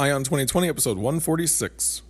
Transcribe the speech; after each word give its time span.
Ion 0.00 0.24
2020, 0.24 0.66
episode 0.66 0.96
146. 0.96 2.09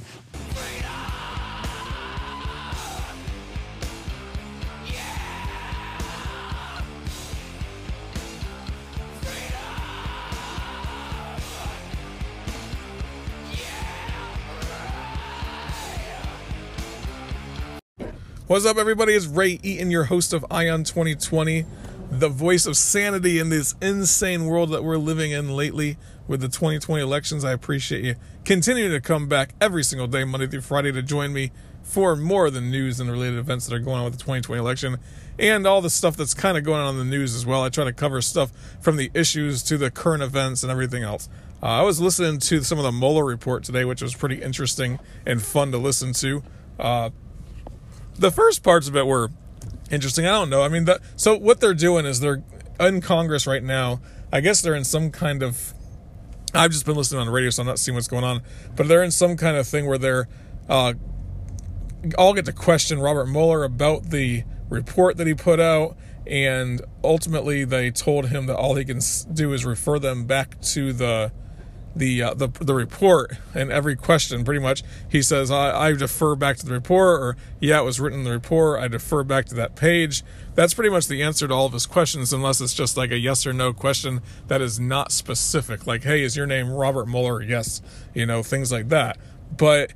What's 18.51 18.65
up, 18.65 18.75
everybody? 18.75 19.13
It's 19.13 19.27
Ray 19.27 19.61
Eaton, 19.63 19.91
your 19.91 20.03
host 20.03 20.33
of 20.33 20.45
Ion 20.51 20.83
2020, 20.83 21.63
the 22.11 22.27
voice 22.27 22.65
of 22.65 22.75
sanity 22.75 23.39
in 23.39 23.47
this 23.47 23.75
insane 23.81 24.43
world 24.43 24.71
that 24.71 24.83
we're 24.83 24.97
living 24.97 25.31
in 25.31 25.55
lately 25.55 25.95
with 26.27 26.41
the 26.41 26.49
2020 26.49 27.01
elections. 27.01 27.45
I 27.45 27.53
appreciate 27.53 28.03
you 28.03 28.15
continuing 28.43 28.91
to 28.91 28.99
come 28.99 29.29
back 29.29 29.55
every 29.61 29.85
single 29.85 30.05
day, 30.05 30.25
Monday 30.25 30.47
through 30.47 30.63
Friday, 30.63 30.91
to 30.91 31.01
join 31.01 31.31
me 31.31 31.53
for 31.81 32.17
more 32.17 32.47
of 32.47 32.53
the 32.53 32.59
news 32.59 32.99
and 32.99 33.09
related 33.09 33.39
events 33.39 33.67
that 33.67 33.73
are 33.73 33.79
going 33.79 33.99
on 33.99 34.03
with 34.03 34.15
the 34.15 34.19
2020 34.19 34.59
election 34.59 34.97
and 35.39 35.65
all 35.65 35.79
the 35.79 35.89
stuff 35.89 36.17
that's 36.17 36.33
kind 36.33 36.57
of 36.57 36.65
going 36.65 36.81
on 36.81 36.95
in 36.95 36.99
the 36.99 37.05
news 37.05 37.33
as 37.33 37.45
well. 37.45 37.63
I 37.63 37.69
try 37.69 37.85
to 37.85 37.93
cover 37.93 38.21
stuff 38.21 38.51
from 38.81 38.97
the 38.97 39.09
issues 39.13 39.63
to 39.63 39.77
the 39.77 39.89
current 39.89 40.23
events 40.23 40.61
and 40.61 40.69
everything 40.69 41.03
else. 41.03 41.29
Uh, 41.63 41.67
I 41.67 41.83
was 41.83 42.01
listening 42.01 42.39
to 42.39 42.63
some 42.63 42.77
of 42.77 42.83
the 42.83 42.91
Mueller 42.91 43.23
report 43.23 43.63
today, 43.63 43.85
which 43.85 44.01
was 44.01 44.13
pretty 44.13 44.41
interesting 44.41 44.99
and 45.25 45.41
fun 45.41 45.71
to 45.71 45.77
listen 45.77 46.11
to. 46.15 46.43
Uh, 46.77 47.11
the 48.21 48.31
first 48.31 48.63
parts 48.63 48.87
of 48.87 48.95
it 48.95 49.05
were 49.05 49.31
interesting. 49.89 50.25
I 50.25 50.31
don't 50.31 50.49
know. 50.49 50.61
I 50.61 50.69
mean, 50.69 50.85
the, 50.85 51.01
so 51.15 51.37
what 51.37 51.59
they're 51.59 51.73
doing 51.73 52.05
is 52.05 52.19
they're 52.19 52.43
in 52.79 53.01
Congress 53.01 53.45
right 53.45 53.63
now. 53.63 53.99
I 54.31 54.39
guess 54.39 54.61
they're 54.61 54.75
in 54.75 54.85
some 54.85 55.11
kind 55.11 55.43
of. 55.43 55.73
I've 56.53 56.71
just 56.71 56.85
been 56.85 56.95
listening 56.95 57.21
on 57.21 57.27
the 57.27 57.33
radio, 57.33 57.49
so 57.49 57.61
I'm 57.61 57.67
not 57.67 57.79
seeing 57.79 57.95
what's 57.95 58.07
going 58.07 58.23
on. 58.23 58.41
But 58.75 58.87
they're 58.87 59.03
in 59.03 59.11
some 59.11 59.37
kind 59.37 59.57
of 59.57 59.67
thing 59.67 59.87
where 59.87 59.97
they're 59.97 60.27
uh, 60.69 60.93
all 62.17 62.33
get 62.33 62.45
to 62.45 62.53
question 62.53 62.99
Robert 62.99 63.25
Mueller 63.27 63.63
about 63.63 64.09
the 64.09 64.43
report 64.69 65.17
that 65.17 65.27
he 65.27 65.33
put 65.33 65.59
out, 65.59 65.97
and 66.27 66.81
ultimately 67.03 67.65
they 67.65 67.89
told 67.89 68.27
him 68.27 68.45
that 68.45 68.55
all 68.55 68.75
he 68.75 68.85
can 68.85 68.99
do 69.33 69.53
is 69.53 69.65
refer 69.65 69.97
them 69.97 70.25
back 70.25 70.59
to 70.61 70.93
the 70.93 71.31
the 71.95 72.21
uh, 72.21 72.33
the 72.33 72.47
the 72.47 72.73
report 72.73 73.33
and 73.53 73.71
every 73.71 73.95
question 73.95 74.43
pretty 74.43 74.61
much. 74.61 74.83
He 75.09 75.21
says 75.21 75.51
I, 75.51 75.87
I 75.87 75.93
defer 75.93 76.35
back 76.35 76.57
to 76.57 76.65
the 76.65 76.73
report 76.73 77.21
or 77.21 77.37
yeah 77.59 77.79
it 77.79 77.83
was 77.83 77.99
written 77.99 78.19
in 78.19 78.25
the 78.25 78.31
report. 78.31 78.79
I 78.79 78.87
defer 78.87 79.23
back 79.23 79.45
to 79.47 79.55
that 79.55 79.75
page. 79.75 80.23
That's 80.55 80.73
pretty 80.73 80.89
much 80.89 81.07
the 81.07 81.21
answer 81.21 81.47
to 81.47 81.53
all 81.53 81.65
of 81.65 81.73
his 81.73 81.85
questions 81.85 82.33
unless 82.33 82.61
it's 82.61 82.73
just 82.73 82.97
like 82.97 83.11
a 83.11 83.17
yes 83.17 83.45
or 83.45 83.53
no 83.53 83.73
question 83.73 84.21
that 84.47 84.61
is 84.61 84.79
not 84.79 85.11
specific 85.11 85.87
like 85.87 86.03
hey 86.03 86.23
is 86.23 86.35
your 86.35 86.47
name 86.47 86.69
Robert 86.69 87.07
Mueller? 87.07 87.41
Yes 87.41 87.81
you 88.13 88.25
know 88.25 88.43
things 88.43 88.71
like 88.71 88.89
that. 88.89 89.17
But 89.55 89.93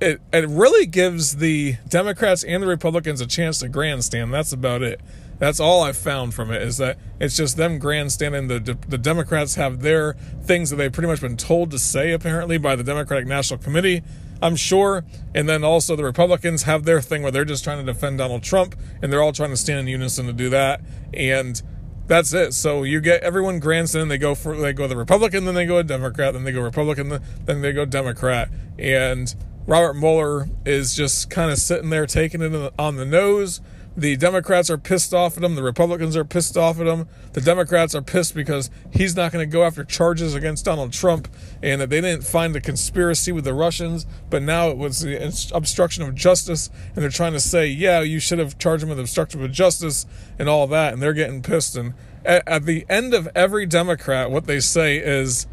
it 0.00 0.20
it 0.32 0.48
really 0.48 0.86
gives 0.86 1.36
the 1.36 1.76
Democrats 1.88 2.44
and 2.44 2.62
the 2.62 2.66
Republicans 2.66 3.20
a 3.20 3.26
chance 3.26 3.58
to 3.58 3.68
grandstand. 3.68 4.32
That's 4.32 4.52
about 4.52 4.82
it 4.82 5.00
that's 5.38 5.60
all 5.60 5.82
I've 5.82 5.96
found 5.96 6.34
from 6.34 6.50
it 6.50 6.62
is 6.62 6.76
that 6.78 6.98
it's 7.20 7.36
just 7.36 7.56
them 7.56 7.78
grandstanding. 7.78 8.48
The 8.48 8.78
the 8.88 8.98
Democrats 8.98 9.56
have 9.56 9.80
their 9.80 10.14
things 10.42 10.70
that 10.70 10.76
they've 10.76 10.92
pretty 10.92 11.08
much 11.08 11.20
been 11.20 11.36
told 11.36 11.70
to 11.72 11.78
say 11.78 12.12
apparently 12.12 12.58
by 12.58 12.76
the 12.76 12.84
Democratic 12.84 13.26
National 13.26 13.58
Committee. 13.58 14.02
I'm 14.42 14.56
sure, 14.56 15.04
and 15.34 15.48
then 15.48 15.64
also 15.64 15.96
the 15.96 16.04
Republicans 16.04 16.64
have 16.64 16.84
their 16.84 17.00
thing 17.00 17.22
where 17.22 17.32
they're 17.32 17.44
just 17.44 17.64
trying 17.64 17.84
to 17.84 17.92
defend 17.92 18.18
Donald 18.18 18.42
Trump, 18.42 18.74
and 19.00 19.12
they're 19.12 19.22
all 19.22 19.32
trying 19.32 19.50
to 19.50 19.56
stand 19.56 19.80
in 19.80 19.88
unison 19.88 20.26
to 20.26 20.32
do 20.32 20.50
that. 20.50 20.82
And 21.14 21.62
that's 22.06 22.32
it. 22.34 22.52
So 22.52 22.82
you 22.82 23.00
get 23.00 23.22
everyone 23.22 23.58
grandstanding. 23.58 24.08
They 24.08 24.18
go 24.18 24.34
for 24.34 24.56
they 24.56 24.72
go 24.72 24.86
the 24.86 24.96
Republican, 24.96 25.46
then 25.46 25.54
they 25.54 25.66
go 25.66 25.78
a 25.78 25.84
Democrat, 25.84 26.34
then 26.34 26.44
they 26.44 26.52
go 26.52 26.60
Republican, 26.60 27.20
then 27.44 27.62
they 27.62 27.72
go 27.72 27.84
Democrat, 27.84 28.50
and 28.78 29.34
Robert 29.66 29.94
Mueller 29.94 30.48
is 30.66 30.94
just 30.94 31.30
kind 31.30 31.50
of 31.50 31.58
sitting 31.58 31.88
there 31.90 32.06
taking 32.06 32.42
it 32.42 32.72
on 32.78 32.96
the 32.96 33.06
nose 33.06 33.60
the 33.96 34.16
Democrats 34.16 34.70
are 34.70 34.78
pissed 34.78 35.14
off 35.14 35.36
at 35.36 35.44
him. 35.44 35.54
The 35.54 35.62
Republicans 35.62 36.16
are 36.16 36.24
pissed 36.24 36.56
off 36.56 36.80
at 36.80 36.86
him. 36.86 37.08
The 37.32 37.40
Democrats 37.40 37.94
are 37.94 38.02
pissed 38.02 38.34
because 38.34 38.70
he's 38.90 39.14
not 39.14 39.32
going 39.32 39.48
to 39.48 39.52
go 39.52 39.62
after 39.62 39.84
charges 39.84 40.34
against 40.34 40.64
Donald 40.64 40.92
Trump 40.92 41.28
and 41.62 41.80
that 41.80 41.90
they 41.90 42.00
didn't 42.00 42.24
find 42.24 42.54
the 42.54 42.60
conspiracy 42.60 43.30
with 43.30 43.44
the 43.44 43.54
Russians, 43.54 44.06
but 44.30 44.42
now 44.42 44.68
it 44.68 44.76
was 44.76 45.00
the 45.00 45.50
obstruction 45.54 46.02
of 46.02 46.14
justice. 46.14 46.70
And 46.94 47.02
they're 47.02 47.10
trying 47.10 47.34
to 47.34 47.40
say, 47.40 47.66
yeah, 47.68 48.00
you 48.00 48.18
should 48.18 48.40
have 48.40 48.58
charged 48.58 48.82
him 48.82 48.88
with 48.88 48.98
obstruction 48.98 49.44
of 49.44 49.52
justice 49.52 50.06
and 50.38 50.48
all 50.48 50.66
that. 50.68 50.92
And 50.92 51.00
they're 51.00 51.12
getting 51.12 51.42
pissed. 51.42 51.76
And 51.76 51.94
at, 52.24 52.42
at 52.48 52.64
the 52.64 52.84
end 52.88 53.14
of 53.14 53.28
every 53.34 53.66
Democrat, 53.66 54.30
what 54.30 54.46
they 54.46 54.58
say 54.60 54.98
is 54.98 55.46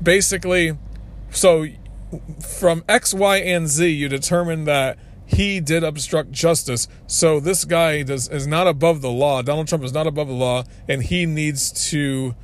basically 0.00 0.78
so 1.30 1.66
from 2.40 2.84
X, 2.88 3.12
Y, 3.12 3.36
and 3.38 3.68
Z, 3.68 3.88
you 3.88 4.08
determine 4.08 4.64
that 4.64 4.98
he 5.28 5.60
did 5.60 5.84
obstruct 5.84 6.32
justice. 6.32 6.88
So 7.06 7.38
this 7.38 7.66
guy 7.66 8.02
does 8.02 8.28
is 8.28 8.46
not 8.46 8.66
above 8.66 9.02
the 9.02 9.10
law. 9.10 9.42
Donald 9.42 9.68
Trump 9.68 9.84
is 9.84 9.92
not 9.92 10.06
above 10.06 10.26
the 10.26 10.34
law, 10.34 10.64
and 10.88 11.02
he 11.02 11.26
needs 11.26 11.90
to 11.90 12.34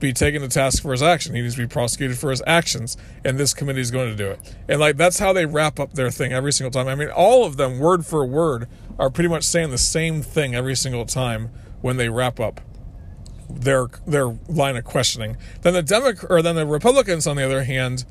be 0.00 0.14
taken 0.14 0.40
to 0.40 0.48
task 0.48 0.82
for 0.82 0.92
his 0.92 1.02
action. 1.02 1.34
He 1.34 1.42
needs 1.42 1.54
to 1.56 1.60
be 1.60 1.68
prosecuted 1.68 2.16
for 2.16 2.30
his 2.30 2.42
actions, 2.46 2.96
and 3.26 3.38
this 3.38 3.52
committee 3.52 3.82
is 3.82 3.90
going 3.90 4.08
to 4.08 4.16
do 4.16 4.30
it. 4.30 4.56
And 4.68 4.80
like 4.80 4.96
that's 4.96 5.18
how 5.18 5.34
they 5.34 5.44
wrap 5.44 5.78
up 5.78 5.92
their 5.92 6.10
thing 6.10 6.32
every 6.32 6.52
single 6.52 6.70
time. 6.70 6.88
I 6.88 6.94
mean, 6.94 7.10
all 7.10 7.44
of 7.44 7.58
them, 7.58 7.78
word 7.78 8.06
for 8.06 8.24
word, 8.24 8.68
are 8.98 9.10
pretty 9.10 9.28
much 9.28 9.44
saying 9.44 9.70
the 9.70 9.76
same 9.76 10.22
thing 10.22 10.54
every 10.54 10.76
single 10.76 11.04
time 11.04 11.50
when 11.82 11.98
they 11.98 12.08
wrap 12.08 12.40
up 12.40 12.62
their 13.50 13.88
their 14.06 14.28
line 14.48 14.78
of 14.78 14.84
questioning. 14.84 15.36
Then 15.60 15.74
the 15.74 15.82
Democrat 15.82 16.30
or 16.30 16.40
then 16.40 16.56
the 16.56 16.66
Republicans, 16.66 17.26
on 17.26 17.36
the 17.36 17.44
other 17.44 17.64
hand 17.64 18.06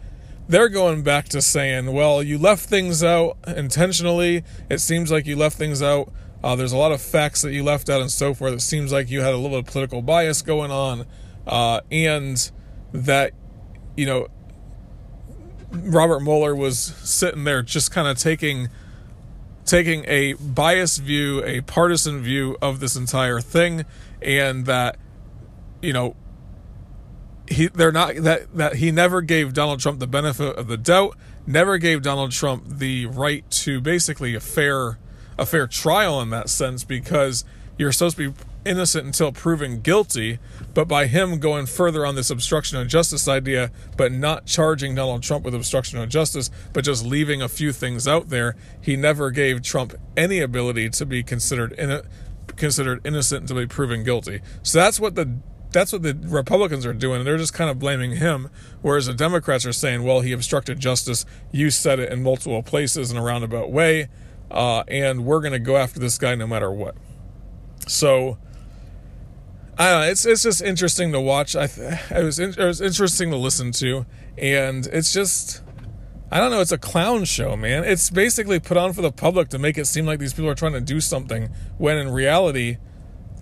they're 0.47 0.69
going 0.69 1.03
back 1.03 1.29
to 1.29 1.41
saying, 1.41 1.93
well, 1.93 2.21
you 2.21 2.37
left 2.37 2.67
things 2.67 3.03
out 3.03 3.37
intentionally. 3.47 4.43
It 4.69 4.79
seems 4.79 5.11
like 5.11 5.25
you 5.25 5.35
left 5.35 5.57
things 5.57 5.81
out. 5.81 6.11
Uh, 6.43 6.55
there's 6.55 6.73
a 6.73 6.77
lot 6.77 6.91
of 6.91 7.01
facts 7.01 7.41
that 7.43 7.53
you 7.53 7.63
left 7.63 7.89
out 7.89 8.01
and 8.01 8.11
so 8.11 8.33
forth. 8.33 8.53
It 8.53 8.61
seems 8.61 8.91
like 8.91 9.09
you 9.09 9.21
had 9.21 9.33
a 9.33 9.37
little 9.37 9.51
bit 9.51 9.59
of 9.59 9.65
political 9.65 10.01
bias 10.01 10.41
going 10.41 10.71
on, 10.71 11.05
uh, 11.47 11.79
and 11.89 12.51
that, 12.91 13.31
you 13.95 14.05
know, 14.05 14.27
Robert 15.71 16.19
Mueller 16.19 16.53
was 16.55 16.77
sitting 16.77 17.45
there 17.45 17.61
just 17.63 17.91
kind 17.91 18.07
of 18.07 18.17
taking 18.17 18.69
taking 19.65 20.03
a 20.07 20.33
biased 20.33 21.01
view, 21.01 21.41
a 21.45 21.61
partisan 21.61 22.21
view 22.21 22.57
of 22.61 22.81
this 22.81 22.97
entire 22.97 23.39
thing, 23.39 23.85
and 24.21 24.65
that, 24.65 24.97
you 25.81 25.93
know, 25.93 26.15
he 27.47 27.67
they're 27.67 27.91
not 27.91 28.15
that 28.15 28.55
that 28.55 28.75
he 28.75 28.91
never 28.91 29.21
gave 29.21 29.53
Donald 29.53 29.79
Trump 29.79 29.99
the 29.99 30.07
benefit 30.07 30.55
of 30.55 30.67
the 30.67 30.77
doubt, 30.77 31.17
never 31.45 31.77
gave 31.77 32.01
Donald 32.01 32.31
Trump 32.31 32.63
the 32.67 33.05
right 33.07 33.49
to 33.51 33.81
basically 33.81 34.35
a 34.35 34.39
fair 34.39 34.97
a 35.37 35.45
fair 35.45 35.67
trial 35.67 36.21
in 36.21 36.29
that 36.29 36.49
sense 36.49 36.83
because 36.83 37.43
you're 37.77 37.91
supposed 37.91 38.17
to 38.17 38.31
be 38.31 38.43
innocent 38.65 39.05
until 39.05 39.31
proven 39.31 39.81
guilty, 39.81 40.39
but 40.73 40.87
by 40.87 41.05
him 41.07 41.39
going 41.39 41.65
further 41.65 42.05
on 42.05 42.15
this 42.15 42.29
obstruction 42.29 42.77
of 42.77 42.87
justice 42.87 43.27
idea, 43.27 43.71
but 43.97 44.11
not 44.11 44.45
charging 44.45 44.95
Donald 44.95 45.23
Trump 45.23 45.43
with 45.43 45.53
obstruction 45.53 45.99
of 45.99 46.07
justice, 46.09 46.49
but 46.71 46.83
just 46.83 47.05
leaving 47.05 47.41
a 47.41 47.49
few 47.49 47.71
things 47.71 48.07
out 48.07 48.29
there, 48.29 48.55
he 48.79 48.95
never 48.95 49.31
gave 49.31 49.61
Trump 49.61 49.93
any 50.15 50.39
ability 50.39 50.89
to 50.89 51.05
be 51.05 51.23
considered 51.23 51.73
in 51.73 51.89
it, 51.89 52.05
considered 52.55 53.01
innocent 53.05 53.41
until 53.41 53.57
be 53.57 53.67
proven 53.67 54.03
guilty. 54.03 54.41
So 54.61 54.79
that's 54.79 54.99
what 54.99 55.15
the 55.15 55.39
that's 55.73 55.91
what 55.91 56.03
the 56.03 56.17
Republicans 56.23 56.85
are 56.85 56.93
doing. 56.93 57.23
They're 57.23 57.37
just 57.37 57.53
kind 57.53 57.69
of 57.69 57.79
blaming 57.79 58.11
him, 58.17 58.49
whereas 58.81 59.07
the 59.07 59.13
Democrats 59.13 59.65
are 59.65 59.73
saying, 59.73 60.03
well, 60.03 60.21
he 60.21 60.31
obstructed 60.31 60.79
justice. 60.79 61.25
You 61.51 61.71
said 61.71 61.99
it 61.99 62.11
in 62.11 62.23
multiple 62.23 62.63
places 62.63 63.11
in 63.11 63.17
a 63.17 63.21
roundabout 63.21 63.71
way, 63.71 64.07
uh, 64.49 64.83
and 64.87 65.25
we're 65.25 65.41
going 65.41 65.53
to 65.53 65.59
go 65.59 65.75
after 65.75 65.99
this 65.99 66.17
guy 66.17 66.35
no 66.35 66.47
matter 66.47 66.71
what. 66.71 66.95
So, 67.87 68.37
know. 69.77 70.01
It's 70.01 70.25
it's 70.25 70.43
just 70.43 70.61
interesting 70.61 71.11
to 71.11 71.19
watch. 71.19 71.55
I 71.55 71.65
it 71.65 72.23
was 72.23 72.39
in, 72.39 72.51
it 72.51 72.57
was 72.57 72.81
interesting 72.81 73.31
to 73.31 73.37
listen 73.37 73.71
to, 73.73 74.05
and 74.37 74.87
it's 74.87 75.11
just. 75.13 75.61
I 76.31 76.39
don't 76.39 76.49
know, 76.49 76.61
it's 76.61 76.71
a 76.71 76.79
clown 76.79 77.25
show, 77.25 77.55
man. 77.55 77.83
It's 77.83 78.09
basically 78.09 78.59
put 78.59 78.75
on 78.75 78.93
for 78.93 79.03
the 79.03 79.11
public 79.11 79.49
to 79.49 79.59
make 79.59 79.77
it 79.77 79.85
seem 79.85 80.07
like 80.07 80.17
these 80.17 80.33
people 80.33 80.49
are 80.49 80.55
trying 80.55 80.73
to 80.73 80.81
do 80.81 80.99
something 80.99 81.49
when 81.77 81.95
in 81.95 82.09
reality 82.09 82.77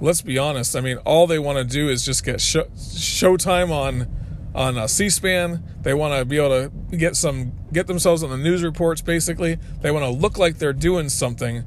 let's 0.01 0.21
be 0.21 0.37
honest. 0.37 0.75
I 0.75 0.81
mean, 0.81 0.97
all 0.97 1.27
they 1.27 1.39
want 1.39 1.57
to 1.57 1.63
do 1.63 1.89
is 1.89 2.03
just 2.03 2.25
get 2.25 2.41
show, 2.41 2.63
showtime 2.75 3.71
on 3.71 4.07
on 4.53 4.77
uh, 4.77 4.85
C-SPAN. 4.85 5.63
They 5.81 5.93
want 5.93 6.13
to 6.19 6.25
be 6.25 6.37
able 6.37 6.69
to 6.69 6.97
get 6.97 7.15
some 7.15 7.53
get 7.71 7.87
themselves 7.87 8.23
on 8.23 8.29
the 8.29 8.37
news 8.37 8.63
reports. 8.63 9.01
Basically, 9.01 9.57
they 9.81 9.91
want 9.91 10.03
to 10.03 10.11
look 10.11 10.37
like 10.37 10.57
they're 10.57 10.73
doing 10.73 11.07
something. 11.07 11.63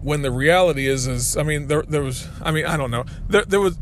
When 0.00 0.22
the 0.22 0.30
reality 0.30 0.86
is, 0.86 1.06
is 1.06 1.36
I 1.36 1.42
mean, 1.42 1.66
there 1.66 1.82
there 1.82 2.02
was 2.02 2.28
I 2.40 2.52
mean 2.52 2.64
I 2.64 2.76
don't 2.76 2.90
know 2.90 3.04
there 3.28 3.44
there 3.44 3.60
was 3.60 3.76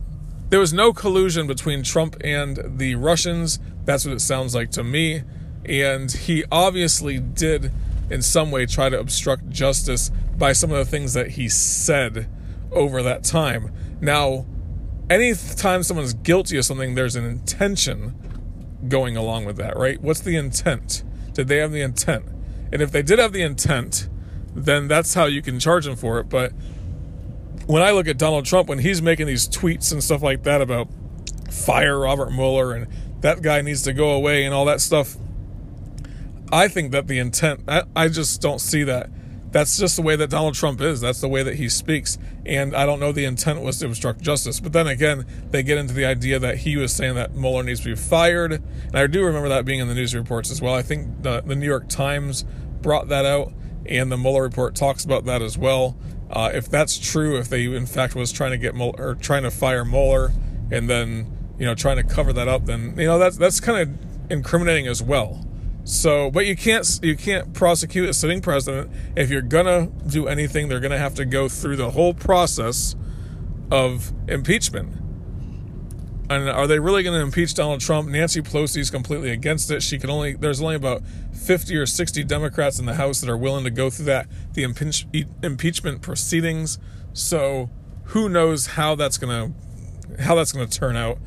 there 0.48 0.60
was 0.60 0.72
no 0.72 0.92
collusion 0.92 1.46
between 1.46 1.82
Trump 1.82 2.16
and 2.24 2.78
the 2.78 2.94
Russians. 2.94 3.58
That's 3.84 4.04
what 4.04 4.14
it 4.14 4.20
sounds 4.20 4.54
like 4.54 4.70
to 4.72 4.84
me. 4.84 5.22
And 5.66 6.12
he 6.12 6.44
obviously 6.52 7.18
did, 7.18 7.72
in 8.10 8.20
some 8.20 8.50
way, 8.50 8.66
try 8.66 8.88
to 8.90 8.98
obstruct 9.00 9.48
justice 9.48 10.10
by 10.36 10.52
some 10.52 10.70
of 10.70 10.76
the 10.76 10.84
things 10.84 11.14
that 11.14 11.32
he 11.32 11.48
said 11.48 12.28
over 12.74 13.02
that 13.02 13.24
time. 13.24 13.72
Now, 14.00 14.46
anytime 15.08 15.82
someone's 15.82 16.14
guilty 16.14 16.58
of 16.58 16.64
something, 16.64 16.94
there's 16.94 17.16
an 17.16 17.24
intention 17.24 18.14
going 18.88 19.16
along 19.16 19.44
with 19.44 19.56
that, 19.56 19.76
right? 19.76 20.00
What's 20.00 20.20
the 20.20 20.36
intent? 20.36 21.02
Did 21.32 21.48
they 21.48 21.58
have 21.58 21.72
the 21.72 21.80
intent? 21.80 22.26
And 22.72 22.82
if 22.82 22.92
they 22.92 23.02
did 23.02 23.18
have 23.18 23.32
the 23.32 23.42
intent, 23.42 24.08
then 24.54 24.88
that's 24.88 25.14
how 25.14 25.24
you 25.26 25.42
can 25.42 25.58
charge 25.58 25.84
them 25.84 25.96
for 25.96 26.20
it. 26.20 26.28
But 26.28 26.52
when 27.66 27.82
I 27.82 27.92
look 27.92 28.06
at 28.08 28.18
Donald 28.18 28.44
Trump, 28.44 28.68
when 28.68 28.78
he's 28.78 29.00
making 29.00 29.26
these 29.26 29.48
tweets 29.48 29.92
and 29.92 30.02
stuff 30.02 30.22
like 30.22 30.42
that 30.44 30.60
about 30.60 30.88
fire 31.50 32.00
Robert 32.00 32.30
Mueller 32.30 32.72
and 32.72 32.86
that 33.20 33.42
guy 33.42 33.62
needs 33.62 33.82
to 33.82 33.92
go 33.92 34.10
away 34.10 34.44
and 34.44 34.54
all 34.54 34.64
that 34.66 34.80
stuff, 34.80 35.16
I 36.52 36.68
think 36.68 36.92
that 36.92 37.08
the 37.08 37.18
intent, 37.18 37.62
I, 37.66 37.84
I 37.96 38.08
just 38.08 38.40
don't 38.40 38.60
see 38.60 38.84
that. 38.84 39.10
That's 39.54 39.78
just 39.78 39.94
the 39.94 40.02
way 40.02 40.16
that 40.16 40.30
Donald 40.30 40.56
Trump 40.56 40.80
is. 40.80 41.00
That's 41.00 41.20
the 41.20 41.28
way 41.28 41.44
that 41.44 41.54
he 41.54 41.68
speaks. 41.68 42.18
And 42.44 42.74
I 42.74 42.86
don't 42.86 42.98
know 42.98 43.12
the 43.12 43.24
intent 43.24 43.62
was 43.62 43.78
to 43.78 43.86
obstruct 43.86 44.20
justice. 44.20 44.58
But 44.58 44.72
then 44.72 44.88
again, 44.88 45.26
they 45.50 45.62
get 45.62 45.78
into 45.78 45.94
the 45.94 46.04
idea 46.04 46.40
that 46.40 46.58
he 46.58 46.76
was 46.76 46.92
saying 46.92 47.14
that 47.14 47.36
Mueller 47.36 47.62
needs 47.62 47.78
to 47.82 47.90
be 47.90 47.94
fired. 47.94 48.54
And 48.54 48.96
I 48.96 49.06
do 49.06 49.24
remember 49.24 49.48
that 49.50 49.64
being 49.64 49.78
in 49.78 49.86
the 49.86 49.94
news 49.94 50.12
reports 50.12 50.50
as 50.50 50.60
well. 50.60 50.74
I 50.74 50.82
think 50.82 51.22
the, 51.22 51.40
the 51.40 51.54
New 51.54 51.66
York 51.66 51.88
Times 51.88 52.44
brought 52.82 53.06
that 53.10 53.24
out, 53.24 53.52
and 53.86 54.10
the 54.10 54.16
Mueller 54.16 54.42
report 54.42 54.74
talks 54.74 55.04
about 55.04 55.24
that 55.26 55.40
as 55.40 55.56
well. 55.56 55.96
Uh, 56.30 56.50
if 56.52 56.68
that's 56.68 56.98
true, 56.98 57.38
if 57.38 57.48
they 57.48 57.66
in 57.66 57.86
fact 57.86 58.16
was 58.16 58.32
trying 58.32 58.50
to 58.50 58.58
get 58.58 58.74
Mueller, 58.74 58.96
or 58.98 59.14
trying 59.14 59.44
to 59.44 59.52
fire 59.52 59.84
Mueller 59.84 60.32
and 60.72 60.90
then 60.90 61.54
you 61.60 61.64
know 61.64 61.76
trying 61.76 61.98
to 61.98 62.02
cover 62.02 62.32
that 62.32 62.48
up, 62.48 62.64
then 62.64 62.98
you 62.98 63.06
know 63.06 63.20
that's 63.20 63.36
that's 63.36 63.60
kind 63.60 63.88
of 63.88 64.32
incriminating 64.32 64.88
as 64.88 65.00
well. 65.00 65.46
So, 65.84 66.30
but 66.30 66.46
you 66.46 66.56
can't 66.56 67.00
you 67.02 67.16
can't 67.16 67.52
prosecute 67.52 68.08
a 68.08 68.14
sitting 68.14 68.40
president 68.40 68.90
if 69.16 69.30
you're 69.30 69.42
gonna 69.42 69.88
do 70.06 70.26
anything. 70.26 70.68
They're 70.68 70.80
gonna 70.80 70.98
have 70.98 71.14
to 71.16 71.24
go 71.24 71.48
through 71.48 71.76
the 71.76 71.90
whole 71.90 72.14
process 72.14 72.96
of 73.70 74.12
impeachment. 74.28 75.04
And 76.30 76.48
are 76.48 76.66
they 76.66 76.78
really 76.78 77.02
going 77.02 77.18
to 77.18 77.22
impeach 77.22 77.52
Donald 77.52 77.80
Trump? 77.80 78.08
Nancy 78.08 78.40
Pelosi 78.40 78.78
is 78.78 78.90
completely 78.90 79.30
against 79.30 79.70
it. 79.70 79.82
She 79.82 79.98
can 79.98 80.08
only 80.08 80.34
there's 80.34 80.60
only 80.60 80.74
about 80.74 81.02
50 81.34 81.76
or 81.76 81.84
60 81.84 82.24
Democrats 82.24 82.78
in 82.78 82.86
the 82.86 82.94
House 82.94 83.20
that 83.20 83.28
are 83.28 83.36
willing 83.36 83.64
to 83.64 83.70
go 83.70 83.90
through 83.90 84.06
that 84.06 84.26
the 84.54 84.62
impeach, 84.62 85.06
impeachment 85.42 86.00
proceedings. 86.00 86.78
So 87.12 87.68
who 88.04 88.28
knows 88.28 88.68
how 88.68 88.94
that's 88.94 89.18
going 89.18 89.52
to 89.52 90.22
how 90.22 90.34
that's 90.34 90.52
going 90.52 90.66
to 90.66 90.78
turn 90.78 90.96
out. 90.96 91.18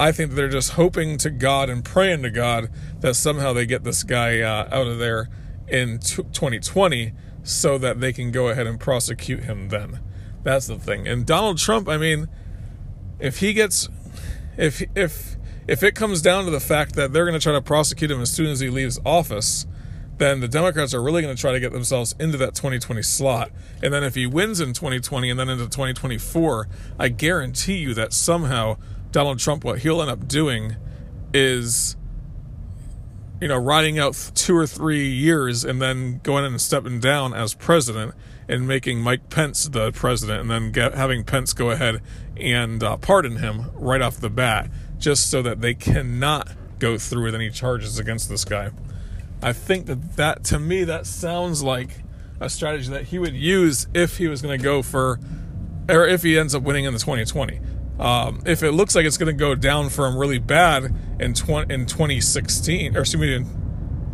I 0.00 0.12
think 0.12 0.32
they're 0.32 0.48
just 0.48 0.72
hoping 0.72 1.18
to 1.18 1.30
God 1.30 1.68
and 1.68 1.84
praying 1.84 2.22
to 2.22 2.30
God 2.30 2.70
that 3.02 3.14
somehow 3.14 3.52
they 3.52 3.66
get 3.66 3.84
this 3.84 4.02
guy 4.02 4.40
uh, 4.40 4.68
out 4.72 4.86
of 4.86 4.98
there 4.98 5.28
in 5.68 5.98
t- 5.98 6.22
2020 6.32 7.12
so 7.42 7.76
that 7.78 8.00
they 8.00 8.12
can 8.12 8.30
go 8.30 8.48
ahead 8.48 8.66
and 8.66 8.80
prosecute 8.80 9.44
him 9.44 9.68
then. 9.68 10.00
That's 10.42 10.66
the 10.66 10.78
thing. 10.78 11.06
And 11.06 11.26
Donald 11.26 11.58
Trump, 11.58 11.88
I 11.88 11.96
mean, 11.96 12.28
if 13.20 13.38
he 13.38 13.52
gets 13.52 13.88
if 14.56 14.82
if 14.96 15.36
if 15.68 15.82
it 15.82 15.94
comes 15.94 16.22
down 16.22 16.44
to 16.44 16.50
the 16.50 16.60
fact 16.60 16.94
that 16.96 17.12
they're 17.12 17.24
going 17.24 17.38
to 17.38 17.42
try 17.42 17.52
to 17.52 17.62
prosecute 17.62 18.10
him 18.10 18.20
as 18.20 18.32
soon 18.32 18.46
as 18.46 18.60
he 18.60 18.68
leaves 18.68 18.98
office, 19.04 19.66
then 20.18 20.40
the 20.40 20.48
Democrats 20.48 20.92
are 20.92 21.02
really 21.02 21.22
going 21.22 21.34
to 21.34 21.40
try 21.40 21.52
to 21.52 21.60
get 21.60 21.72
themselves 21.72 22.14
into 22.18 22.36
that 22.38 22.54
2020 22.54 23.02
slot. 23.02 23.50
And 23.82 23.92
then 23.94 24.02
if 24.02 24.14
he 24.14 24.26
wins 24.26 24.60
in 24.60 24.72
2020 24.72 25.30
and 25.30 25.38
then 25.38 25.48
into 25.48 25.64
2024, 25.64 26.68
I 26.98 27.08
guarantee 27.08 27.76
you 27.76 27.94
that 27.94 28.12
somehow 28.12 28.76
Donald 29.12 29.38
Trump, 29.38 29.64
what 29.64 29.80
he'll 29.80 30.02
end 30.02 30.10
up 30.10 30.26
doing 30.26 30.76
is, 31.32 31.96
you 33.42 33.48
know, 33.48 33.56
riding 33.56 33.98
out 33.98 34.30
two 34.36 34.56
or 34.56 34.68
three 34.68 35.08
years 35.08 35.64
and 35.64 35.82
then 35.82 36.20
going 36.22 36.44
in 36.44 36.52
and 36.52 36.60
stepping 36.60 37.00
down 37.00 37.34
as 37.34 37.54
president 37.54 38.14
and 38.46 38.68
making 38.68 39.00
Mike 39.00 39.30
Pence 39.30 39.64
the 39.64 39.90
president 39.90 40.42
and 40.42 40.48
then 40.48 40.70
get, 40.70 40.94
having 40.94 41.24
Pence 41.24 41.52
go 41.52 41.70
ahead 41.70 42.00
and 42.36 42.84
uh, 42.84 42.96
pardon 42.98 43.38
him 43.38 43.68
right 43.74 44.00
off 44.00 44.18
the 44.18 44.30
bat 44.30 44.70
just 44.96 45.28
so 45.28 45.42
that 45.42 45.60
they 45.60 45.74
cannot 45.74 46.52
go 46.78 46.96
through 46.96 47.24
with 47.24 47.34
any 47.34 47.50
charges 47.50 47.98
against 47.98 48.28
this 48.28 48.44
guy. 48.44 48.70
I 49.42 49.52
think 49.52 49.86
that 49.86 50.14
that 50.14 50.44
to 50.44 50.60
me 50.60 50.84
that 50.84 51.04
sounds 51.04 51.64
like 51.64 52.04
a 52.38 52.48
strategy 52.48 52.90
that 52.90 53.06
he 53.06 53.18
would 53.18 53.34
use 53.34 53.88
if 53.92 54.18
he 54.18 54.28
was 54.28 54.40
going 54.40 54.56
to 54.56 54.62
go 54.62 54.82
for 54.82 55.18
or 55.88 56.06
if 56.06 56.22
he 56.22 56.38
ends 56.38 56.54
up 56.54 56.62
winning 56.62 56.84
in 56.84 56.92
the 56.92 57.00
2020. 57.00 57.58
Um, 57.98 58.42
if 58.46 58.62
it 58.62 58.72
looks 58.72 58.94
like 58.94 59.04
it's 59.04 59.18
going 59.18 59.34
to 59.34 59.38
go 59.38 59.54
down 59.54 59.88
for 59.88 60.06
him 60.06 60.16
really 60.16 60.38
bad 60.38 60.94
in 61.20 61.34
20, 61.34 61.72
in 61.72 61.86
2016 61.86 62.96
or 62.96 63.00
excuse 63.00 63.20
me 63.20 63.34
in, 63.34 63.42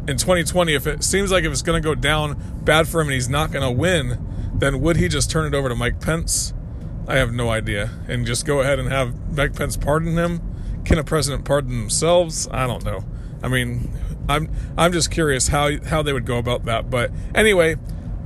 in 0.09 0.17
2020 0.19 0.75
if 0.75 0.87
it 0.87 1.05
seems 1.05 1.31
like 1.31 1.45
if 1.45 1.53
it's 1.53 1.63
going 1.63 1.81
to 1.81 1.87
go 1.87 1.95
down 1.95 2.61
bad 2.65 2.89
for 2.89 3.01
him 3.01 3.07
and 3.07 3.15
he's 3.15 3.29
not 3.29 3.51
going 3.51 3.65
to 3.65 3.71
win 3.71 4.19
then 4.59 4.81
would 4.81 4.97
he 4.97 5.09
just 5.09 5.31
turn 5.31 5.47
it 5.47 5.57
over 5.57 5.69
to 5.69 5.75
Mike 5.75 6.01
Pence? 6.01 6.53
I 7.07 7.17
have 7.17 7.33
no 7.33 7.49
idea. 7.49 7.91
And 8.09 8.27
just 8.27 8.45
go 8.45 8.61
ahead 8.61 8.79
and 8.79 8.89
have 8.89 9.37
Mike 9.37 9.55
Pence 9.55 9.77
pardon 9.77 10.17
him? 10.17 10.41
Can 10.85 10.99
a 10.99 11.05
president 11.05 11.45
pardon 11.45 11.79
themselves? 11.79 12.49
I 12.51 12.67
don't 12.67 12.85
know. 12.85 13.05
I 13.43 13.49
mean, 13.49 13.91
I'm 14.29 14.51
I'm 14.77 14.93
just 14.93 15.11
curious 15.11 15.49
how 15.49 15.83
how 15.85 16.03
they 16.03 16.13
would 16.13 16.27
go 16.27 16.39
about 16.39 16.65
that. 16.67 16.91
But 16.91 17.11
anyway, 17.35 17.77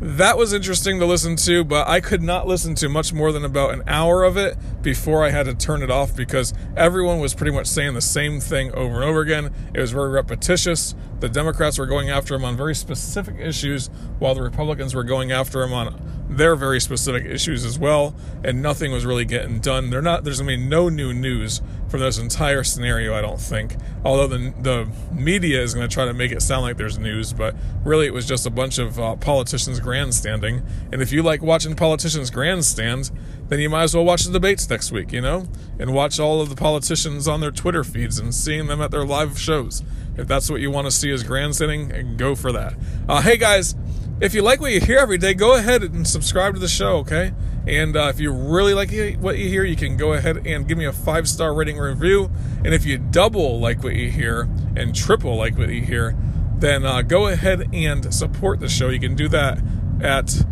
that 0.02 0.36
was 0.36 0.52
interesting 0.52 0.98
to 0.98 1.06
listen 1.06 1.36
to, 1.36 1.62
but 1.62 1.86
I 1.86 2.00
could 2.00 2.22
not 2.22 2.48
listen 2.48 2.74
to 2.74 2.88
much 2.88 3.12
more 3.12 3.30
than 3.30 3.44
about 3.44 3.72
an 3.72 3.84
hour 3.86 4.24
of 4.24 4.36
it 4.36 4.56
before 4.82 5.24
I 5.24 5.30
had 5.30 5.46
to 5.46 5.54
turn 5.54 5.80
it 5.80 5.92
off 5.92 6.16
because 6.16 6.52
everyone 6.76 7.20
was 7.20 7.34
pretty 7.34 7.52
much 7.52 7.68
saying 7.68 7.94
the 7.94 8.00
same 8.00 8.40
thing 8.40 8.72
over 8.72 8.96
and 8.96 9.04
over 9.04 9.20
again. 9.20 9.54
It 9.72 9.80
was 9.80 9.92
very 9.92 10.10
repetitious. 10.10 10.96
The 11.20 11.28
Democrats 11.28 11.78
were 11.78 11.86
going 11.86 12.10
after 12.10 12.34
him 12.34 12.44
on 12.44 12.56
very 12.56 12.74
specific 12.74 13.36
issues, 13.38 13.90
while 14.18 14.34
the 14.34 14.42
Republicans 14.42 14.92
were 14.92 15.04
going 15.04 15.30
after 15.30 15.62
him 15.62 15.72
on 15.72 16.21
their 16.36 16.56
very 16.56 16.80
specific 16.80 17.24
issues 17.24 17.64
as 17.64 17.78
well, 17.78 18.14
and 18.44 18.62
nothing 18.62 18.92
was 18.92 19.04
really 19.04 19.24
getting 19.24 19.60
done. 19.60 19.90
They're 19.90 20.02
not. 20.02 20.24
There's 20.24 20.40
gonna 20.40 20.56
be 20.56 20.56
no 20.56 20.88
new 20.88 21.12
news 21.12 21.60
from 21.92 22.00
this 22.00 22.18
entire 22.18 22.64
scenario, 22.64 23.14
I 23.14 23.20
don't 23.20 23.40
think. 23.40 23.76
Although 24.04 24.26
the 24.26 24.54
the 24.60 24.88
media 25.12 25.62
is 25.62 25.74
going 25.74 25.86
to 25.86 25.92
try 25.92 26.06
to 26.06 26.14
make 26.14 26.32
it 26.32 26.40
sound 26.40 26.62
like 26.62 26.78
there's 26.78 26.98
news, 26.98 27.34
but 27.34 27.54
really 27.84 28.06
it 28.06 28.14
was 28.14 28.26
just 28.26 28.46
a 28.46 28.50
bunch 28.50 28.78
of 28.78 28.98
uh, 28.98 29.16
politicians 29.16 29.78
grandstanding. 29.78 30.62
And 30.90 31.02
if 31.02 31.12
you 31.12 31.22
like 31.22 31.42
watching 31.42 31.76
politicians 31.76 32.30
grandstand, 32.30 33.10
then 33.48 33.60
you 33.60 33.68
might 33.68 33.82
as 33.82 33.94
well 33.94 34.06
watch 34.06 34.24
the 34.24 34.32
debates 34.32 34.68
next 34.70 34.90
week, 34.90 35.12
you 35.12 35.20
know, 35.20 35.46
and 35.78 35.92
watch 35.92 36.18
all 36.18 36.40
of 36.40 36.48
the 36.48 36.56
politicians 36.56 37.28
on 37.28 37.40
their 37.40 37.50
Twitter 37.50 37.84
feeds 37.84 38.18
and 38.18 38.34
seeing 38.34 38.68
them 38.68 38.80
at 38.80 38.90
their 38.90 39.04
live 39.04 39.38
shows. 39.38 39.82
If 40.16 40.26
that's 40.26 40.50
what 40.50 40.62
you 40.62 40.70
want 40.70 40.86
to 40.86 40.90
see 40.90 41.10
as 41.10 41.22
grandstanding, 41.22 42.16
go 42.16 42.34
for 42.34 42.52
that. 42.52 42.74
Uh, 43.06 43.20
hey 43.20 43.36
guys, 43.36 43.74
if 44.22 44.34
you 44.34 44.42
like 44.42 44.60
what 44.60 44.70
you 44.70 44.80
hear 44.80 44.98
every 44.98 45.18
day, 45.18 45.34
go 45.34 45.56
ahead 45.56 45.82
and 45.82 46.06
subscribe 46.06 46.54
to 46.54 46.60
the 46.60 46.68
show, 46.68 46.98
okay? 46.98 47.32
And 47.66 47.96
uh, 47.96 48.04
if 48.04 48.20
you 48.20 48.30
really 48.30 48.72
like 48.72 48.92
what 49.20 49.36
you 49.36 49.48
hear, 49.48 49.64
you 49.64 49.74
can 49.74 49.96
go 49.96 50.12
ahead 50.12 50.46
and 50.46 50.68
give 50.68 50.78
me 50.78 50.84
a 50.84 50.92
five 50.92 51.28
star 51.28 51.52
rating 51.52 51.76
review. 51.76 52.30
And 52.64 52.72
if 52.72 52.86
you 52.86 52.98
double 52.98 53.58
like 53.58 53.82
what 53.82 53.96
you 53.96 54.12
hear 54.12 54.48
and 54.76 54.94
triple 54.94 55.36
like 55.36 55.58
what 55.58 55.70
you 55.70 55.82
hear, 55.82 56.16
then 56.56 56.86
uh, 56.86 57.02
go 57.02 57.26
ahead 57.26 57.68
and 57.72 58.14
support 58.14 58.60
the 58.60 58.68
show. 58.68 58.90
You 58.90 59.00
can 59.00 59.16
do 59.16 59.28
that 59.28 59.58
at 60.00 60.44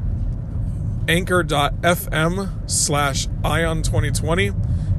anchor.fm 1.06 2.70
slash 2.70 3.28
ion 3.44 3.82
2020 3.82 4.48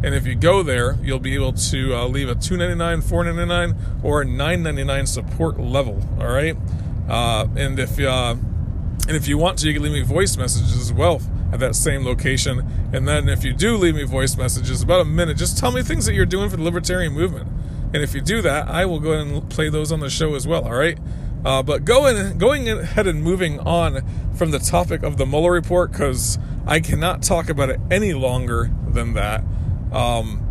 and 0.03 0.15
if 0.15 0.25
you 0.25 0.35
go 0.35 0.61
there 0.63 0.97
you'll 1.01 1.19
be 1.19 1.35
able 1.35 1.53
to 1.53 1.95
uh, 1.95 2.05
leave 2.05 2.27
a 2.27 2.35
299 2.35 3.01
499 3.07 4.01
or 4.03 4.25
999 4.25 5.05
support 5.05 5.57
level 5.57 6.05
all 6.19 6.27
right 6.27 6.57
uh, 7.07 7.47
and 7.55 7.79
if 7.79 7.97
uh, 7.99 8.35
and 9.07 9.17
if 9.17 9.27
you 9.27 9.37
want 9.37 9.57
to 9.59 9.67
you 9.67 9.73
can 9.73 9.83
leave 9.83 9.93
me 9.93 10.01
voice 10.01 10.37
messages 10.37 10.77
as 10.77 10.93
well 10.93 11.21
at 11.51 11.59
that 11.59 11.75
same 11.75 12.05
location. 12.05 12.65
And 12.93 13.07
then 13.07 13.27
if 13.29 13.43
you 13.43 13.53
do 13.53 13.77
leave 13.77 13.95
me 13.95 14.03
voice 14.03 14.37
messages, 14.37 14.81
about 14.81 15.01
a 15.01 15.05
minute, 15.05 15.37
just 15.37 15.57
tell 15.57 15.71
me 15.71 15.83
things 15.83 16.05
that 16.05 16.13
you're 16.13 16.25
doing 16.25 16.49
for 16.49 16.57
the 16.57 16.63
libertarian 16.63 17.13
movement. 17.13 17.49
And 17.93 17.97
if 17.97 18.13
you 18.13 18.21
do 18.21 18.41
that, 18.41 18.67
I 18.67 18.85
will 18.85 18.99
go 18.99 19.11
ahead 19.11 19.27
and 19.27 19.49
play 19.49 19.69
those 19.69 19.91
on 19.91 19.99
the 19.99 20.09
show 20.09 20.35
as 20.35 20.47
well. 20.47 20.63
All 20.63 20.75
right. 20.75 20.97
Uh, 21.43 21.63
but 21.63 21.83
going 21.85 22.37
going 22.37 22.69
ahead 22.69 23.07
and 23.07 23.23
moving 23.23 23.59
on 23.59 24.03
from 24.35 24.51
the 24.51 24.59
topic 24.59 25.03
of 25.03 25.17
the 25.17 25.25
Mueller 25.25 25.51
report 25.51 25.91
because 25.91 26.37
I 26.67 26.79
cannot 26.79 27.23
talk 27.23 27.49
about 27.49 27.69
it 27.69 27.79
any 27.89 28.13
longer 28.13 28.71
than 28.87 29.13
that. 29.13 29.43
Um, 29.91 30.47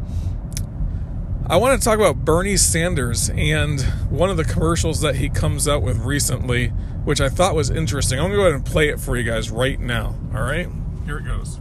I 1.49 1.57
want 1.57 1.81
to 1.81 1.85
talk 1.85 1.99
about 1.99 2.25
Bernie 2.25 2.57
Sanders 2.57 3.31
and 3.31 3.81
one 4.11 4.31
of 4.31 4.37
the 4.37 4.45
commercials 4.45 5.01
that 5.01 5.17
he 5.17 5.29
comes 5.29 5.67
out 5.67 5.83
with 5.83 5.99
recently, 5.99 6.73
which 7.11 7.21
I 7.21 7.29
thought 7.29 7.57
was 7.57 7.71
interesting. 7.71 8.21
I'm 8.21 8.31
going 8.31 8.31
to 8.31 8.37
go 8.37 8.43
ahead 8.43 8.55
and 8.55 8.65
play 8.65 8.89
it 8.89 9.01
for 9.01 9.17
you 9.17 9.25
guys 9.25 9.51
right 9.51 9.81
now. 9.81 10.15
All 10.33 10.43
right. 10.43 10.69
Here 11.07 11.19
it 11.19 11.25
goes. 11.25 11.59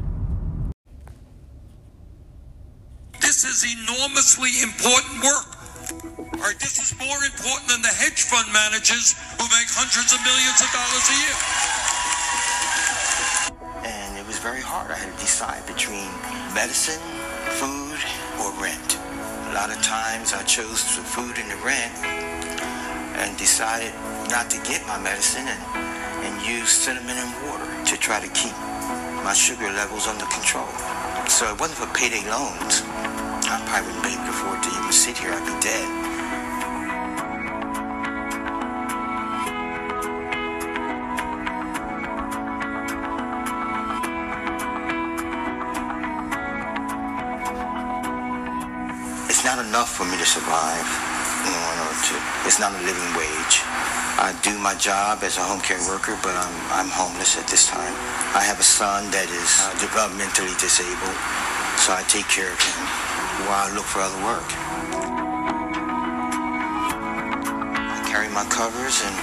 This 3.19 3.43
is 3.43 3.65
is 3.65 3.73
enormously 3.81 4.61
important 4.61 5.23
work. 5.25 5.49
All 6.37 6.45
right, 6.45 6.59
this 6.61 6.77
is 6.77 6.93
more 7.01 7.17
important 7.25 7.65
than 7.67 7.81
the 7.81 7.89
hedge 7.89 8.29
fund 8.29 8.45
managers 8.53 9.17
who 9.41 9.45
make 9.49 9.65
hundreds 9.73 10.13
of 10.13 10.21
millions 10.21 10.61
of 10.61 10.69
dollars 10.69 11.05
a 11.09 11.17
year. 11.17 11.37
And 13.89 14.21
it 14.21 14.27
was 14.29 14.37
very 14.37 14.61
hard. 14.61 14.91
I 14.91 15.01
had 15.01 15.11
to 15.11 15.19
decide 15.19 15.65
between 15.65 16.13
medicine, 16.53 17.01
food, 17.57 17.97
or 18.37 18.53
rent. 18.61 19.01
A 19.49 19.53
lot 19.57 19.73
of 19.73 19.81
times 19.81 20.31
I 20.31 20.43
chose 20.43 20.85
the 20.95 21.01
food 21.01 21.41
and 21.41 21.49
the 21.49 21.57
rent 21.65 22.38
and 23.19 23.37
decided 23.37 23.93
not 24.29 24.49
to 24.49 24.57
get 24.63 24.85
my 24.87 24.97
medicine 24.97 25.45
and, 25.45 25.61
and 26.23 26.47
use 26.47 26.71
cinnamon 26.71 27.17
and 27.17 27.31
water 27.47 27.67
to 27.85 27.97
try 27.97 28.19
to 28.19 28.27
keep 28.29 28.55
my 29.23 29.33
sugar 29.33 29.69
levels 29.71 30.07
under 30.07 30.25
control. 30.25 30.67
So 31.27 31.51
it 31.51 31.59
wasn't 31.59 31.79
for 31.79 31.87
payday 31.93 32.23
loans. 32.29 32.81
I 33.51 33.61
probably 33.67 33.93
wouldn't 33.93 34.03
be 34.03 34.13
able 34.13 34.23
to 34.23 34.29
afford 34.29 34.63
to 34.63 34.69
even 34.69 34.91
sit 34.91 35.17
here. 35.17 35.31
I'd 35.33 35.45
be 35.45 35.53
dead. 35.59 35.87
It's 49.29 49.43
not 49.43 49.59
enough 49.65 49.93
for 49.95 50.05
me 50.05 50.17
to 50.17 50.25
survive. 50.25 51.08
To, 52.09 52.17
it's 52.49 52.57
not 52.57 52.73
a 52.73 52.81
living 52.81 53.11
wage. 53.13 53.61
I 54.17 54.33
do 54.41 54.57
my 54.57 54.73
job 54.73 55.21
as 55.21 55.37
a 55.37 55.45
home 55.45 55.61
care 55.61 55.77
worker, 55.85 56.17
but 56.25 56.33
I'm, 56.33 56.55
I'm 56.73 56.89
homeless 56.89 57.37
at 57.37 57.45
this 57.45 57.69
time. 57.69 57.93
I 58.33 58.41
have 58.41 58.57
a 58.57 58.65
son 58.65 59.13
that 59.13 59.29
is 59.29 59.51
uh, 59.61 59.69
developmentally 59.77 60.57
disabled, 60.57 61.17
so 61.77 61.93
I 61.93 62.01
take 62.09 62.25
care 62.25 62.49
of 62.49 62.57
him 62.57 62.81
while 63.45 63.69
I 63.69 63.69
look 63.77 63.85
for 63.85 64.01
other 64.01 64.17
work. 64.25 64.49
I 67.93 68.01
carry 68.09 68.33
my 68.33 68.43
covers 68.49 69.05
and, 69.05 69.13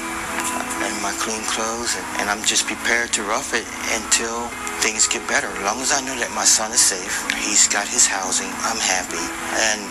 and 0.86 0.94
my 1.02 1.10
clean 1.18 1.42
clothes, 1.50 1.98
and, 1.98 2.06
and 2.22 2.30
I'm 2.30 2.46
just 2.46 2.70
prepared 2.70 3.10
to 3.18 3.26
rough 3.26 3.50
it 3.50 3.66
until 3.98 4.46
things 4.78 5.10
get 5.10 5.26
better. 5.26 5.50
As 5.50 5.62
long 5.66 5.82
as 5.82 5.90
I 5.90 6.06
know 6.06 6.14
that 6.22 6.30
my 6.38 6.46
son 6.46 6.70
is 6.70 6.80
safe, 6.80 7.26
he's 7.42 7.66
got 7.66 7.90
his 7.90 8.06
housing, 8.06 8.54
I'm 8.62 8.78
happy, 8.78 9.26
and 9.66 9.82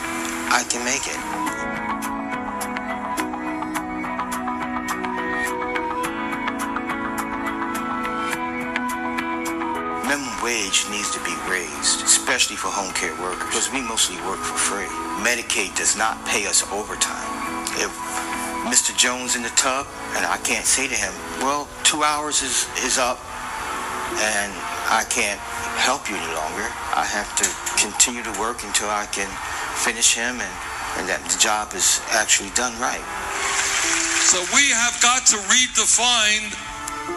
I 0.47 0.63
can 0.71 0.79
make 0.87 1.11
it. 1.11 1.54
Raised, 11.49 12.03
especially 12.03 12.55
for 12.55 12.69
home 12.69 12.93
care 12.93 13.13
workers, 13.21 13.45
because 13.49 13.71
we 13.71 13.81
mostly 13.81 14.17
work 14.27 14.39
for 14.39 14.57
free. 14.57 14.89
Medicaid 15.21 15.75
does 15.75 15.97
not 15.97 16.17
pay 16.25 16.45
us 16.45 16.63
overtime. 16.71 17.25
If 17.77 17.91
Mr. 18.65 18.95
Jones 18.97 19.35
in 19.35 19.43
the 19.43 19.53
tub, 19.53 19.87
and 20.17 20.25
I 20.25 20.37
can't 20.37 20.65
say 20.65 20.87
to 20.87 20.95
him, 20.95 21.13
well, 21.39 21.67
two 21.83 22.03
hours 22.03 22.41
is, 22.41 22.65
is 22.83 22.97
up, 22.97 23.19
and 24.17 24.51
I 24.89 25.05
can't 25.09 25.39
help 25.81 26.09
you 26.09 26.15
any 26.15 26.33
longer. 26.33 26.65
I 26.95 27.05
have 27.05 27.29
to 27.41 27.47
continue 27.77 28.23
to 28.23 28.33
work 28.39 28.63
until 28.63 28.89
I 28.89 29.05
can 29.11 29.27
finish 29.83 30.15
him 30.15 30.39
and, 30.39 30.55
and 30.97 31.05
that 31.09 31.21
the 31.27 31.37
job 31.37 31.73
is 31.75 31.99
actually 32.15 32.49
done 32.55 32.73
right. 32.79 33.03
So 34.25 34.41
we 34.55 34.71
have 34.73 34.97
got 35.03 35.27
to 35.35 35.37
redefine 35.51 36.49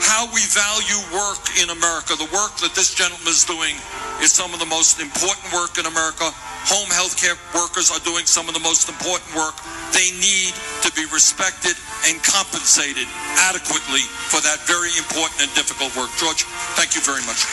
how 0.04 0.28
we 0.34 0.44
value 0.52 1.00
work 1.14 1.40
in 1.56 1.70
America. 1.70 2.12
The 2.18 2.28
work 2.34 2.56
that 2.60 2.74
this 2.74 2.92
gentleman 2.94 3.28
is 3.28 3.44
doing 3.44 3.76
is 4.22 4.34
some 4.34 4.50
of 4.50 4.58
the 4.58 4.66
most 4.66 4.98
important 4.98 5.46
work 5.54 5.78
in 5.78 5.86
America. 5.86 6.26
Home 6.74 6.90
health 6.90 7.14
care 7.14 7.38
workers 7.54 7.90
are 7.94 8.02
doing 8.02 8.26
some 8.26 8.50
of 8.50 8.54
the 8.54 8.62
most 8.62 8.90
important 8.90 9.30
work. 9.38 9.54
They 9.94 10.10
need 10.18 10.52
to 10.82 10.90
be 10.98 11.06
respected 11.14 11.78
and 12.10 12.18
compensated 12.22 13.06
adequately 13.46 14.02
for 14.30 14.42
that 14.42 14.58
very 14.66 14.90
important 14.98 15.46
and 15.46 15.50
difficult 15.54 15.94
work. 15.94 16.10
George, 16.18 16.42
thank 16.74 16.98
you 16.98 17.02
very 17.02 17.22
much. 17.30 17.46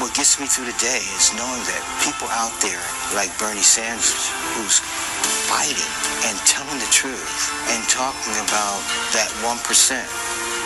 What 0.00 0.16
gets 0.16 0.40
me 0.40 0.48
through 0.48 0.72
the 0.72 0.80
day 0.80 1.04
is 1.20 1.36
knowing 1.36 1.60
that 1.68 1.82
people 2.00 2.32
out 2.32 2.52
there 2.64 2.80
like 3.12 3.28
Bernie 3.36 3.60
Sanders, 3.60 4.32
who's 4.56 4.80
fighting 5.52 5.92
and 6.24 6.36
telling 6.48 6.80
the 6.80 6.88
truth 6.88 7.52
and 7.76 7.84
talking 7.92 8.32
about 8.40 8.80
that 9.12 9.28
1% 9.44 9.52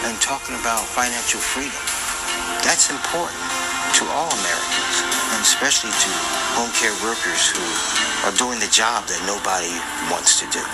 and 0.06 0.14
talking 0.22 0.54
about 0.62 0.86
financial 0.86 1.42
freedom, 1.42 1.82
that's 2.62 2.94
important 2.94 3.63
to 3.94 4.04
all 4.10 4.30
Americans, 4.30 4.96
and 5.32 5.40
especially 5.42 5.90
to 5.90 6.10
home 6.58 6.70
care 6.74 6.94
workers 7.06 7.46
who 7.50 7.62
are 8.26 8.34
doing 8.36 8.58
the 8.58 8.70
job 8.72 9.06
that 9.06 9.22
nobody 9.26 9.70
wants 10.10 10.40
to 10.40 10.46
do. 10.50 10.64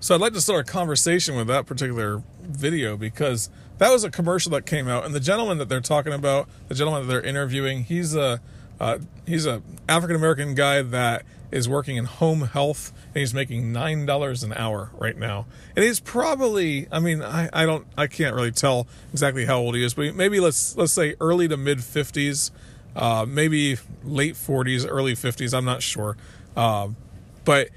So 0.00 0.14
I'd 0.14 0.20
like 0.20 0.32
to 0.34 0.40
start 0.40 0.68
a 0.68 0.70
conversation 0.70 1.36
with 1.36 1.46
that 1.46 1.66
particular 1.66 2.22
video 2.42 2.96
because 2.96 3.48
that 3.78 3.90
was 3.90 4.04
a 4.04 4.10
commercial 4.10 4.50
that 4.52 4.66
came 4.66 4.88
out, 4.88 5.06
and 5.06 5.14
the 5.14 5.20
gentleman 5.20 5.56
that 5.58 5.68
they're 5.68 5.80
talking 5.80 6.12
about, 6.12 6.48
the 6.68 6.74
gentleman 6.74 7.06
that 7.06 7.12
they're 7.12 7.22
interviewing, 7.22 7.84
he's 7.84 8.14
a 8.14 8.40
uh, 8.78 8.98
he's 9.26 9.46
a 9.46 9.62
African 9.88 10.16
American 10.16 10.54
guy 10.54 10.82
that 10.82 11.24
is 11.50 11.68
working 11.68 11.96
in 11.96 12.04
home 12.04 12.42
health, 12.42 12.92
and 13.08 13.16
he's 13.16 13.34
making 13.34 13.72
nine 13.72 14.06
dollars 14.06 14.42
an 14.42 14.52
hour 14.52 14.90
right 14.98 15.16
now. 15.16 15.46
And 15.74 15.84
he's 15.84 16.00
probably, 16.00 16.86
I 16.92 17.00
mean, 17.00 17.22
I, 17.22 17.48
I 17.52 17.66
don't, 17.66 17.86
I 17.96 18.06
can't 18.06 18.34
really 18.34 18.52
tell 18.52 18.86
exactly 19.12 19.46
how 19.46 19.58
old 19.58 19.74
he 19.74 19.84
is, 19.84 19.94
but 19.94 20.14
maybe 20.14 20.40
let's 20.40 20.76
let's 20.76 20.92
say 20.92 21.16
early 21.20 21.48
to 21.48 21.56
mid 21.56 21.82
fifties, 21.82 22.50
uh, 22.94 23.26
maybe 23.28 23.78
late 24.04 24.36
forties, 24.36 24.86
early 24.86 25.14
fifties. 25.14 25.52
I'm 25.52 25.64
not 25.64 25.82
sure, 25.82 26.16
uh, 26.56 26.88
but 27.44 27.68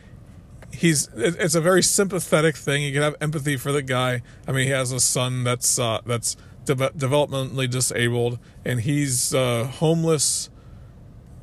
he's 0.72 1.10
it's 1.16 1.56
a 1.56 1.62
very 1.62 1.84
sympathetic 1.84 2.56
thing. 2.56 2.84
You 2.84 2.94
can 2.94 3.02
have 3.02 3.16
empathy 3.22 3.58
for 3.58 3.72
the 3.72 3.82
guy. 3.82 4.22
I 4.48 4.52
mean, 4.52 4.66
he 4.66 4.72
has 4.72 4.92
a 4.92 5.00
son 5.00 5.44
that's 5.44 5.80
uh, 5.80 6.02
that's 6.06 6.36
de- 6.66 6.76
developmentally 6.76 7.70
disabled, 7.70 8.40
and 8.66 8.82
he's 8.82 9.34
uh, 9.34 9.66
homeless 9.66 10.50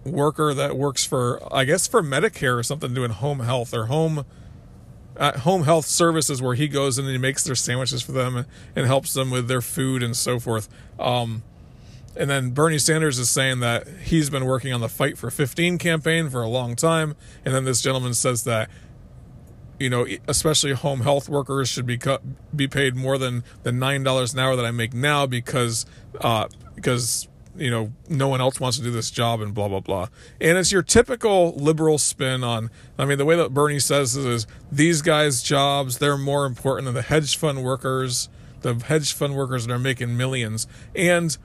worker 0.04 0.54
that 0.54 0.76
works 0.76 1.04
for 1.04 1.40
I 1.54 1.64
guess 1.64 1.86
for 1.86 2.02
Medicare 2.02 2.58
or 2.58 2.62
something 2.62 2.94
doing 2.94 3.10
home 3.10 3.40
health 3.40 3.74
or 3.74 3.86
home 3.86 4.24
uh, 5.16 5.38
home 5.40 5.64
health 5.64 5.84
services 5.86 6.40
where 6.40 6.54
he 6.54 6.66
goes 6.66 6.98
and 6.98 7.06
he 7.06 7.18
makes 7.18 7.44
their 7.44 7.54
sandwiches 7.54 8.02
for 8.02 8.12
them 8.12 8.36
and, 8.36 8.46
and 8.74 8.86
helps 8.86 9.12
them 9.12 9.30
with 9.30 9.48
their 9.48 9.60
food 9.60 10.02
and 10.02 10.16
so 10.16 10.38
forth. 10.38 10.68
Um, 10.98 11.42
and 12.16 12.28
then 12.28 12.50
Bernie 12.50 12.78
Sanders 12.78 13.18
is 13.18 13.30
saying 13.30 13.60
that 13.60 13.86
he's 13.86 14.30
been 14.30 14.44
working 14.44 14.72
on 14.72 14.80
the 14.80 14.88
Fight 14.88 15.16
for 15.16 15.30
15 15.30 15.78
campaign 15.78 16.28
for 16.28 16.42
a 16.42 16.48
long 16.48 16.74
time. 16.74 17.14
And 17.44 17.54
then 17.54 17.64
this 17.64 17.82
gentleman 17.82 18.14
says 18.14 18.44
that, 18.44 18.68
you 19.78 19.90
know, 19.90 20.06
especially 20.26 20.72
home 20.72 21.02
health 21.02 21.28
workers 21.28 21.68
should 21.68 21.86
be 21.86 21.98
cut, 21.98 22.22
be 22.56 22.66
paid 22.66 22.96
more 22.96 23.16
than 23.16 23.44
the 23.62 23.72
nine 23.72 24.02
dollars 24.02 24.32
an 24.32 24.40
hour 24.40 24.56
that 24.56 24.64
I 24.64 24.70
make 24.70 24.92
now 24.92 25.26
because 25.26 25.86
uh, 26.20 26.48
because 26.74 27.28
you 27.56 27.70
know 27.70 27.92
no 28.08 28.28
one 28.28 28.40
else 28.40 28.60
wants 28.60 28.78
to 28.78 28.84
do 28.84 28.90
this 28.90 29.10
job 29.10 29.40
and 29.40 29.54
blah 29.54 29.68
blah 29.68 29.80
blah. 29.80 30.08
And 30.40 30.56
it's 30.58 30.72
your 30.72 30.82
typical 30.82 31.52
liberal 31.56 31.98
spin 31.98 32.44
on 32.44 32.70
i 32.98 33.04
mean 33.04 33.18
the 33.18 33.24
way 33.24 33.36
that 33.36 33.52
bernie 33.52 33.80
says 33.80 34.14
this 34.14 34.24
is 34.24 34.46
these 34.70 35.02
guys 35.02 35.42
jobs 35.42 35.98
they're 35.98 36.16
more 36.16 36.46
important 36.46 36.86
than 36.86 36.94
the 36.94 37.02
hedge 37.02 37.36
fund 37.36 37.62
workers 37.64 38.28
the 38.62 38.74
hedge 38.74 39.12
fund 39.12 39.34
workers 39.34 39.66
that 39.66 39.72
are 39.72 39.78
making 39.78 40.16
millions. 40.16 40.66
And 40.94 41.36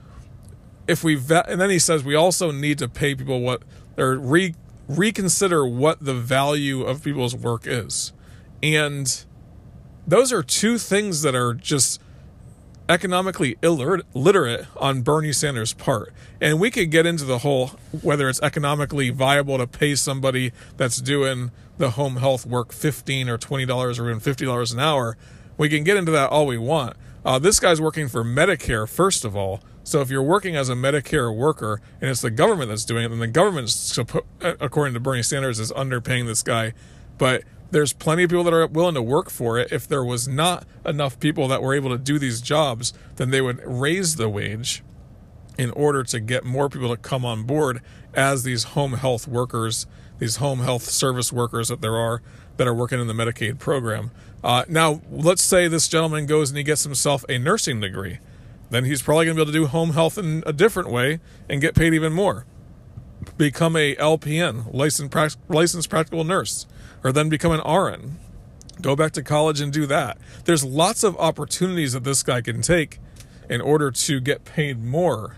if 0.86 1.02
we 1.02 1.14
vet, 1.14 1.48
and 1.48 1.60
then 1.60 1.70
he 1.70 1.78
says 1.78 2.04
we 2.04 2.14
also 2.14 2.50
need 2.50 2.78
to 2.78 2.88
pay 2.88 3.14
people 3.14 3.40
what 3.40 3.62
or 3.96 4.16
re, 4.16 4.54
reconsider 4.88 5.66
what 5.66 6.04
the 6.04 6.14
value 6.14 6.82
of 6.82 7.02
people's 7.02 7.34
work 7.34 7.62
is. 7.66 8.12
And 8.62 9.24
those 10.06 10.32
are 10.32 10.42
two 10.42 10.78
things 10.78 11.22
that 11.22 11.34
are 11.34 11.54
just 11.54 12.00
economically 12.88 13.56
illiterate 13.62 14.66
on 14.76 15.02
Bernie 15.02 15.32
Sanders' 15.32 15.72
part. 15.72 16.12
And 16.40 16.60
we 16.60 16.70
could 16.70 16.90
get 16.90 17.06
into 17.06 17.24
the 17.24 17.38
whole 17.38 17.68
whether 18.02 18.28
it's 18.28 18.40
economically 18.42 19.10
viable 19.10 19.58
to 19.58 19.66
pay 19.66 19.94
somebody 19.94 20.52
that's 20.76 21.00
doing 21.00 21.50
the 21.78 21.90
home 21.90 22.16
health 22.16 22.46
work 22.46 22.72
15 22.72 23.28
or 23.28 23.38
twenty 23.38 23.66
dollars 23.66 23.98
or 23.98 24.08
even 24.08 24.20
fifty 24.20 24.44
dollars 24.44 24.72
an 24.72 24.80
hour. 24.80 25.16
We 25.58 25.68
can 25.68 25.84
get 25.84 25.96
into 25.96 26.12
that 26.12 26.30
all 26.30 26.46
we 26.46 26.58
want. 26.58 26.96
Uh, 27.24 27.38
this 27.38 27.58
guy's 27.58 27.80
working 27.80 28.08
for 28.08 28.24
Medicare 28.24 28.88
first 28.88 29.24
of 29.24 29.36
all. 29.36 29.60
So 29.82 30.00
if 30.00 30.10
you're 30.10 30.22
working 30.22 30.56
as 30.56 30.68
a 30.68 30.74
Medicare 30.74 31.34
worker 31.34 31.80
and 32.00 32.10
it's 32.10 32.20
the 32.20 32.30
government 32.30 32.70
that's 32.70 32.84
doing 32.84 33.04
it, 33.04 33.08
then 33.08 33.20
the 33.20 33.28
government, 33.28 33.70
according 34.40 34.94
to 34.94 35.00
Bernie 35.00 35.22
Sanders, 35.22 35.60
is 35.60 35.70
underpaying 35.72 36.26
this 36.26 36.42
guy. 36.42 36.72
But 37.18 37.44
there's 37.70 37.92
plenty 37.92 38.24
of 38.24 38.30
people 38.30 38.44
that 38.44 38.54
are 38.54 38.66
willing 38.66 38.94
to 38.94 39.02
work 39.02 39.30
for 39.30 39.58
it. 39.58 39.72
If 39.72 39.88
there 39.88 40.04
was 40.04 40.28
not 40.28 40.66
enough 40.84 41.18
people 41.18 41.48
that 41.48 41.62
were 41.62 41.74
able 41.74 41.90
to 41.90 41.98
do 41.98 42.18
these 42.18 42.40
jobs, 42.40 42.92
then 43.16 43.30
they 43.30 43.40
would 43.40 43.60
raise 43.64 44.16
the 44.16 44.28
wage 44.28 44.82
in 45.58 45.70
order 45.72 46.02
to 46.04 46.20
get 46.20 46.44
more 46.44 46.68
people 46.68 46.88
to 46.90 46.96
come 46.96 47.24
on 47.24 47.42
board 47.44 47.80
as 48.14 48.42
these 48.42 48.64
home 48.64 48.94
health 48.94 49.26
workers, 49.26 49.86
these 50.18 50.36
home 50.36 50.60
health 50.60 50.82
service 50.82 51.32
workers 51.32 51.68
that 51.68 51.80
there 51.80 51.96
are 51.96 52.22
that 52.56 52.66
are 52.66 52.74
working 52.74 53.00
in 53.00 53.06
the 53.06 53.14
Medicaid 53.14 53.58
program. 53.58 54.10
Uh, 54.42 54.64
now, 54.68 55.00
let's 55.10 55.42
say 55.42 55.68
this 55.68 55.88
gentleman 55.88 56.26
goes 56.26 56.50
and 56.50 56.56
he 56.56 56.62
gets 56.64 56.84
himself 56.84 57.24
a 57.28 57.38
nursing 57.38 57.80
degree. 57.80 58.18
then 58.70 58.84
he's 58.84 59.02
probably 59.02 59.24
going 59.26 59.36
to 59.36 59.44
be 59.44 59.50
able 59.50 59.52
to 59.52 59.58
do 59.58 59.66
home 59.66 59.90
health 59.90 60.18
in 60.18 60.42
a 60.46 60.52
different 60.52 60.90
way 60.90 61.20
and 61.48 61.60
get 61.60 61.74
paid 61.74 61.94
even 61.94 62.12
more. 62.12 62.46
Become 63.36 63.76
a 63.76 63.94
LPN, 63.96 64.72
licensed, 64.72 65.38
licensed 65.48 65.90
practical 65.90 66.24
nurse, 66.24 66.66
or 67.04 67.12
then 67.12 67.28
become 67.28 67.52
an 67.52 67.60
RN. 67.60 68.18
Go 68.80 68.96
back 68.96 69.12
to 69.12 69.22
college 69.22 69.60
and 69.60 69.72
do 69.72 69.86
that. 69.86 70.18
There's 70.44 70.64
lots 70.64 71.02
of 71.02 71.16
opportunities 71.18 71.92
that 71.92 72.04
this 72.04 72.22
guy 72.22 72.40
can 72.40 72.62
take 72.62 72.98
in 73.48 73.60
order 73.60 73.90
to 73.90 74.20
get 74.20 74.44
paid 74.44 74.82
more. 74.82 75.36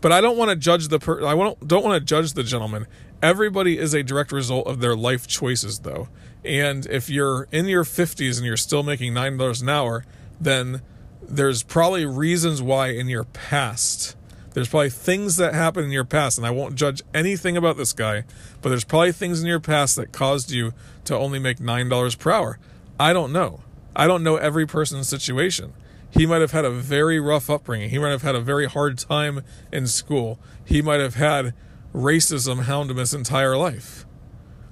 But 0.00 0.12
I 0.12 0.20
don't 0.20 0.36
want 0.36 0.50
to 0.50 0.56
judge 0.56 0.88
the 0.88 0.98
per- 0.98 1.24
I 1.24 1.34
don't 1.34 1.66
don't 1.66 1.84
want 1.84 2.00
to 2.00 2.04
judge 2.04 2.34
the 2.34 2.44
gentleman. 2.44 2.86
Everybody 3.22 3.78
is 3.78 3.94
a 3.94 4.02
direct 4.02 4.30
result 4.30 4.66
of 4.66 4.80
their 4.80 4.94
life 4.94 5.26
choices 5.26 5.80
though. 5.80 6.08
And 6.44 6.86
if 6.86 7.10
you're 7.10 7.48
in 7.50 7.66
your 7.66 7.84
50s 7.84 8.36
and 8.36 8.46
you're 8.46 8.56
still 8.56 8.84
making 8.84 9.12
$9 9.12 9.62
an 9.62 9.68
hour, 9.68 10.04
then 10.40 10.82
there's 11.20 11.64
probably 11.64 12.06
reasons 12.06 12.62
why 12.62 12.88
in 12.88 13.08
your 13.08 13.24
past. 13.24 14.16
There's 14.58 14.68
probably 14.68 14.90
things 14.90 15.36
that 15.36 15.54
happened 15.54 15.86
in 15.86 15.92
your 15.92 16.04
past, 16.04 16.36
and 16.36 16.44
I 16.44 16.50
won't 16.50 16.74
judge 16.74 17.00
anything 17.14 17.56
about 17.56 17.76
this 17.76 17.92
guy, 17.92 18.24
but 18.60 18.70
there's 18.70 18.82
probably 18.82 19.12
things 19.12 19.40
in 19.40 19.46
your 19.46 19.60
past 19.60 19.94
that 19.94 20.10
caused 20.10 20.50
you 20.50 20.74
to 21.04 21.16
only 21.16 21.38
make 21.38 21.58
$9 21.58 22.18
per 22.18 22.32
hour. 22.32 22.58
I 22.98 23.12
don't 23.12 23.32
know. 23.32 23.60
I 23.94 24.08
don't 24.08 24.24
know 24.24 24.34
every 24.34 24.66
person's 24.66 25.08
situation. 25.08 25.74
He 26.10 26.26
might 26.26 26.40
have 26.40 26.50
had 26.50 26.64
a 26.64 26.72
very 26.72 27.20
rough 27.20 27.48
upbringing. 27.48 27.90
He 27.90 28.00
might 28.00 28.10
have 28.10 28.22
had 28.22 28.34
a 28.34 28.40
very 28.40 28.66
hard 28.66 28.98
time 28.98 29.44
in 29.70 29.86
school. 29.86 30.40
He 30.64 30.82
might 30.82 30.98
have 30.98 31.14
had 31.14 31.54
racism 31.94 32.64
hound 32.64 32.90
him 32.90 32.96
his 32.96 33.14
entire 33.14 33.56
life. 33.56 34.06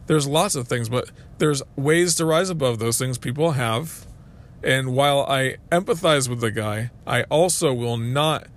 There's 0.08 0.26
lots 0.26 0.56
of 0.56 0.66
things, 0.66 0.88
but 0.88 1.12
there's 1.38 1.62
ways 1.76 2.16
to 2.16 2.24
rise 2.24 2.50
above 2.50 2.80
those 2.80 2.98
things 2.98 3.18
people 3.18 3.52
have. 3.52 4.04
And 4.64 4.96
while 4.96 5.20
I 5.28 5.58
empathize 5.70 6.28
with 6.28 6.40
the 6.40 6.50
guy, 6.50 6.90
I 7.06 7.22
also 7.30 7.72
will 7.72 7.98
not 7.98 8.48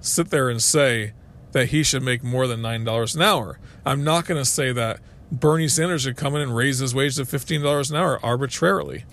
sit 0.00 0.30
there 0.30 0.48
and 0.48 0.62
say 0.62 1.12
that 1.52 1.66
he 1.66 1.82
should 1.82 2.02
make 2.02 2.22
more 2.22 2.46
than 2.46 2.60
$9 2.60 3.14
an 3.14 3.22
hour. 3.22 3.58
I'm 3.84 4.04
not 4.04 4.26
going 4.26 4.40
to 4.40 4.48
say 4.48 4.72
that 4.72 5.00
Bernie 5.32 5.68
Sanders 5.68 6.02
should 6.02 6.16
come 6.16 6.34
in 6.34 6.40
and 6.40 6.56
raise 6.56 6.78
his 6.78 6.94
wage 6.94 7.16
to 7.16 7.22
$15 7.22 7.90
an 7.90 7.96
hour 7.96 8.24
arbitrarily. 8.24 9.04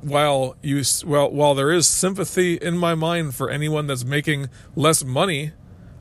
While 0.00 0.56
you 0.62 0.84
well 1.04 1.30
while 1.30 1.54
there 1.54 1.72
is 1.72 1.86
sympathy 1.86 2.54
in 2.54 2.78
my 2.78 2.94
mind 2.94 3.34
for 3.34 3.50
anyone 3.50 3.88
that's 3.88 4.04
making 4.04 4.48
less 4.76 5.04
money, 5.04 5.52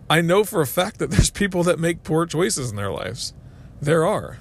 I 0.10 0.22
know 0.22 0.44
for 0.44 0.62
a 0.62 0.68
fact 0.68 1.00
that 1.00 1.10
there's 1.12 1.32
people 1.32 1.64
that 1.64 1.80
make 1.80 2.04
poor 2.04 2.26
choices 2.26 2.70
in 2.70 2.76
their 2.76 2.92
lives. 2.92 3.34
There 3.82 4.06
are. 4.06 4.40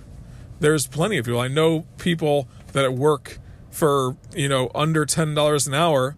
There's 0.61 0.87
plenty 0.87 1.19
of 1.19 1.25
people. 1.25 1.41
I 1.41 1.49
know 1.49 1.87
people 1.99 2.49
that 2.73 2.93
work 2.95 3.39
for, 3.71 4.17
you 4.35 4.49
know, 4.49 4.71
under 4.75 5.05
$10 5.05 5.67
an 5.67 5.75
hour 5.75 6.17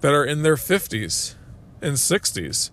that 0.00 0.12
are 0.12 0.24
in 0.24 0.42
their 0.42 0.56
50s 0.56 1.34
and 1.82 1.94
60s. 1.94 2.70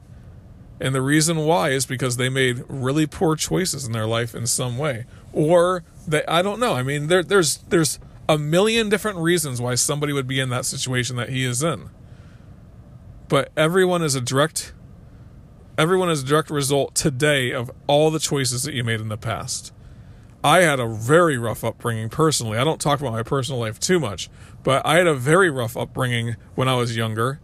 And 0.79 0.93
the 0.93 1.01
reason 1.01 1.37
why 1.37 1.69
is 1.69 1.85
because 1.85 2.17
they 2.17 2.29
made 2.29 2.63
really 2.67 3.07
poor 3.07 3.35
choices 3.35 3.85
in 3.85 3.93
their 3.93 4.07
life 4.07 4.35
in 4.35 4.45
some 4.45 4.77
way. 4.77 5.05
Or 5.31 5.83
they 6.07 6.25
I 6.25 6.41
don't 6.41 6.59
know. 6.59 6.73
I 6.73 6.83
mean 6.83 7.07
there 7.07 7.23
there's 7.23 7.57
there's 7.69 7.99
a 8.27 8.37
million 8.37 8.89
different 8.89 9.17
reasons 9.17 9.61
why 9.61 9.75
somebody 9.75 10.11
would 10.11 10.27
be 10.27 10.39
in 10.39 10.49
that 10.49 10.65
situation 10.65 11.15
that 11.15 11.29
he 11.29 11.45
is 11.45 11.63
in. 11.63 11.89
But 13.29 13.51
everyone 13.55 14.01
is 14.01 14.15
a 14.15 14.21
direct 14.21 14.73
everyone 15.77 16.09
is 16.09 16.23
a 16.23 16.25
direct 16.25 16.49
result 16.49 16.95
today 16.95 17.51
of 17.51 17.71
all 17.87 18.11
the 18.11 18.19
choices 18.19 18.63
that 18.63 18.73
you 18.73 18.83
made 18.83 19.01
in 19.01 19.09
the 19.09 19.17
past. 19.17 19.73
I 20.43 20.61
had 20.61 20.79
a 20.79 20.87
very 20.87 21.37
rough 21.37 21.63
upbringing 21.63 22.09
personally. 22.09 22.57
I 22.57 22.63
don't 22.63 22.79
talk 22.79 22.99
about 22.99 23.13
my 23.13 23.23
personal 23.23 23.59
life 23.59 23.79
too 23.79 23.99
much, 23.99 24.29
but 24.63 24.85
I 24.85 24.97
had 24.97 25.07
a 25.07 25.15
very 25.15 25.49
rough 25.49 25.75
upbringing 25.75 26.35
when 26.53 26.69
I 26.69 26.75
was 26.75 26.95
younger, 26.95 27.39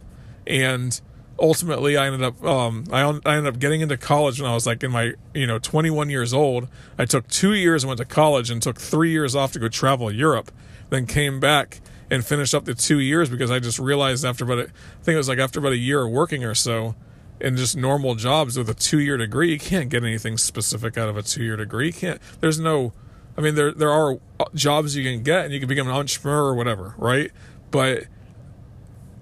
and 0.46 1.00
ultimately 1.42 1.96
I 1.96 2.06
ended 2.06 2.22
up 2.22 2.42
um, 2.44 2.84
I, 2.90 3.02
I 3.02 3.36
ended 3.36 3.52
up 3.52 3.58
getting 3.58 3.80
into 3.80 3.96
college 3.98 4.40
when 4.40 4.50
I 4.50 4.54
was 4.54 4.66
like 4.66 4.82
in 4.82 4.92
my 4.92 5.14
you 5.34 5.46
know 5.46 5.58
21 5.58 6.08
years 6.08 6.32
old. 6.32 6.68
I 6.96 7.04
took 7.04 7.26
two 7.28 7.52
years 7.52 7.82
and 7.82 7.88
went 7.88 7.98
to 7.98 8.06
college 8.06 8.48
and 8.48 8.62
took 8.62 8.80
three 8.80 9.10
years 9.10 9.34
off 9.34 9.52
to 9.52 9.58
go 9.58 9.68
travel 9.68 10.10
Europe, 10.10 10.52
then 10.88 11.04
came 11.04 11.40
back 11.40 11.80
and 12.10 12.24
finished 12.24 12.54
up 12.54 12.64
the 12.64 12.74
two 12.74 13.00
years 13.00 13.28
because 13.28 13.50
I 13.50 13.58
just 13.58 13.78
realized 13.78 14.24
after 14.24 14.44
about 14.44 14.58
a, 14.58 14.62
I 14.62 15.02
think 15.02 15.14
it 15.14 15.18
was 15.18 15.28
like 15.28 15.38
after 15.38 15.58
about 15.58 15.72
a 15.72 15.78
year 15.78 16.04
of 16.04 16.10
working 16.10 16.44
or 16.44 16.54
so 16.54 16.94
in 17.40 17.56
just 17.56 17.76
normal 17.76 18.14
jobs 18.14 18.56
with 18.56 18.70
a 18.70 18.74
two 18.74 19.00
year 19.00 19.16
degree, 19.16 19.50
you 19.50 19.58
can't 19.58 19.90
get 19.90 20.04
anything 20.04 20.38
specific 20.38 20.96
out 20.96 21.08
of 21.08 21.16
a 21.16 21.22
two 21.22 21.42
year 21.42 21.56
degree. 21.56 21.86
You 21.86 21.92
can't. 21.92 22.22
There's 22.40 22.60
no. 22.60 22.92
I 23.36 23.40
mean, 23.40 23.54
there 23.56 23.72
there 23.72 23.90
are 23.90 24.18
jobs 24.54 24.94
you 24.94 25.02
can 25.02 25.22
get, 25.22 25.46
and 25.46 25.54
you 25.54 25.58
can 25.58 25.68
become 25.68 25.88
an 25.88 25.94
entrepreneur 25.94 26.44
or 26.44 26.54
whatever, 26.54 26.94
right? 26.98 27.32
But 27.70 28.04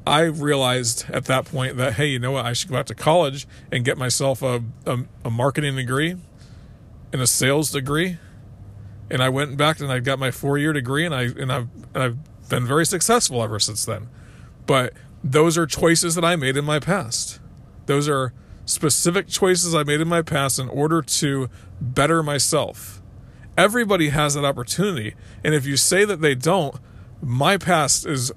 I 0.06 0.22
realized 0.22 1.10
at 1.10 1.26
that 1.26 1.44
point 1.44 1.76
that 1.76 1.94
hey, 1.94 2.06
you 2.06 2.18
know 2.18 2.32
what? 2.32 2.46
I 2.46 2.52
should 2.52 2.68
go 2.68 2.76
back 2.76 2.86
to 2.86 2.94
college 2.94 3.46
and 3.70 3.84
get 3.84 3.98
myself 3.98 4.42
a 4.42 4.62
a, 4.86 5.00
a 5.24 5.30
marketing 5.30 5.76
degree 5.76 6.16
and 7.12 7.22
a 7.22 7.26
sales 7.26 7.70
degree. 7.70 8.18
And 9.10 9.22
I 9.22 9.28
went 9.28 9.56
back 9.56 9.80
and 9.80 9.90
I 9.90 9.98
got 9.98 10.18
my 10.18 10.30
four 10.30 10.56
year 10.58 10.72
degree, 10.72 11.04
and 11.04 11.14
I 11.14 11.22
and 11.22 11.52
I've 11.52 11.68
and 11.94 12.02
I've 12.02 12.48
been 12.48 12.66
very 12.66 12.86
successful 12.86 13.42
ever 13.42 13.58
since 13.58 13.84
then. 13.84 14.08
But 14.66 14.94
those 15.22 15.58
are 15.58 15.66
choices 15.66 16.14
that 16.14 16.24
I 16.24 16.36
made 16.36 16.56
in 16.56 16.64
my 16.64 16.78
past. 16.78 17.40
Those 17.86 18.08
are 18.08 18.32
specific 18.64 19.28
choices 19.28 19.74
I 19.74 19.82
made 19.82 20.00
in 20.00 20.08
my 20.08 20.22
past 20.22 20.58
in 20.58 20.68
order 20.68 21.02
to 21.02 21.50
better 21.80 22.22
myself. 22.22 23.02
Everybody 23.56 24.10
has 24.10 24.34
that 24.34 24.44
opportunity. 24.44 25.14
And 25.44 25.54
if 25.54 25.66
you 25.66 25.76
say 25.76 26.04
that 26.04 26.20
they 26.20 26.34
don't, 26.34 26.76
my 27.20 27.56
past 27.56 28.06
is, 28.06 28.32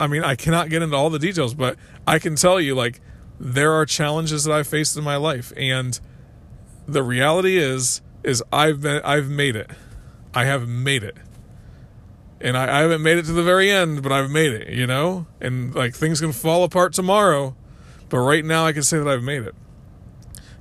I 0.00 0.06
mean, 0.06 0.24
I 0.24 0.34
cannot 0.34 0.70
get 0.70 0.82
into 0.82 0.96
all 0.96 1.10
the 1.10 1.18
details, 1.18 1.54
but 1.54 1.76
I 2.06 2.18
can 2.18 2.34
tell 2.34 2.60
you, 2.60 2.74
like, 2.74 3.00
there 3.38 3.72
are 3.72 3.86
challenges 3.86 4.44
that 4.44 4.52
I've 4.52 4.66
faced 4.66 4.96
in 4.96 5.04
my 5.04 5.16
life. 5.16 5.52
And 5.56 5.98
the 6.86 7.02
reality 7.02 7.56
is, 7.56 8.00
is 8.24 8.42
I've 8.52 8.80
been, 8.80 9.02
I've 9.02 9.28
made 9.28 9.56
it. 9.56 9.70
I 10.34 10.44
have 10.44 10.68
made 10.68 11.04
it. 11.04 11.16
And 12.40 12.56
I, 12.56 12.78
I 12.78 12.80
haven't 12.80 13.02
made 13.02 13.18
it 13.18 13.26
to 13.26 13.32
the 13.32 13.42
very 13.42 13.70
end, 13.70 14.02
but 14.02 14.10
I've 14.10 14.30
made 14.30 14.52
it, 14.52 14.70
you 14.70 14.86
know? 14.86 15.26
And 15.40 15.74
like 15.74 15.94
things 15.94 16.20
can 16.20 16.32
fall 16.32 16.64
apart 16.64 16.94
tomorrow 16.94 17.54
but 18.10 18.18
right 18.18 18.44
now, 18.44 18.66
I 18.66 18.72
can 18.72 18.82
say 18.82 18.98
that 18.98 19.08
I've 19.08 19.22
made 19.22 19.44
it. 19.44 19.54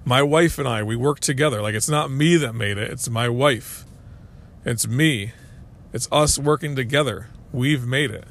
My 0.06 0.22
wife 0.22 0.60
and 0.60 0.68
I, 0.68 0.84
we 0.84 0.96
work 0.96 1.20
together. 1.20 1.62
Like, 1.62 1.74
it's 1.74 1.90
not 1.90 2.12
me 2.12 2.38
that 2.38 2.54
made 2.54 2.78
it, 2.78 2.92
it's 2.92 3.10
my 3.10 3.28
wife. 3.28 3.86
It's 4.64 4.88
me. 4.88 5.34
It's 5.92 6.08
us 6.12 6.38
working 6.38 6.76
together. 6.76 7.30
We've 7.52 7.86
made 7.86 8.12
it. 8.12 8.26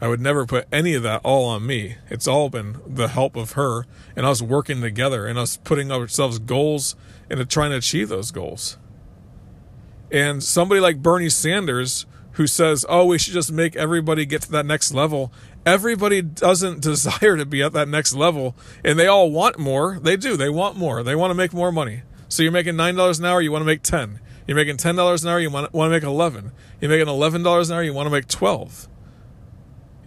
I 0.00 0.08
would 0.08 0.20
never 0.20 0.46
put 0.46 0.66
any 0.70 0.94
of 0.94 1.02
that 1.02 1.20
all 1.24 1.46
on 1.46 1.66
me. 1.66 1.96
It's 2.08 2.28
all 2.28 2.48
been 2.48 2.80
the 2.86 3.08
help 3.08 3.36
of 3.36 3.52
her 3.52 3.84
and 4.14 4.24
us 4.24 4.40
working 4.40 4.80
together 4.80 5.26
and 5.26 5.38
us 5.38 5.56
putting 5.56 5.90
ourselves 5.90 6.38
goals 6.38 6.94
and 7.28 7.48
trying 7.50 7.70
to 7.70 7.78
achieve 7.78 8.08
those 8.08 8.30
goals. 8.30 8.78
And 10.10 10.42
somebody 10.42 10.80
like 10.80 11.02
Bernie 11.02 11.28
Sanders, 11.28 12.06
who 12.32 12.46
says, 12.46 12.86
oh, 12.88 13.06
we 13.06 13.18
should 13.18 13.34
just 13.34 13.50
make 13.50 13.74
everybody 13.74 14.24
get 14.24 14.42
to 14.42 14.52
that 14.52 14.64
next 14.64 14.94
level. 14.94 15.32
Everybody 15.66 16.22
doesn't 16.22 16.80
desire 16.82 17.36
to 17.36 17.44
be 17.44 17.62
at 17.62 17.72
that 17.72 17.88
next 17.88 18.14
level 18.14 18.54
and 18.84 18.98
they 18.98 19.08
all 19.08 19.32
want 19.32 19.58
more. 19.58 19.98
They 20.00 20.16
do. 20.16 20.36
They 20.36 20.48
want 20.48 20.76
more. 20.76 21.02
They 21.02 21.16
want 21.16 21.32
to 21.32 21.34
make 21.34 21.52
more 21.52 21.72
money. 21.72 22.02
So 22.28 22.44
you're 22.44 22.52
making 22.52 22.74
$9 22.74 23.18
an 23.18 23.24
hour 23.24 23.40
you 23.40 23.50
want 23.50 23.62
to 23.62 23.66
make 23.66 23.82
10 23.82 24.20
you're 24.46 24.56
making 24.56 24.78
$10 24.78 25.22
an 25.22 25.28
hour 25.28 25.38
you 25.38 25.50
want, 25.50 25.72
to 25.72 25.90
make 25.90 26.02
11 26.02 26.52
you're 26.80 26.90
making 26.90 27.06
$11 27.06 27.66
an 27.68 27.74
hour 27.74 27.82
you 27.82 27.92
want 27.92 28.06
to 28.06 28.10
make 28.10 28.28
12 28.28 28.88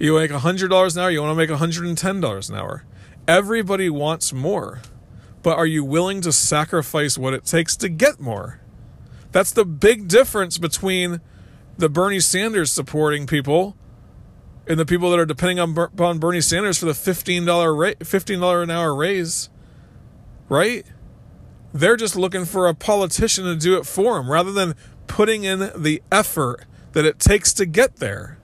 you 0.01 0.15
make 0.15 0.31
$100 0.31 0.95
an 0.95 1.01
hour 1.01 1.11
you 1.11 1.21
want 1.21 1.31
to 1.31 1.35
make 1.35 1.49
$110 1.49 2.49
an 2.49 2.55
hour 2.55 2.85
everybody 3.27 3.89
wants 3.89 4.33
more 4.33 4.81
but 5.43 5.57
are 5.57 5.65
you 5.65 5.83
willing 5.83 6.21
to 6.21 6.31
sacrifice 6.31 7.17
what 7.17 7.33
it 7.33 7.45
takes 7.45 7.75
to 7.75 7.89
get 7.89 8.19
more 8.19 8.59
that's 9.31 9.51
the 9.51 9.65
big 9.65 10.07
difference 10.07 10.57
between 10.57 11.21
the 11.77 11.89
bernie 11.89 12.19
sanders 12.19 12.71
supporting 12.71 13.25
people 13.27 13.75
and 14.67 14.79
the 14.79 14.85
people 14.85 15.09
that 15.11 15.19
are 15.19 15.25
depending 15.25 15.59
on, 15.59 15.77
on 15.99 16.19
Bernie 16.19 16.41
Sanders 16.41 16.77
for 16.77 16.85
the 16.85 16.91
$15, 16.91 17.45
ra- 17.45 17.93
$15 17.99 18.63
an 18.63 18.69
hour 18.69 18.95
raise, 18.95 19.49
right? 20.49 20.85
They're 21.73 21.97
just 21.97 22.15
looking 22.15 22.45
for 22.45 22.67
a 22.67 22.75
politician 22.75 23.45
to 23.45 23.55
do 23.55 23.77
it 23.77 23.85
for 23.85 24.15
them 24.15 24.29
rather 24.29 24.51
than 24.51 24.75
putting 25.07 25.43
in 25.43 25.71
the 25.75 26.01
effort 26.11 26.65
that 26.93 27.05
it 27.05 27.19
takes 27.19 27.53
to 27.53 27.65
get 27.65 27.97
there. 27.97 28.37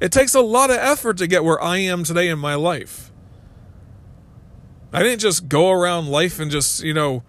It 0.00 0.12
takes 0.12 0.34
a 0.34 0.40
lot 0.40 0.70
of 0.70 0.76
effort 0.76 1.18
to 1.18 1.26
get 1.26 1.44
where 1.44 1.62
I 1.62 1.76
am 1.76 2.04
today 2.04 2.28
in 2.28 2.38
my 2.38 2.54
life. 2.54 3.12
I 4.92 5.02
didn't 5.02 5.20
just 5.20 5.48
go 5.48 5.70
around 5.70 6.08
life 6.08 6.40
and 6.40 6.50
just, 6.50 6.82
you 6.82 6.94
know, 6.94 7.22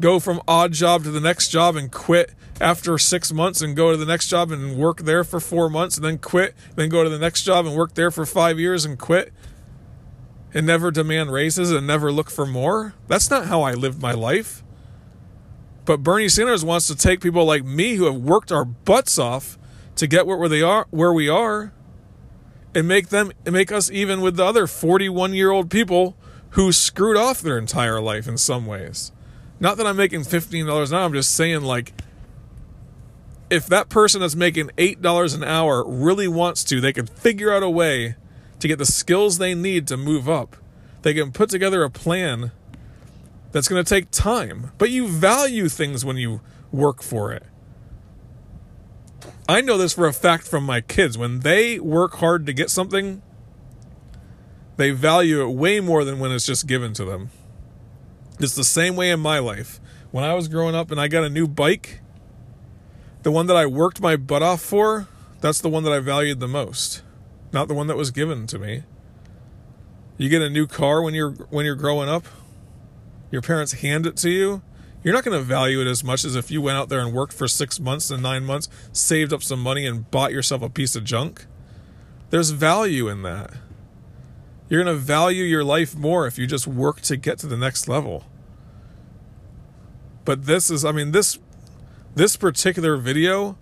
go 0.00 0.18
from 0.18 0.40
odd 0.48 0.72
job 0.72 1.04
to 1.04 1.10
the 1.10 1.20
next 1.20 1.48
job 1.48 1.76
and 1.76 1.92
quit 1.92 2.34
after 2.60 2.96
six 2.98 3.32
months 3.32 3.60
and 3.60 3.76
go 3.76 3.90
to 3.90 3.96
the 3.96 4.06
next 4.06 4.28
job 4.28 4.50
and 4.50 4.76
work 4.76 5.02
there 5.02 5.24
for 5.24 5.40
four 5.40 5.68
months 5.68 5.96
and 5.96 6.04
then 6.04 6.18
quit, 6.18 6.54
then 6.74 6.88
go 6.88 7.04
to 7.04 7.10
the 7.10 7.18
next 7.18 7.42
job 7.42 7.66
and 7.66 7.76
work 7.76 7.94
there 7.94 8.10
for 8.10 8.24
five 8.24 8.58
years 8.58 8.84
and 8.84 8.98
quit 8.98 9.32
and 10.54 10.66
never 10.66 10.90
demand 10.90 11.30
raises 11.30 11.70
and 11.70 11.86
never 11.86 12.10
look 12.10 12.30
for 12.30 12.46
more. 12.46 12.94
That's 13.08 13.30
not 13.30 13.46
how 13.46 13.62
I 13.62 13.74
lived 13.74 14.00
my 14.00 14.12
life. 14.12 14.64
But 15.84 16.02
Bernie 16.02 16.30
Sanders 16.30 16.64
wants 16.64 16.88
to 16.88 16.96
take 16.96 17.20
people 17.20 17.44
like 17.44 17.64
me 17.64 17.94
who 17.94 18.06
have 18.06 18.16
worked 18.16 18.50
our 18.50 18.64
butts 18.64 19.18
off 19.18 19.58
to 19.96 20.06
get 20.06 20.26
where 20.26 20.48
they 20.48 20.62
are 20.62 20.86
where 20.90 21.12
we 21.12 21.28
are 21.28 21.72
and 22.76 22.86
make 22.86 23.08
them 23.08 23.32
and 23.46 23.54
make 23.54 23.72
us 23.72 23.90
even 23.90 24.20
with 24.20 24.36
the 24.36 24.44
other 24.44 24.66
41 24.66 25.32
year 25.32 25.50
old 25.50 25.70
people 25.70 26.14
who 26.50 26.70
screwed 26.72 27.16
off 27.16 27.40
their 27.40 27.56
entire 27.56 28.02
life 28.02 28.28
in 28.28 28.36
some 28.36 28.66
ways. 28.66 29.12
Not 29.58 29.78
that 29.78 29.86
I'm 29.86 29.96
making 29.96 30.20
$15 30.20 30.60
an 30.62 30.94
hour, 30.94 31.04
I'm 31.04 31.14
just 31.14 31.34
saying 31.34 31.62
like 31.62 31.94
if 33.48 33.66
that 33.68 33.88
person 33.88 34.20
that's 34.20 34.36
making 34.36 34.68
$8 34.76 35.34
an 35.34 35.42
hour 35.42 35.88
really 35.88 36.28
wants 36.28 36.64
to, 36.64 36.78
they 36.82 36.92
can 36.92 37.06
figure 37.06 37.50
out 37.50 37.62
a 37.62 37.70
way 37.70 38.16
to 38.60 38.68
get 38.68 38.76
the 38.76 38.84
skills 38.84 39.38
they 39.38 39.54
need 39.54 39.86
to 39.86 39.96
move 39.96 40.28
up. 40.28 40.56
They 41.00 41.14
can 41.14 41.32
put 41.32 41.48
together 41.48 41.82
a 41.82 41.88
plan 41.90 42.50
that's 43.52 43.68
going 43.68 43.82
to 43.82 43.88
take 43.88 44.10
time, 44.10 44.72
but 44.76 44.90
you 44.90 45.08
value 45.08 45.70
things 45.70 46.04
when 46.04 46.18
you 46.18 46.42
work 46.72 47.02
for 47.02 47.32
it. 47.32 47.44
I 49.48 49.60
know 49.60 49.78
this 49.78 49.92
for 49.92 50.06
a 50.06 50.12
fact 50.12 50.44
from 50.44 50.64
my 50.64 50.80
kids. 50.80 51.16
When 51.16 51.40
they 51.40 51.78
work 51.78 52.16
hard 52.16 52.46
to 52.46 52.52
get 52.52 52.68
something, 52.68 53.22
they 54.76 54.90
value 54.90 55.42
it 55.42 55.50
way 55.50 55.78
more 55.80 56.04
than 56.04 56.18
when 56.18 56.32
it's 56.32 56.46
just 56.46 56.66
given 56.66 56.92
to 56.94 57.04
them. 57.04 57.30
It's 58.40 58.54
the 58.54 58.64
same 58.64 58.96
way 58.96 59.10
in 59.10 59.20
my 59.20 59.38
life. 59.38 59.80
When 60.10 60.24
I 60.24 60.34
was 60.34 60.48
growing 60.48 60.74
up 60.74 60.90
and 60.90 61.00
I 61.00 61.08
got 61.08 61.24
a 61.24 61.30
new 61.30 61.46
bike, 61.46 62.00
the 63.22 63.30
one 63.30 63.46
that 63.46 63.56
I 63.56 63.66
worked 63.66 64.00
my 64.00 64.16
butt 64.16 64.42
off 64.42 64.60
for, 64.60 65.08
that's 65.40 65.60
the 65.60 65.68
one 65.68 65.84
that 65.84 65.92
I 65.92 66.00
valued 66.00 66.40
the 66.40 66.48
most, 66.48 67.02
not 67.52 67.68
the 67.68 67.74
one 67.74 67.86
that 67.86 67.96
was 67.96 68.10
given 68.10 68.46
to 68.48 68.58
me. 68.58 68.82
You 70.18 70.28
get 70.28 70.42
a 70.42 70.50
new 70.50 70.66
car 70.66 71.02
when 71.02 71.14
you're 71.14 71.32
when 71.50 71.66
you're 71.66 71.74
growing 71.74 72.08
up, 72.08 72.24
your 73.30 73.42
parents 73.42 73.72
hand 73.74 74.06
it 74.06 74.16
to 74.18 74.30
you, 74.30 74.62
you're 75.06 75.14
not 75.14 75.22
going 75.22 75.38
to 75.38 75.44
value 75.44 75.80
it 75.80 75.86
as 75.86 76.02
much 76.02 76.24
as 76.24 76.34
if 76.34 76.50
you 76.50 76.60
went 76.60 76.76
out 76.76 76.88
there 76.88 76.98
and 76.98 77.14
worked 77.14 77.32
for 77.32 77.46
6 77.46 77.78
months 77.78 78.10
and 78.10 78.20
9 78.24 78.44
months, 78.44 78.68
saved 78.90 79.32
up 79.32 79.40
some 79.40 79.60
money 79.60 79.86
and 79.86 80.10
bought 80.10 80.32
yourself 80.32 80.62
a 80.62 80.68
piece 80.68 80.96
of 80.96 81.04
junk. 81.04 81.46
There's 82.30 82.50
value 82.50 83.06
in 83.06 83.22
that. 83.22 83.52
You're 84.68 84.82
going 84.82 84.92
to 84.92 85.00
value 85.00 85.44
your 85.44 85.62
life 85.62 85.94
more 85.94 86.26
if 86.26 86.40
you 86.40 86.48
just 86.48 86.66
work 86.66 87.02
to 87.02 87.16
get 87.16 87.38
to 87.38 87.46
the 87.46 87.56
next 87.56 87.86
level. 87.86 88.24
But 90.24 90.46
this 90.46 90.70
is 90.70 90.84
I 90.84 90.90
mean 90.90 91.12
this 91.12 91.38
this 92.16 92.34
particular 92.34 92.96
video 92.96 93.56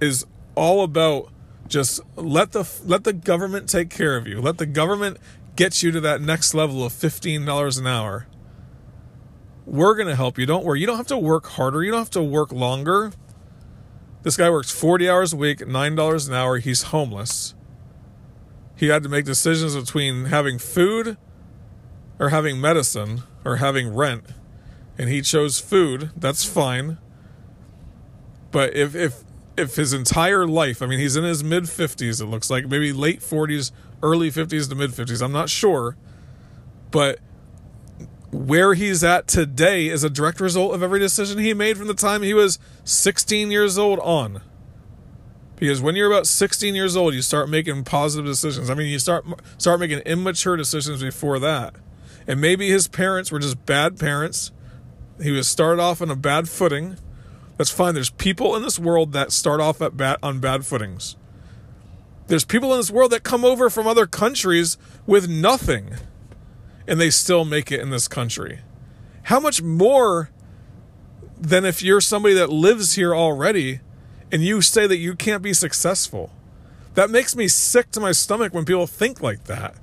is 0.00 0.24
all 0.54 0.82
about 0.82 1.30
just 1.68 2.00
let 2.16 2.52
the 2.52 2.66
let 2.86 3.04
the 3.04 3.12
government 3.12 3.68
take 3.68 3.90
care 3.90 4.16
of 4.16 4.26
you. 4.26 4.40
Let 4.40 4.56
the 4.56 4.64
government 4.64 5.18
get 5.56 5.82
you 5.82 5.90
to 5.90 6.00
that 6.00 6.22
next 6.22 6.54
level 6.54 6.86
of 6.86 6.94
$15 6.94 7.78
an 7.78 7.86
hour. 7.86 8.26
We're 9.66 9.94
going 9.94 10.06
to 10.06 10.16
help 10.16 10.38
you. 10.38 10.46
Don't 10.46 10.64
worry. 10.64 10.80
You 10.80 10.86
don't 10.86 10.96
have 10.96 11.08
to 11.08 11.18
work 11.18 11.46
harder. 11.46 11.82
You 11.82 11.90
don't 11.90 12.00
have 12.00 12.10
to 12.10 12.22
work 12.22 12.52
longer. 12.52 13.12
This 14.22 14.36
guy 14.36 14.48
works 14.48 14.70
40 14.70 15.10
hours 15.10 15.32
a 15.32 15.36
week, 15.36 15.58
$9 15.58 16.28
an 16.28 16.34
hour. 16.34 16.58
He's 16.58 16.82
homeless. 16.84 17.54
He 18.76 18.88
had 18.88 19.02
to 19.02 19.08
make 19.08 19.24
decisions 19.24 19.74
between 19.74 20.26
having 20.26 20.58
food 20.58 21.16
or 22.18 22.28
having 22.28 22.60
medicine 22.60 23.22
or 23.44 23.56
having 23.56 23.94
rent. 23.94 24.24
And 24.98 25.08
he 25.08 25.20
chose 25.20 25.58
food. 25.58 26.10
That's 26.16 26.44
fine. 26.44 26.98
But 28.50 28.74
if 28.74 28.94
if 28.94 29.22
if 29.56 29.76
his 29.76 29.92
entire 29.92 30.46
life, 30.46 30.82
I 30.82 30.86
mean 30.86 30.98
he's 30.98 31.16
in 31.16 31.24
his 31.24 31.42
mid 31.42 31.64
50s 31.64 32.20
it 32.20 32.26
looks 32.26 32.50
like, 32.50 32.66
maybe 32.68 32.92
late 32.92 33.20
40s, 33.20 33.72
early 34.02 34.30
50s 34.30 34.68
to 34.68 34.74
mid 34.74 34.90
50s, 34.90 35.22
I'm 35.22 35.32
not 35.32 35.48
sure. 35.48 35.96
But 36.90 37.18
where 38.30 38.74
he's 38.74 39.04
at 39.04 39.26
today 39.26 39.86
is 39.88 40.04
a 40.04 40.10
direct 40.10 40.40
result 40.40 40.74
of 40.74 40.82
every 40.82 40.98
decision 40.98 41.38
he 41.38 41.54
made 41.54 41.76
from 41.76 41.86
the 41.86 41.94
time 41.94 42.22
he 42.22 42.34
was 42.34 42.58
16 42.84 43.50
years 43.50 43.78
old 43.78 43.98
on. 44.00 44.40
Because 45.56 45.80
when 45.80 45.96
you're 45.96 46.10
about 46.10 46.26
16 46.26 46.74
years 46.74 46.96
old, 46.96 47.14
you 47.14 47.22
start 47.22 47.48
making 47.48 47.84
positive 47.84 48.26
decisions. 48.26 48.68
I 48.68 48.74
mean, 48.74 48.88
you 48.88 48.98
start 48.98 49.24
start 49.56 49.80
making 49.80 50.00
immature 50.00 50.56
decisions 50.56 51.02
before 51.02 51.38
that. 51.38 51.74
And 52.26 52.40
maybe 52.40 52.68
his 52.68 52.88
parents 52.88 53.30
were 53.30 53.38
just 53.38 53.64
bad 53.64 53.98
parents. 53.98 54.50
He 55.22 55.30
was 55.30 55.48
started 55.48 55.80
off 55.80 56.02
on 56.02 56.10
a 56.10 56.16
bad 56.16 56.48
footing. 56.48 56.96
That's 57.56 57.70
fine. 57.70 57.94
There's 57.94 58.10
people 58.10 58.54
in 58.54 58.62
this 58.62 58.78
world 58.78 59.12
that 59.12 59.32
start 59.32 59.60
off 59.60 59.80
at 59.80 59.96
bad, 59.96 60.18
on 60.22 60.40
bad 60.40 60.66
footings. 60.66 61.16
There's 62.26 62.44
people 62.44 62.72
in 62.72 62.80
this 62.80 62.90
world 62.90 63.12
that 63.12 63.22
come 63.22 63.44
over 63.44 63.70
from 63.70 63.86
other 63.86 64.06
countries 64.06 64.76
with 65.06 65.28
nothing 65.28 65.94
and 66.86 67.00
they 67.00 67.10
still 67.10 67.44
make 67.44 67.72
it 67.72 67.80
in 67.80 67.90
this 67.90 68.08
country. 68.08 68.60
How 69.24 69.40
much 69.40 69.62
more 69.62 70.30
than 71.38 71.64
if 71.64 71.82
you're 71.82 72.00
somebody 72.00 72.34
that 72.34 72.48
lives 72.48 72.94
here 72.94 73.14
already 73.14 73.80
and 74.30 74.42
you 74.42 74.62
say 74.62 74.86
that 74.86 74.98
you 74.98 75.14
can't 75.14 75.42
be 75.42 75.52
successful? 75.52 76.30
That 76.94 77.10
makes 77.10 77.36
me 77.36 77.48
sick 77.48 77.90
to 77.92 78.00
my 78.00 78.12
stomach 78.12 78.54
when 78.54 78.64
people 78.64 78.86
think 78.86 79.20
like 79.20 79.44
that. 79.44 79.74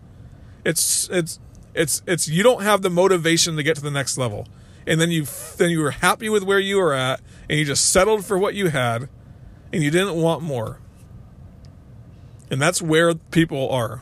It's 0.65 1.09
it's 1.09 1.39
it's 1.75 2.01
it's 2.07 2.27
you 2.27 2.41
don't 2.41 2.63
have 2.63 2.81
the 2.81 2.89
motivation 2.89 3.55
to 3.57 3.63
get 3.63 3.75
to 3.75 3.83
the 3.83 3.91
next 3.91 4.17
level. 4.17 4.47
And 4.87 4.99
then 4.99 5.11
you 5.11 5.25
then 5.57 5.69
you 5.69 5.81
were 5.81 5.91
happy 5.91 6.29
with 6.29 6.43
where 6.43 6.59
you 6.59 6.77
were 6.77 6.93
at 6.93 7.21
and 7.49 7.59
you 7.59 7.65
just 7.65 7.91
settled 7.91 8.25
for 8.25 8.37
what 8.37 8.55
you 8.55 8.69
had 8.69 9.09
and 9.71 9.83
you 9.83 9.91
didn't 9.91 10.15
want 10.15 10.41
more. 10.41 10.79
And 12.49 12.61
that's 12.61 12.81
where 12.81 13.13
people 13.15 13.69
are. 13.69 14.01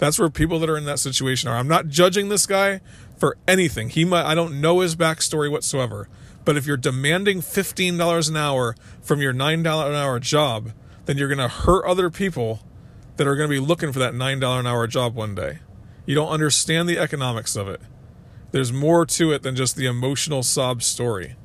That's 0.00 0.18
where 0.18 0.30
people 0.30 0.58
that 0.58 0.70
are 0.70 0.78
in 0.78 0.86
that 0.86 0.98
situation 0.98 1.50
are. 1.50 1.56
I'm 1.56 1.68
not 1.68 1.88
judging 1.88 2.30
this 2.30 2.46
guy 2.46 2.80
for 3.18 3.36
anything. 3.46 3.90
He 3.90 4.06
might 4.06 4.24
I 4.24 4.34
don't 4.34 4.60
know 4.60 4.80
his 4.80 4.96
backstory 4.96 5.50
whatsoever. 5.50 6.08
But 6.44 6.56
if 6.56 6.66
you're 6.66 6.78
demanding 6.78 7.42
$15 7.42 8.30
an 8.30 8.36
hour 8.36 8.74
from 9.02 9.20
your 9.20 9.34
$9 9.34 9.60
an 9.60 9.94
hour 9.94 10.18
job, 10.18 10.72
then 11.04 11.18
you're 11.18 11.28
going 11.28 11.36
to 11.38 11.48
hurt 11.48 11.84
other 11.84 12.08
people 12.08 12.60
that 13.16 13.26
are 13.26 13.36
going 13.36 13.48
to 13.48 13.54
be 13.54 13.60
looking 13.60 13.92
for 13.92 13.98
that 13.98 14.14
$9 14.14 14.60
an 14.60 14.66
hour 14.66 14.86
job 14.86 15.14
one 15.14 15.34
day. 15.34 15.58
You 16.06 16.14
don't 16.14 16.30
understand 16.30 16.88
the 16.88 16.98
economics 16.98 17.54
of 17.54 17.68
it. 17.68 17.82
There's 18.52 18.72
more 18.72 19.04
to 19.04 19.32
it 19.32 19.42
than 19.42 19.54
just 19.54 19.76
the 19.76 19.84
emotional 19.84 20.42
sob 20.42 20.82
story. 20.82 21.36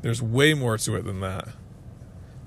There's 0.00 0.22
way 0.22 0.54
more 0.54 0.78
to 0.78 0.96
it 0.96 1.04
than 1.04 1.20
that. 1.20 1.48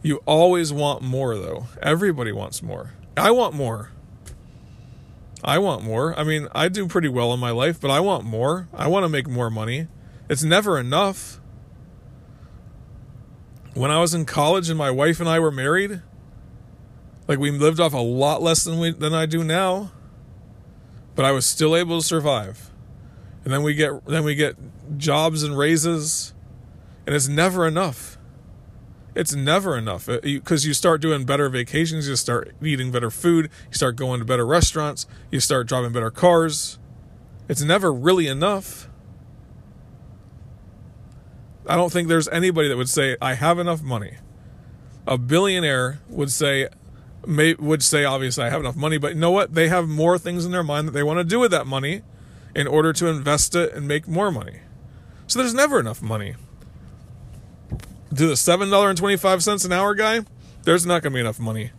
You 0.01 0.23
always 0.25 0.73
want 0.73 1.03
more, 1.03 1.37
though. 1.37 1.67
Everybody 1.79 2.31
wants 2.31 2.63
more. 2.63 2.93
I 3.15 3.29
want 3.29 3.53
more. 3.53 3.91
I 5.45 5.59
want 5.59 5.83
more. 5.83 6.17
I 6.19 6.23
mean, 6.23 6.47
I 6.55 6.69
do 6.69 6.87
pretty 6.87 7.07
well 7.07 7.31
in 7.31 7.39
my 7.39 7.51
life, 7.51 7.79
but 7.79 7.91
I 7.91 7.99
want 7.99 8.25
more. 8.25 8.67
I 8.73 8.87
want 8.87 9.03
to 9.03 9.09
make 9.09 9.27
more 9.27 9.51
money. 9.51 9.87
It's 10.27 10.43
never 10.43 10.79
enough. 10.79 11.39
When 13.75 13.91
I 13.91 13.99
was 13.99 14.15
in 14.15 14.25
college 14.25 14.69
and 14.69 14.77
my 14.77 14.89
wife 14.89 15.19
and 15.19 15.29
I 15.29 15.39
were 15.39 15.51
married, 15.51 16.01
like 17.27 17.37
we 17.37 17.51
lived 17.51 17.79
off 17.79 17.93
a 17.93 17.97
lot 17.97 18.41
less 18.41 18.63
than 18.63 18.79
we 18.79 18.91
than 18.91 19.13
I 19.13 19.27
do 19.27 19.43
now, 19.43 19.91
but 21.13 21.25
I 21.25 21.31
was 21.31 21.45
still 21.45 21.75
able 21.75 21.99
to 22.01 22.05
survive. 22.05 22.71
And 23.43 23.53
then 23.53 23.61
we 23.61 23.75
get 23.75 24.03
then 24.07 24.23
we 24.23 24.33
get 24.33 24.55
jobs 24.97 25.43
and 25.43 25.55
raises, 25.55 26.33
and 27.05 27.15
it's 27.15 27.27
never 27.27 27.67
enough. 27.67 28.14
It's 29.15 29.33
never 29.33 29.77
enough 29.77 30.09
uh, 30.09 30.19
because 30.21 30.65
you 30.65 30.73
start 30.73 31.01
doing 31.01 31.23
better 31.23 31.47
vacations, 31.47 32.07
you 32.07 32.17
start 32.17 32.53
eating 32.61 32.91
better 32.91 33.09
food, 33.09 33.49
you 33.69 33.73
start 33.73 33.95
going 33.95 34.19
to 34.19 34.25
better 34.25 34.45
restaurants, 34.45 35.07
you 35.31 35.39
start 35.39 35.67
driving 35.67 35.93
better 35.93 36.11
cars. 36.11 36.77
It's 37.47 37.61
never 37.61 37.93
really 37.93 38.27
enough. 38.27 38.89
I 41.67 41.75
don't 41.75 41.91
think 41.91 42.09
there's 42.09 42.27
anybody 42.27 42.67
that 42.67 42.77
would 42.77 42.89
say 42.89 43.15
I 43.21 43.35
have 43.35 43.57
enough 43.57 43.81
money. 43.81 44.17
A 45.07 45.17
billionaire 45.17 45.99
would 46.09 46.31
say 46.31 46.67
may, 47.25 47.53
would 47.53 47.83
say 47.83 48.03
obviously 48.03 48.43
I 48.43 48.49
have 48.49 48.59
enough 48.59 48.75
money, 48.75 48.97
but 48.97 49.13
you 49.13 49.19
know 49.19 49.31
what? 49.31 49.53
They 49.53 49.69
have 49.69 49.87
more 49.87 50.17
things 50.17 50.45
in 50.45 50.51
their 50.51 50.63
mind 50.63 50.87
that 50.87 50.91
they 50.91 51.03
want 51.03 51.19
to 51.19 51.23
do 51.23 51.39
with 51.39 51.51
that 51.51 51.65
money 51.65 52.01
in 52.55 52.67
order 52.67 52.91
to 52.93 53.07
invest 53.07 53.55
it 53.55 53.73
and 53.73 53.87
make 53.87 54.07
more 54.07 54.31
money. 54.31 54.59
So 55.27 55.39
there's 55.39 55.53
never 55.53 55.79
enough 55.79 56.01
money. 56.01 56.35
To 58.15 58.27
the 58.27 58.33
$7.25 58.33 59.65
an 59.65 59.71
hour 59.73 59.93
guy, 59.93 60.21
there's 60.63 60.85
not 60.85 61.01
going 61.01 61.11
to 61.11 61.17
be 61.17 61.21
enough 61.21 61.39
money. 61.39 61.71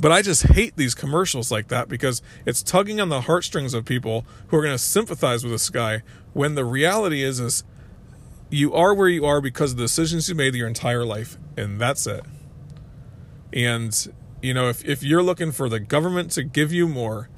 But 0.00 0.12
I 0.12 0.22
just 0.22 0.44
hate 0.44 0.76
these 0.76 0.94
commercials 0.94 1.50
like 1.50 1.68
that 1.68 1.88
because 1.88 2.22
it's 2.46 2.62
tugging 2.62 3.00
on 3.00 3.08
the 3.08 3.22
heartstrings 3.22 3.74
of 3.74 3.84
people 3.84 4.24
who 4.48 4.56
are 4.56 4.62
going 4.62 4.74
to 4.74 4.78
sympathize 4.78 5.42
with 5.42 5.52
this 5.52 5.70
guy 5.70 6.02
when 6.32 6.54
the 6.54 6.64
reality 6.64 7.22
is 7.22 7.40
is 7.40 7.64
you 8.50 8.72
are 8.72 8.94
where 8.94 9.08
you 9.08 9.24
are 9.26 9.40
because 9.40 9.72
of 9.72 9.78
the 9.78 9.84
decisions 9.84 10.28
you 10.28 10.34
made 10.34 10.54
your 10.54 10.68
entire 10.68 11.04
life 11.04 11.36
and 11.56 11.80
that's 11.80 12.06
it. 12.06 12.24
And 13.52 14.14
you 14.40 14.54
know, 14.54 14.68
if 14.68 14.84
if 14.84 15.02
you're 15.02 15.22
looking 15.22 15.50
for 15.50 15.68
the 15.68 15.80
government 15.80 16.30
to 16.32 16.44
give 16.44 16.72
you 16.72 16.86
more, 16.86 17.28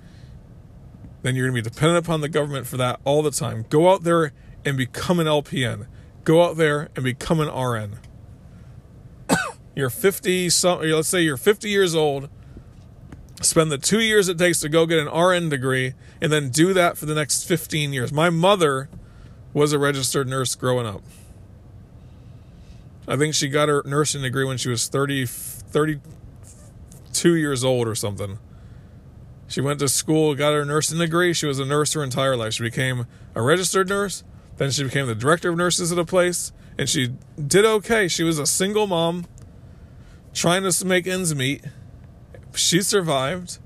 then 1.23 1.35
you're 1.35 1.51
going 1.51 1.63
to 1.63 1.71
be 1.71 1.75
dependent 1.75 2.05
upon 2.05 2.21
the 2.21 2.29
government 2.29 2.67
for 2.67 2.77
that 2.77 3.01
all 3.05 3.23
the 3.23 3.31
time. 3.31 3.65
Go 3.71 3.91
out 3.91 4.03
there 4.03 4.33
and 4.65 4.77
become 4.77 5.19
an 5.19 5.27
LPN. 5.27 5.87
Go 6.25 6.45
out 6.45 6.57
there 6.57 6.91
and 6.95 7.05
become 7.05 7.41
an 7.41 7.49
RN. 7.49 7.99
you're 9.77 9.91
50 9.91 10.51
some 10.51 10.81
let's 10.83 11.09
say 11.09 11.23
you're 11.23 11.37
50 11.37 11.69
years 11.69 11.95
old 11.95 12.29
spend 13.43 13.71
the 13.73 13.79
two 13.79 14.01
years 14.01 14.29
it 14.29 14.37
takes 14.37 14.61
to 14.61 14.69
go 14.69 14.85
get 14.85 14.99
an 14.99 15.09
RN 15.09 15.49
degree, 15.49 15.95
and 16.21 16.31
then 16.31 16.51
do 16.51 16.75
that 16.75 16.99
for 16.99 17.07
the 17.07 17.15
next 17.15 17.45
15 17.45 17.93
years. 17.93 18.13
My 18.13 18.29
mother 18.29 18.91
was 19.55 19.73
a 19.73 19.79
registered 19.79 20.29
nurse 20.29 20.55
growing 20.55 20.87
up. 20.87 21.01
I 23.09 23.17
think 23.17 23.35
she 23.35 23.49
got 23.49 23.71
her 23.71 23.83
nursing 23.87 24.21
degree 24.21 24.45
when 24.45 24.59
she 24.59 24.69
was 24.69 24.89
30, 24.89 25.25
32 25.25 26.01
two 27.13 27.35
years 27.35 27.65
old 27.65 27.89
or 27.89 27.95
something. 27.95 28.39
She 29.49 29.61
went 29.61 29.81
to 29.81 29.89
school, 29.89 30.35
got 30.35 30.53
her 30.53 30.65
nursing 30.65 30.99
degree. 30.99 31.33
She 31.33 31.47
was 31.47 31.59
a 31.59 31.65
nurse 31.65 31.93
her 31.95 32.05
entire 32.05 32.37
life. 32.37 32.55
She 32.55 32.63
became 32.63 33.07
a 33.35 33.43
registered 33.43 33.89
nurse. 33.89 34.23
Then 34.61 34.71
she 34.71 34.85
became 34.85 35.07
the 35.07 35.15
director 35.15 35.49
of 35.49 35.57
nurses 35.57 35.91
at 35.91 35.99
a 35.99 36.05
place, 36.05 36.53
and 36.77 36.87
she 36.87 37.15
did 37.43 37.65
okay. 37.65 38.09
She 38.09 38.23
was 38.23 38.39
a 38.39 38.45
single 38.45 38.87
mom 38.87 39.25
trying 40.35 40.71
to 40.71 40.85
make 40.85 41.07
ends 41.07 41.35
meet. 41.35 41.65
She 42.55 42.83
survived. 42.83 43.57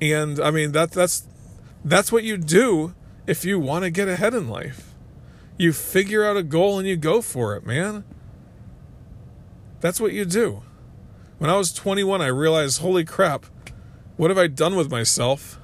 And 0.00 0.40
I 0.40 0.50
mean 0.50 0.72
that 0.72 0.92
that's 0.92 1.26
that's 1.84 2.10
what 2.10 2.24
you 2.24 2.38
do 2.38 2.94
if 3.26 3.44
you 3.44 3.60
want 3.60 3.84
to 3.84 3.90
get 3.90 4.08
ahead 4.08 4.32
in 4.32 4.48
life. 4.48 4.94
You 5.58 5.74
figure 5.74 6.24
out 6.24 6.38
a 6.38 6.42
goal 6.42 6.78
and 6.78 6.88
you 6.88 6.96
go 6.96 7.20
for 7.20 7.54
it, 7.54 7.66
man. 7.66 8.02
That's 9.82 10.00
what 10.00 10.14
you 10.14 10.24
do. 10.24 10.62
When 11.36 11.50
I 11.50 11.58
was 11.58 11.70
21, 11.74 12.22
I 12.22 12.28
realized, 12.28 12.80
holy 12.80 13.04
crap, 13.04 13.44
what 14.16 14.30
have 14.30 14.38
I 14.38 14.46
done 14.46 14.74
with 14.74 14.90
myself? 14.90 15.60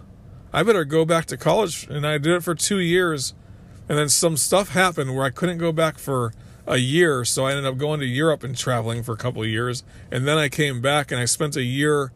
I 0.52 0.62
better 0.62 0.84
go 0.84 1.04
back 1.04 1.26
to 1.26 1.36
college. 1.36 1.86
And 1.88 2.06
I 2.06 2.18
did 2.18 2.34
it 2.34 2.42
for 2.42 2.54
two 2.54 2.78
years. 2.78 3.34
And 3.88 3.98
then 3.98 4.08
some 4.08 4.36
stuff 4.36 4.70
happened 4.70 5.14
where 5.14 5.24
I 5.24 5.30
couldn't 5.30 5.58
go 5.58 5.72
back 5.72 5.98
for 5.98 6.32
a 6.66 6.76
year. 6.76 7.24
So 7.24 7.46
I 7.46 7.50
ended 7.50 7.66
up 7.66 7.78
going 7.78 8.00
to 8.00 8.06
Europe 8.06 8.44
and 8.44 8.56
traveling 8.56 9.02
for 9.02 9.12
a 9.12 9.16
couple 9.16 9.42
of 9.42 9.48
years. 9.48 9.82
And 10.10 10.26
then 10.26 10.38
I 10.38 10.48
came 10.48 10.80
back 10.80 11.10
and 11.10 11.20
I 11.20 11.24
spent 11.24 11.56
a 11.56 11.62
year 11.62 12.12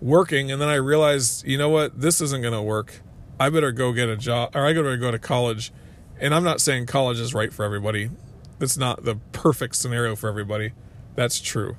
working. 0.00 0.50
And 0.50 0.60
then 0.60 0.68
I 0.68 0.76
realized, 0.76 1.46
you 1.46 1.58
know 1.58 1.68
what? 1.68 2.00
This 2.00 2.20
isn't 2.20 2.42
going 2.42 2.54
to 2.54 2.62
work. 2.62 3.00
I 3.38 3.50
better 3.50 3.72
go 3.72 3.92
get 3.92 4.08
a 4.08 4.16
job 4.16 4.54
or 4.54 4.66
I 4.66 4.72
better 4.72 4.96
go 4.96 5.10
to 5.10 5.18
college. 5.18 5.72
And 6.20 6.34
I'm 6.34 6.44
not 6.44 6.60
saying 6.60 6.86
college 6.86 7.18
is 7.18 7.34
right 7.34 7.52
for 7.52 7.64
everybody. 7.64 8.10
That's 8.58 8.76
not 8.76 9.04
the 9.04 9.16
perfect 9.32 9.74
scenario 9.74 10.14
for 10.14 10.28
everybody. 10.28 10.72
That's 11.16 11.40
true. 11.40 11.76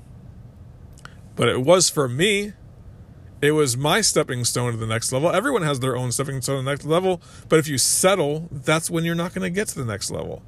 But 1.35 1.47
it 1.47 1.61
was 1.61 1.89
for 1.89 2.07
me. 2.09 2.53
It 3.43 3.51
was 3.51 3.75
my 3.75 3.99
stepping 3.99 4.45
stone 4.45 4.71
to 4.71 4.77
the 4.77 4.87
next 4.87 5.11
level. 5.11 5.29
Everyone 5.29 5.63
has 5.63 5.81
their 5.81 5.97
own 5.97 6.13
stepping 6.13 6.41
stone 6.41 6.59
to 6.59 6.63
the 6.63 6.71
next 6.71 6.85
level. 6.85 7.21
But 7.49 7.59
if 7.59 7.67
you 7.67 7.77
settle, 7.77 8.47
that's 8.49 8.89
when 8.89 9.03
you're 9.03 9.15
not 9.15 9.33
going 9.33 9.43
to 9.43 9.49
get 9.49 9.67
to 9.67 9.75
the 9.75 9.83
next 9.83 10.09
level. 10.11 10.41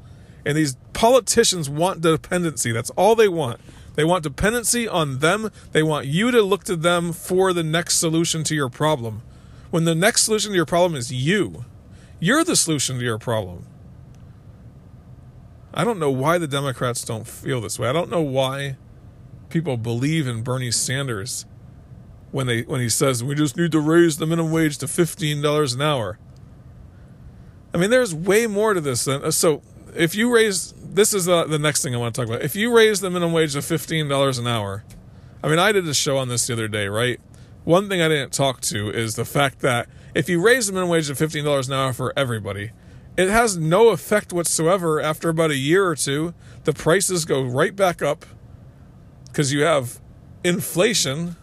And 0.46 0.56
these 0.56 0.78
politicians 0.94 1.70
want 1.70 2.00
dependency. 2.00 2.72
That's 2.72 2.92
all 2.92 3.14
they 3.14 3.28
want. 3.28 3.60
They 3.96 4.06
want 4.06 4.24
dependency 4.24 4.88
on 4.88 5.20
them. 5.20 5.52
They 5.74 5.84
want 5.84 6.08
you 6.08 6.32
to 6.32 6.42
look 6.42 6.64
to 6.64 6.78
them 6.78 7.12
for 7.12 7.52
the 7.52 7.64
next 7.64 7.96
solution 7.96 8.46
to 8.46 8.56
your 8.56 8.70
problem. 8.70 9.24
When 9.72 9.84
the 9.84 9.94
next 9.94 10.24
solution 10.24 10.52
to 10.52 10.56
your 10.56 10.66
problem 10.66 10.98
is 10.98 11.12
you, 11.12 11.66
you're 12.22 12.46
the 12.46 12.56
solution 12.56 12.98
to 13.00 13.04
your 13.04 13.20
problem. 13.20 13.66
I 15.74 15.84
don't 15.84 16.00
know 16.00 16.12
why 16.12 16.38
the 16.38 16.48
Democrats 16.48 17.04
don't 17.04 17.28
feel 17.28 17.60
this 17.60 17.78
way. 17.78 17.90
I 17.90 17.94
don't 17.94 18.10
know 18.10 18.22
why 18.22 18.78
people 19.50 19.76
believe 19.76 20.30
in 20.30 20.44
Bernie 20.44 20.72
Sanders 20.72 21.46
when 22.32 22.48
they 22.48 22.62
when 22.64 22.82
he 22.82 22.90
says 22.90 23.24
we 23.24 23.36
just 23.36 23.58
need 23.58 23.72
to 23.72 23.80
raise 23.80 24.18
the 24.18 24.26
minimum 24.26 24.52
wage 24.52 24.78
to 24.80 24.88
fifteen 24.88 25.42
dollars 25.42 25.74
an 25.74 25.82
hour. 25.82 26.20
I 27.74 27.78
mean, 27.78 27.90
there's 27.90 28.16
way 28.16 28.48
more 28.48 28.74
to 28.74 28.82
this 28.82 29.06
than 29.06 29.24
uh, 29.24 29.32
so. 29.32 29.62
If 29.96 30.14
you 30.14 30.34
raise 30.34 30.74
this 30.78 31.14
is 31.14 31.26
the, 31.26 31.46
the 31.46 31.60
next 31.60 31.84
thing 31.84 31.94
I 31.96 31.98
want 31.98 32.16
to 32.16 32.22
talk 32.22 32.30
about. 32.30 32.42
If 32.42 32.56
you 32.56 32.76
raise 32.76 33.00
the 33.02 33.10
minimum 33.10 33.34
wage 33.34 33.54
to 33.54 33.62
fifteen 33.62 34.08
dollars 34.08 34.38
an 34.38 34.48
hour, 34.48 34.84
I 35.44 35.48
mean, 35.48 35.60
I 35.60 35.72
did 35.72 35.88
a 35.88 35.94
show 35.94 36.18
on 36.18 36.28
this 36.28 36.48
the 36.48 36.54
other 36.54 36.68
day, 36.68 36.88
right? 36.88 37.20
One 37.64 37.90
thing 37.90 38.02
I 38.02 38.08
didn't 38.08 38.34
talk 38.34 38.62
to 38.62 38.90
is 38.90 39.16
the 39.16 39.26
fact 39.26 39.60
that 39.60 39.88
if 40.14 40.30
you 40.30 40.42
raise 40.42 40.68
the 40.68 40.74
minimum 40.74 40.90
wage 40.90 41.08
to 41.08 41.16
fifteen 41.16 41.46
dollars 41.46 41.68
an 41.68 41.74
hour 41.74 41.94
for 41.94 42.14
everybody, 42.18 42.72
it 43.18 43.30
has 43.30 43.58
no 43.58 43.90
effect 43.90 44.34
whatsoever 44.34 45.00
after 45.02 45.30
about 45.30 45.52
a 45.52 45.56
year 45.56 45.86
or 45.86 45.96
two. 45.96 46.34
The 46.66 46.74
prices 46.74 47.26
go 47.26 47.44
right 47.44 47.76
back 47.76 48.02
up 48.02 48.26
because 49.28 49.54
you 49.54 49.62
have 49.64 50.00
inflation, 50.44 51.36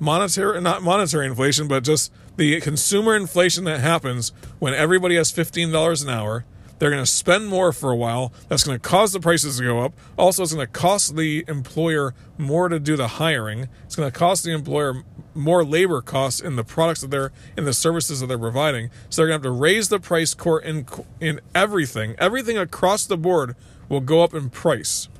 monetary, 0.00 0.60
not 0.60 0.82
monetary 0.82 1.26
inflation, 1.26 1.68
but 1.68 1.84
just 1.84 2.12
the 2.36 2.60
consumer 2.60 3.14
inflation 3.14 3.64
that 3.64 3.80
happens 3.80 4.32
when 4.58 4.74
everybody 4.74 5.16
has 5.16 5.30
$15 5.30 6.02
an 6.02 6.08
hour. 6.08 6.44
They're 6.78 6.90
going 6.90 7.04
to 7.04 7.10
spend 7.10 7.46
more 7.46 7.72
for 7.72 7.90
a 7.90 7.96
while. 7.96 8.32
That's 8.48 8.64
going 8.64 8.78
to 8.78 8.82
cause 8.82 9.12
the 9.12 9.20
prices 9.20 9.58
to 9.58 9.64
go 9.64 9.80
up. 9.80 9.92
Also, 10.16 10.42
it's 10.42 10.54
going 10.54 10.66
to 10.66 10.72
cost 10.72 11.14
the 11.14 11.44
employer 11.46 12.14
more 12.38 12.70
to 12.70 12.80
do 12.80 12.96
the 12.96 13.06
hiring. 13.06 13.68
It's 13.84 13.96
going 13.96 14.10
to 14.10 14.18
cost 14.18 14.44
the 14.44 14.52
employer 14.52 15.04
more 15.34 15.62
labor 15.62 16.00
costs 16.00 16.40
in 16.40 16.56
the 16.56 16.64
products 16.64 17.02
that 17.02 17.10
they're 17.10 17.32
in 17.54 17.66
the 17.66 17.74
services 17.74 18.20
that 18.20 18.28
they're 18.28 18.38
providing. 18.38 18.88
So 19.10 19.20
they're 19.20 19.28
going 19.28 19.42
to 19.42 19.48
have 19.48 19.54
to 19.54 19.60
raise 19.60 19.90
the 19.90 20.00
price 20.00 20.32
core 20.32 20.60
in 20.60 20.86
in 21.20 21.40
everything. 21.54 22.14
Everything 22.18 22.56
across 22.56 23.04
the 23.04 23.18
board 23.18 23.56
will 23.90 24.00
go 24.00 24.22
up 24.22 24.32
in 24.32 24.48
price. 24.48 25.10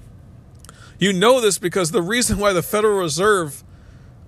You 0.99 1.12
know 1.12 1.43
this 1.43 1.59
because 1.59 1.90
the 1.90 2.03
reason 2.03 2.38
why 2.38 2.55
the 2.55 2.62
Federal 2.62 2.99
Reserve 2.99 3.64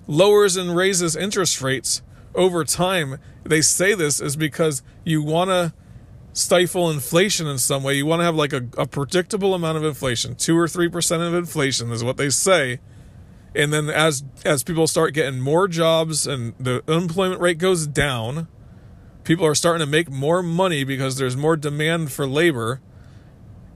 lowers 0.07 0.57
and 0.57 0.75
raises 0.75 1.17
interest 1.17 1.61
rates 1.61 2.03
over 2.35 2.65
time, 2.65 3.19
they 3.45 3.61
say 3.61 3.95
this 3.95 4.21
is 4.21 4.37
because 4.37 4.83
you 5.05 5.23
want 5.23 5.51
to 5.51 5.73
stifle 6.33 6.91
inflation 6.91 7.47
in 7.47 7.59
some 7.59 7.83
way. 7.83 7.95
You 7.95 8.07
want 8.07 8.21
to 8.21 8.25
have 8.25 8.35
like 8.35 8.53
a, 8.53 8.67
a 8.79 8.87
predictable 8.87 9.55
amount 9.55 9.79
of 9.79 9.85
inflation, 9.85 10.35
two 10.35 10.57
or 10.57 10.69
three 10.69 10.89
percent 10.89 11.23
of 11.23 11.35
inflation 11.35 11.91
is 11.93 12.03
what 12.03 12.17
they 12.17 12.31
say. 12.31 12.81
And 13.55 13.73
then 13.73 13.91
as 13.91 14.25
as 14.45 14.63
people 14.63 14.87
start 14.87 15.13
getting 15.15 15.41
more 15.41 15.69
jobs 15.69 16.27
and 16.27 16.55
the 16.59 16.83
unemployment 16.89 17.41
rate 17.41 17.59
goes 17.59 17.87
down, 17.87 18.49
people 19.25 19.47
are 19.47 19.55
starting 19.55 19.85
to 19.85 19.91
make 19.91 20.11
more 20.11 20.43
money 20.43 20.85
because 20.85 21.17
there's 21.17 21.37
more 21.37 21.57
demand 21.57 22.13
for 22.13 22.27
labor. 22.27 22.81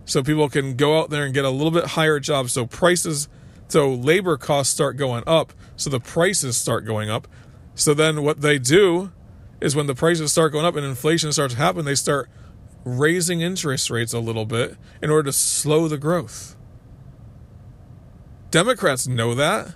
So 0.06 0.22
people 0.22 0.48
can 0.48 0.76
go 0.76 1.00
out 1.00 1.10
there 1.10 1.24
and 1.24 1.34
get 1.34 1.44
a 1.44 1.50
little 1.50 1.72
bit 1.72 1.84
higher 1.88 2.20
jobs. 2.20 2.52
So 2.52 2.64
prices, 2.64 3.28
so 3.68 3.92
labor 3.92 4.36
costs 4.36 4.72
start 4.72 4.96
going 4.96 5.24
up. 5.26 5.52
So 5.76 5.90
the 5.90 6.00
prices 6.00 6.56
start 6.56 6.84
going 6.84 7.10
up. 7.10 7.28
So 7.74 7.92
then 7.94 8.22
what 8.22 8.40
they 8.40 8.58
do 8.58 9.12
is 9.60 9.76
when 9.76 9.86
the 9.86 9.94
prices 9.94 10.32
start 10.32 10.52
going 10.52 10.64
up 10.64 10.76
and 10.76 10.84
inflation 10.84 11.32
starts 11.32 11.54
to 11.54 11.58
happen, 11.58 11.84
they 11.84 11.94
start 11.94 12.30
raising 12.84 13.40
interest 13.40 13.90
rates 13.90 14.12
a 14.12 14.20
little 14.20 14.46
bit 14.46 14.76
in 15.02 15.10
order 15.10 15.24
to 15.24 15.32
slow 15.32 15.88
the 15.88 15.98
growth. 15.98 16.56
Democrats 18.50 19.06
know 19.08 19.34
that, 19.34 19.74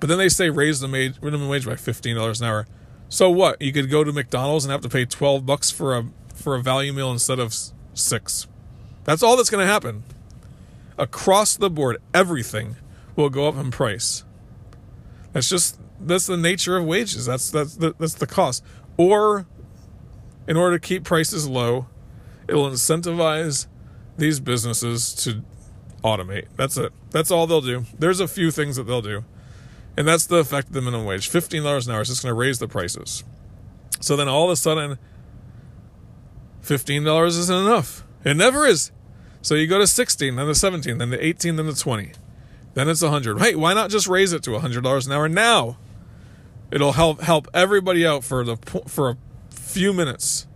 but 0.00 0.08
then 0.08 0.18
they 0.18 0.28
say 0.28 0.50
raise 0.50 0.80
the 0.80 0.88
minimum 0.88 1.48
wage 1.48 1.64
by 1.64 1.76
fifteen 1.76 2.16
dollars 2.16 2.40
an 2.40 2.48
hour. 2.48 2.66
So 3.08 3.30
what? 3.30 3.62
You 3.62 3.72
could 3.72 3.90
go 3.90 4.04
to 4.04 4.12
McDonald's 4.12 4.64
and 4.64 4.72
have 4.72 4.82
to 4.82 4.88
pay 4.88 5.04
twelve 5.06 5.46
bucks 5.46 5.70
for 5.70 5.96
a 5.96 6.04
for 6.34 6.56
a 6.56 6.62
value 6.62 6.92
meal 6.92 7.10
instead 7.10 7.38
of 7.38 7.54
six. 7.94 8.46
That's 9.04 9.22
all 9.22 9.36
that's 9.36 9.50
going 9.50 9.66
to 9.66 9.72
happen. 9.72 10.02
Across 10.98 11.56
the 11.56 11.70
board, 11.70 11.98
everything 12.12 12.76
will 13.22 13.30
go 13.30 13.48
up 13.48 13.56
in 13.56 13.70
price. 13.70 14.24
That's 15.32 15.48
just 15.48 15.78
that's 16.00 16.26
the 16.26 16.36
nature 16.36 16.76
of 16.76 16.86
wages. 16.86 17.26
That's 17.26 17.50
that's 17.50 17.76
the, 17.76 17.94
that's 17.98 18.14
the 18.14 18.26
cost. 18.26 18.64
Or 18.96 19.46
in 20.46 20.56
order 20.56 20.78
to 20.78 20.86
keep 20.86 21.04
prices 21.04 21.48
low, 21.48 21.86
it 22.46 22.54
will 22.54 22.70
incentivize 22.70 23.66
these 24.16 24.40
businesses 24.40 25.14
to 25.16 25.42
automate. 26.02 26.46
That's 26.56 26.76
it. 26.76 26.92
That's 27.10 27.30
all 27.30 27.46
they'll 27.46 27.60
do. 27.60 27.84
There's 27.98 28.20
a 28.20 28.28
few 28.28 28.50
things 28.50 28.76
that 28.76 28.84
they'll 28.84 29.02
do. 29.02 29.24
And 29.96 30.06
that's 30.06 30.26
the 30.26 30.36
effect 30.36 30.68
of 30.68 30.74
the 30.74 30.80
minimum 30.80 31.06
wage. 31.06 31.28
$15 31.28 31.86
an 31.86 31.92
hour 31.92 32.00
is 32.00 32.08
just 32.08 32.22
going 32.22 32.30
to 32.30 32.38
raise 32.38 32.60
the 32.60 32.68
prices. 32.68 33.24
So 34.00 34.16
then 34.16 34.28
all 34.28 34.44
of 34.44 34.50
a 34.50 34.56
sudden, 34.56 34.96
$15 36.62 37.26
isn't 37.26 37.56
enough. 37.56 38.06
It 38.24 38.36
never 38.36 38.64
is. 38.64 38.92
So 39.42 39.54
you 39.54 39.66
go 39.66 39.78
to 39.78 39.88
16, 39.88 40.36
then 40.36 40.46
to 40.46 40.54
17, 40.54 40.98
then 40.98 41.10
to 41.10 41.24
18, 41.24 41.56
then 41.56 41.66
to 41.66 41.76
20. 41.76 42.12
Then 42.78 42.88
it's 42.88 43.02
100. 43.02 43.40
Hey, 43.40 43.56
why 43.56 43.74
not 43.74 43.90
just 43.90 44.06
raise 44.06 44.32
it 44.32 44.44
to 44.44 44.50
$100 44.50 45.06
an 45.06 45.12
hour 45.12 45.28
now? 45.28 45.78
It'll 46.70 46.92
help 46.92 47.22
help 47.22 47.48
everybody 47.52 48.06
out 48.06 48.22
for 48.22 48.44
the 48.44 48.56
for 48.86 49.08
a 49.10 49.16
few 49.50 49.92
minutes. 49.92 50.46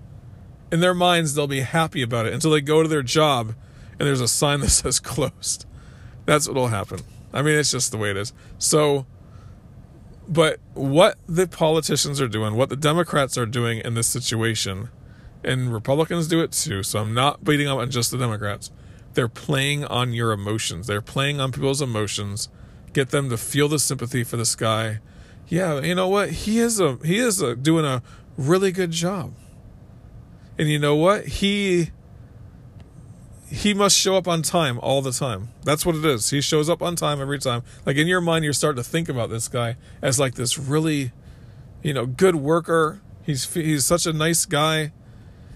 In 0.70 0.78
their 0.78 0.94
minds, 0.94 1.35
they'll 1.35 1.48
be 1.48 1.62
happy 1.62 2.00
about 2.00 2.26
it 2.26 2.32
until 2.32 2.52
they 2.52 2.61
go 2.61 2.80
to 2.80 2.88
their 2.88 3.02
job 3.02 3.56
and 3.98 4.06
there's 4.06 4.20
a 4.20 4.28
sign 4.28 4.61
that 4.61 4.68
says 4.68 5.00
closed. 5.00 5.66
That's 6.24 6.46
what'll 6.46 6.68
happen. 6.68 7.00
I 7.32 7.42
mean, 7.42 7.58
it's 7.58 7.72
just 7.72 7.90
the 7.90 7.98
way 7.98 8.12
it 8.12 8.16
is. 8.16 8.32
So, 8.56 9.04
but 10.28 10.61
what 10.74 11.18
the 11.26 11.48
politicians 11.48 12.20
are 12.20 12.28
doing, 12.28 12.54
what 12.54 12.68
the 12.68 12.76
Democrats 12.76 13.37
are 13.37 13.46
doing 13.46 13.80
in 13.80 13.94
this 13.94 14.06
situation, 14.06 14.90
and 15.42 15.74
Republicans 15.74 16.28
do 16.28 16.40
it 16.40 16.52
too. 16.52 16.85
So 16.85 17.00
I'm 17.00 17.14
not 17.14 17.42
beating 17.42 17.66
up 17.66 17.78
on 17.78 17.90
just 17.90 18.12
the 18.12 18.18
Democrats. 18.18 18.70
They're 19.14 19.29
playing 19.29 19.85
on 19.85 20.12
your 20.12 20.33
emotions. 20.33 20.87
They're 20.87 21.03
playing 21.03 21.40
on 21.40 21.53
people's 21.53 21.83
emotions. 21.83 22.48
Get 22.92 23.11
them 23.11 23.31
to 23.31 23.37
feel 23.37 23.68
the 23.68 23.79
sympathy 23.79 24.25
for 24.25 24.37
this 24.37 24.55
guy. 24.55 25.01
Yeah, 25.48 25.81
you 25.81 25.94
know 25.94 26.09
what? 26.09 26.31
He 26.31 26.59
is 26.59 26.81
a 26.81 26.98
he 27.05 27.18
is 27.18 27.40
a, 27.40 27.55
doing 27.57 27.85
a 27.85 28.03
really 28.37 28.72
good 28.72 28.90
job. 28.90 29.35
And 30.59 30.68
you 30.68 30.79
know 30.79 30.96
what? 30.96 31.27
He 31.27 31.90
he 33.53 33.75
must 33.75 33.96
show 33.96 34.16
up 34.16 34.27
on 34.27 34.40
time 34.40 34.79
all 34.79 35.03
the 35.03 35.12
time. 35.12 35.51
That's 35.62 35.85
what 35.85 35.94
it 35.94 36.05
is. 36.07 36.31
He 36.31 36.40
shows 36.40 36.70
up 36.70 36.81
on 36.81 36.96
time 36.96 37.20
every 37.20 37.38
time. 37.38 37.62
Like 37.85 37.96
in 37.96 38.07
your 38.07 38.22
mind, 38.22 38.44
you're 38.44 38.55
starting 38.55 38.83
to 38.83 38.88
think 38.88 39.11
about 39.11 39.29
this 39.29 39.46
guy 39.46 39.77
as 40.01 40.18
like 40.18 40.35
this 40.35 40.59
really, 40.59 41.12
you 41.83 41.92
know, 41.92 42.07
good 42.07 42.37
worker. 42.37 43.03
He's 43.25 43.53
he's 43.53 43.85
such 43.85 44.07
a 44.07 44.12
nice 44.12 44.46
guy. 44.46 44.92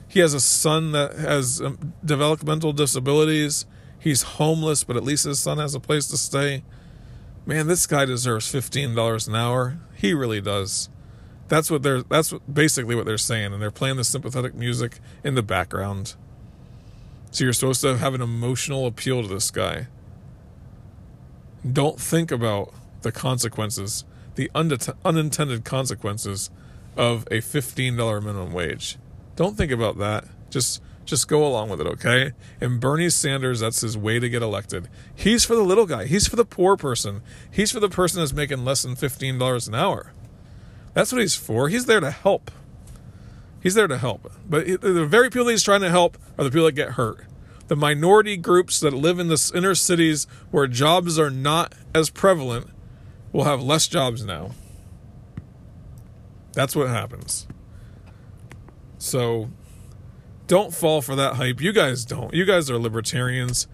He 0.08 0.20
has 0.20 0.34
a 0.34 0.40
son 0.40 0.92
that 0.92 1.14
has 1.14 1.60
um, 1.60 1.94
developmental 2.04 2.72
disabilities. 2.72 3.66
He's 3.98 4.22
homeless, 4.22 4.84
but 4.84 4.96
at 4.96 5.04
least 5.04 5.24
his 5.24 5.38
son 5.38 5.58
has 5.58 5.74
a 5.74 5.80
place 5.80 6.06
to 6.08 6.16
stay. 6.16 6.62
man, 7.44 7.66
this 7.66 7.86
guy 7.86 8.04
deserves 8.04 8.50
$15 8.52 9.28
an 9.28 9.34
hour. 9.34 9.78
He 9.94 10.14
really 10.14 10.40
does. 10.40 10.88
That's 11.48 11.70
what 11.70 11.82
they're 11.82 12.02
that's 12.02 12.32
basically 12.52 12.96
what 12.96 13.06
they're 13.06 13.18
saying 13.18 13.52
and 13.52 13.62
they're 13.62 13.70
playing 13.70 13.96
the 13.96 14.04
sympathetic 14.04 14.54
music 14.54 14.98
in 15.22 15.34
the 15.34 15.42
background. 15.42 16.16
So 17.30 17.44
you're 17.44 17.52
supposed 17.52 17.82
to 17.82 17.98
have 17.98 18.14
an 18.14 18.20
emotional 18.20 18.86
appeal 18.86 19.22
to 19.22 19.28
this 19.28 19.50
guy. 19.50 19.86
Don't 21.70 22.00
think 22.00 22.30
about 22.30 22.72
the 23.02 23.12
consequences, 23.12 24.04
the 24.36 24.50
unintended 24.54 25.64
consequences 25.64 26.50
of 26.96 27.26
a 27.30 27.38
$15 27.38 28.22
minimum 28.22 28.52
wage. 28.52 28.98
Don't 29.36 29.56
think 29.56 29.70
about 29.70 29.98
that. 29.98 30.24
Just 30.50 30.82
just 31.06 31.28
go 31.28 31.46
along 31.46 31.68
with 31.68 31.80
it, 31.80 31.86
okay? 31.86 32.32
And 32.60 32.80
Bernie 32.80 33.10
Sanders, 33.10 33.60
that's 33.60 33.80
his 33.80 33.96
way 33.96 34.18
to 34.18 34.28
get 34.28 34.42
elected. 34.42 34.88
He's 35.14 35.44
for 35.44 35.54
the 35.54 35.62
little 35.62 35.86
guy. 35.86 36.06
He's 36.06 36.26
for 36.26 36.36
the 36.36 36.44
poor 36.44 36.76
person. 36.76 37.22
He's 37.50 37.70
for 37.70 37.78
the 37.80 37.88
person 37.88 38.20
that's 38.20 38.32
making 38.32 38.64
less 38.64 38.82
than 38.82 38.96
$15 38.96 39.68
an 39.68 39.74
hour. 39.74 40.12
That's 40.94 41.12
what 41.12 41.20
he's 41.20 41.36
for. 41.36 41.68
He's 41.68 41.86
there 41.86 42.00
to 42.00 42.10
help. 42.10 42.50
He's 43.62 43.74
there 43.74 43.86
to 43.86 43.98
help. 43.98 44.32
But 44.48 44.66
the 44.80 45.06
very 45.06 45.30
people 45.30 45.48
he's 45.48 45.62
trying 45.62 45.82
to 45.82 45.90
help 45.90 46.18
are 46.36 46.44
the 46.44 46.50
people 46.50 46.66
that 46.66 46.72
get 46.72 46.92
hurt. 46.92 47.24
The 47.68 47.76
minority 47.76 48.36
groups 48.36 48.80
that 48.80 48.92
live 48.92 49.18
in 49.18 49.28
the 49.28 49.52
inner 49.54 49.74
cities 49.74 50.26
where 50.50 50.66
jobs 50.66 51.18
are 51.18 51.30
not 51.30 51.72
as 51.94 52.10
prevalent 52.10 52.70
will 53.32 53.44
have 53.44 53.62
less 53.62 53.86
jobs 53.86 54.24
now. 54.24 54.52
That's 56.52 56.74
what 56.74 56.88
happens. 56.88 57.46
So 58.98 59.50
don't 60.46 60.72
fall 60.74 61.02
for 61.02 61.16
that 61.16 61.34
hype. 61.34 61.60
You 61.60 61.72
guys 61.72 62.04
don't. 62.04 62.32
You 62.32 62.44
guys 62.44 62.70
are 62.70 62.78
libertarians. 62.78 63.66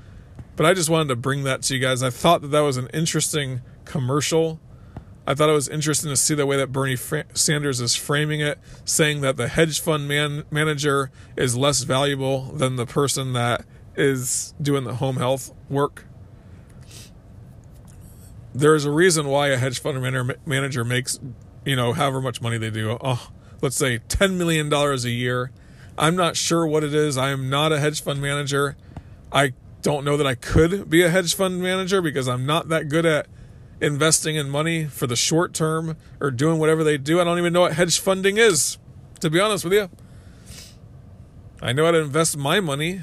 But 0.56 0.66
I 0.66 0.74
just 0.74 0.90
wanted 0.90 1.08
to 1.08 1.16
bring 1.16 1.44
that 1.44 1.62
to 1.62 1.74
you 1.74 1.80
guys. 1.80 2.02
I 2.02 2.10
thought 2.10 2.42
that 2.42 2.48
that 2.48 2.60
was 2.60 2.76
an 2.76 2.88
interesting 2.92 3.62
commercial. 3.84 4.60
I 5.26 5.34
thought 5.34 5.48
it 5.48 5.54
was 5.54 5.68
interesting 5.68 6.10
to 6.10 6.16
see 6.16 6.34
the 6.34 6.46
way 6.46 6.56
that 6.56 6.72
Bernie 6.72 6.96
Sanders 6.96 7.80
is 7.80 7.94
framing 7.94 8.40
it, 8.40 8.58
saying 8.84 9.20
that 9.20 9.36
the 9.36 9.48
hedge 9.48 9.80
fund 9.80 10.08
man- 10.08 10.44
manager 10.50 11.10
is 11.36 11.56
less 11.56 11.84
valuable 11.84 12.42
than 12.52 12.76
the 12.76 12.86
person 12.86 13.32
that 13.32 13.64
is 13.96 14.52
doing 14.60 14.84
the 14.84 14.96
home 14.96 15.16
health 15.16 15.54
work. 15.70 16.06
There's 18.54 18.84
a 18.84 18.90
reason 18.90 19.28
why 19.28 19.48
a 19.48 19.56
hedge 19.56 19.80
fund 19.80 20.00
manager 20.44 20.84
makes, 20.84 21.18
you 21.64 21.76
know, 21.76 21.92
however 21.92 22.20
much 22.20 22.42
money 22.42 22.58
they 22.58 22.70
do. 22.70 22.98
Oh, 23.00 23.30
let's 23.62 23.76
say 23.76 24.00
$10 24.00 24.34
million 24.34 24.70
a 24.72 24.96
year 25.08 25.50
I'm 25.98 26.16
not 26.16 26.36
sure 26.36 26.66
what 26.66 26.84
it 26.84 26.94
is. 26.94 27.18
I 27.18 27.30
am 27.30 27.50
not 27.50 27.72
a 27.72 27.78
hedge 27.78 28.02
fund 28.02 28.20
manager. 28.20 28.76
I 29.30 29.52
don't 29.82 30.04
know 30.04 30.16
that 30.16 30.26
I 30.26 30.34
could 30.34 30.88
be 30.88 31.02
a 31.02 31.10
hedge 31.10 31.34
fund 31.34 31.60
manager 31.60 32.00
because 32.00 32.28
I'm 32.28 32.46
not 32.46 32.68
that 32.68 32.88
good 32.88 33.04
at 33.04 33.26
investing 33.80 34.36
in 34.36 34.48
money 34.48 34.86
for 34.86 35.06
the 35.06 35.16
short 35.16 35.52
term 35.52 35.96
or 36.20 36.30
doing 36.30 36.58
whatever 36.58 36.82
they 36.84 36.96
do. 36.98 37.20
I 37.20 37.24
don't 37.24 37.38
even 37.38 37.52
know 37.52 37.62
what 37.62 37.74
hedge 37.74 37.98
funding 37.98 38.38
is, 38.38 38.78
to 39.20 39.28
be 39.28 39.40
honest 39.40 39.64
with 39.64 39.72
you. 39.74 39.90
I 41.60 41.72
know 41.72 41.84
how 41.84 41.90
to 41.90 42.00
invest 42.00 42.36
my 42.36 42.60
money. 42.60 43.02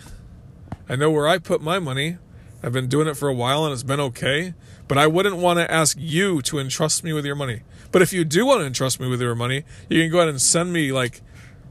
I 0.88 0.95
know 0.95 1.12
where 1.12 1.28
I 1.28 1.38
put 1.38 1.62
my 1.62 1.80
money. 1.80 2.17
I've 2.63 2.74
been 2.74 2.88
doing 2.88 3.08
it 3.08 3.15
for 3.15 3.30
a 3.30 3.34
while 3.34 3.65
and 3.65 3.72
it's 3.72 3.84
been 3.84 4.00
okay. 4.00 4.54
But 4.88 4.98
I 4.98 5.08
wouldn't 5.08 5.38
want 5.38 5.60
to 5.60 5.72
ask 5.72 5.95
you 6.00 6.41
to 6.43 6.60
entrust 6.60 7.04
me 7.04 7.13
with 7.13 7.26
your 7.26 7.36
money. 7.36 7.62
But 7.91 8.02
if 8.02 8.13
you 8.13 8.23
do 8.23 8.45
want 8.45 8.62
to 8.62 8.65
entrust 8.65 8.99
me 8.99 9.08
with 9.08 9.21
your 9.21 9.36
money, 9.36 9.63
you 9.89 10.02
can 10.02 10.12
go 10.12 10.19
ahead 10.19 10.30
and 10.30 10.41
send 10.41 10.71
me 10.71 10.91
like 10.91 11.21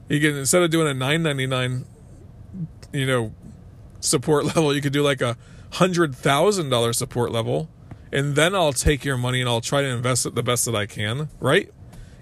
you 0.09 0.21
can 0.21 0.37
instead 0.37 0.63
of 0.63 0.71
doing 0.71 0.89
a 0.89 0.95
nine 0.95 1.23
ninety 1.23 1.47
nine, 1.47 1.85
you 2.93 3.07
know, 3.07 3.33
support 4.01 4.45
level, 4.57 4.75
you 4.75 4.81
could 4.81 4.93
do 4.93 5.03
like 5.03 5.21
a 5.21 5.37
hundred 5.73 6.15
thousand 6.15 6.71
dollar 6.71 6.93
support 6.93 7.31
level, 7.31 7.69
and 8.13 8.35
then 8.35 8.55
I'll 8.55 8.73
take 8.73 9.05
your 9.05 9.17
money 9.17 9.41
and 9.41 9.49
I'll 9.49 9.61
try 9.61 9.83
to 9.83 9.89
invest 9.89 10.27
it 10.27 10.35
the 10.35 10.43
best 10.43 10.65
that 10.65 10.75
I 10.75 10.87
can. 10.87 11.29
Right? 11.41 11.71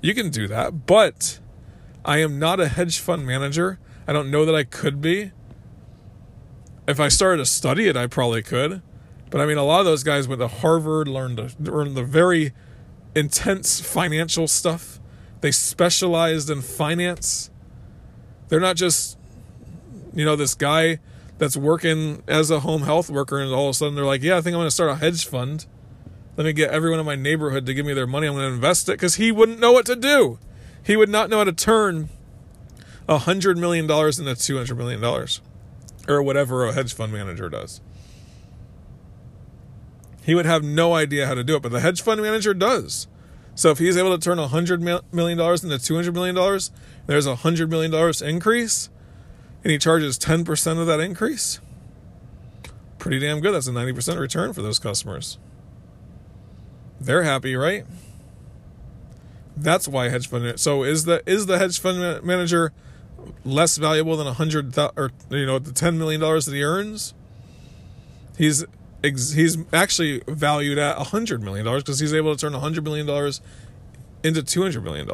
You 0.03 0.15
can 0.15 0.31
do 0.31 0.47
that, 0.49 0.87
but 0.87 1.41
I 2.05 2.19
am 2.19 2.39
not 2.39 2.61
a 2.61 2.69
hedge 2.69 2.99
fund 2.99 3.27
manager. 3.27 3.79
I 4.07 4.13
don't 4.13 4.31
know 4.31 4.45
that 4.45 4.55
I 4.55 4.63
could 4.63 5.01
be. 5.01 5.33
If 6.87 7.01
I 7.01 7.09
started 7.09 7.39
to 7.39 7.47
study 7.47 7.89
it, 7.89 7.97
I 7.97 8.07
probably 8.07 8.43
could. 8.43 8.83
But 9.31 9.41
I 9.41 9.47
mean, 9.47 9.57
a 9.57 9.65
lot 9.65 9.81
of 9.81 9.87
those 9.87 10.05
guys 10.05 10.29
went 10.29 10.41
to 10.41 10.47
Harvard, 10.47 11.09
learned 11.09 11.39
to, 11.39 11.51
learned 11.59 11.97
the 11.97 12.05
very 12.05 12.53
intense 13.17 13.81
financial 13.81 14.47
stuff. 14.47 15.01
They 15.41 15.51
specialized 15.51 16.51
in 16.51 16.61
finance. 16.61 17.51
They're 18.49 18.61
not 18.61 18.77
just, 18.77 19.19
you 20.15 20.25
know, 20.25 20.37
this 20.37 20.55
guy 20.55 21.01
that's 21.39 21.57
working 21.57 22.23
as 22.29 22.51
a 22.51 22.61
home 22.61 22.83
health 22.83 23.11
worker 23.11 23.39
and 23.39 23.53
all 23.53 23.67
of 23.67 23.71
a 23.71 23.75
sudden 23.75 23.95
they're 23.95 24.05
like, 24.05 24.23
yeah, 24.23 24.37
I 24.37 24.41
think 24.41 24.55
I'm 24.55 24.61
going 24.61 24.69
to 24.69 24.71
start 24.71 24.91
a 24.91 24.97
hedge 24.97 25.27
fund. 25.27 25.67
Let 26.37 26.45
me 26.45 26.53
get 26.53 26.71
everyone 26.71 27.01
in 27.01 27.07
my 27.07 27.17
neighborhood 27.17 27.67
to 27.67 27.75
give 27.75 27.87
me 27.87 27.95
their 27.95 28.07
money. 28.07 28.27
I'm 28.27 28.35
going 28.35 28.49
to 28.49 28.55
invest 28.55 28.89
it 28.89 28.93
because 28.93 29.17
he 29.17 29.33
wouldn't 29.33 29.59
know 29.59 29.73
what 29.73 29.87
to 29.87 29.97
do. 29.97 30.39
He 30.83 30.97
would 30.97 31.09
not 31.09 31.31
know 31.31 31.39
how 31.39 31.45
to 31.45 31.53
turn 31.53 32.11
a 33.09 33.19
hundred 33.19 33.57
million 33.57 33.87
dollars 33.87 34.19
into 34.19 34.35
two 34.35 34.57
hundred 34.57 34.77
million 34.77 35.01
dollars, 35.01 35.41
or 36.07 36.23
whatever 36.23 36.67
a 36.67 36.73
hedge 36.73 36.93
fund 36.93 37.13
manager 37.13 37.49
does. 37.49 37.81
He 40.27 40.35
would 40.35 40.45
have 40.45 40.65
no 40.65 40.93
idea 40.93 41.29
how 41.29 41.35
to 41.35 41.45
do 41.45 41.55
it, 41.55 41.63
but 41.63 41.71
the 41.71 41.79
hedge 41.79 42.03
fund 42.03 42.21
manager 42.21 42.53
does. 42.53 43.07
So 43.55 43.71
if 43.71 43.79
he's 43.79 43.97
able 43.97 44.11
to 44.11 44.23
turn 44.23 44.39
$100 44.39 44.81
million 45.13 45.39
into 45.39 45.67
$200 45.69 46.13
million, 46.13 46.35
there's 47.07 47.29
a 47.29 47.37
$100 47.37 47.69
million 47.69 48.29
increase, 48.29 48.91
and 49.63 49.71
he 49.71 49.79
charges 49.79 50.19
10% 50.19 50.81
of 50.81 50.89
that 50.89 50.99
increase. 50.99 51.61
Pretty 52.99 53.21
damn 53.21 53.39
good. 53.39 53.53
That's 53.53 53.69
a 53.69 53.71
90% 53.71 54.19
return 54.19 54.53
for 54.53 54.63
those 54.63 54.81
customers. 54.81 55.39
They're 57.01 57.23
happy, 57.23 57.55
right? 57.55 57.87
That's 59.57 59.87
why 59.87 60.09
hedge 60.09 60.27
fund. 60.29 60.59
So 60.59 60.83
is 60.83 61.05
the 61.05 61.23
is 61.25 61.47
the 61.47 61.59
hedge 61.59 61.79
fund 61.79 62.25
manager 62.25 62.73
less 63.45 63.77
valuable 63.77 64.17
than 64.17 64.27
a 64.27 64.33
hundred 64.33 64.77
or 64.77 65.13
you 65.31 65.47
know 65.47 65.59
the 65.59 65.73
ten 65.73 65.99
million 65.99 66.21
dollars 66.21 66.47
that 66.47 66.55
he 66.55 66.63
earns? 66.63 67.15
He's 68.37 68.67
he's 69.03 69.59
actually 69.73 70.23
valued 70.27 70.79
at 70.79 70.97
$100 70.97 71.41
million 71.41 71.65
because 71.77 71.99
he's 71.99 72.15
able 72.15 72.35
to 72.35 72.41
turn 72.41 72.53
$100 72.53 72.83
million 72.83 73.07
into 74.23 74.43
$200 74.43 74.83
million. 74.83 75.09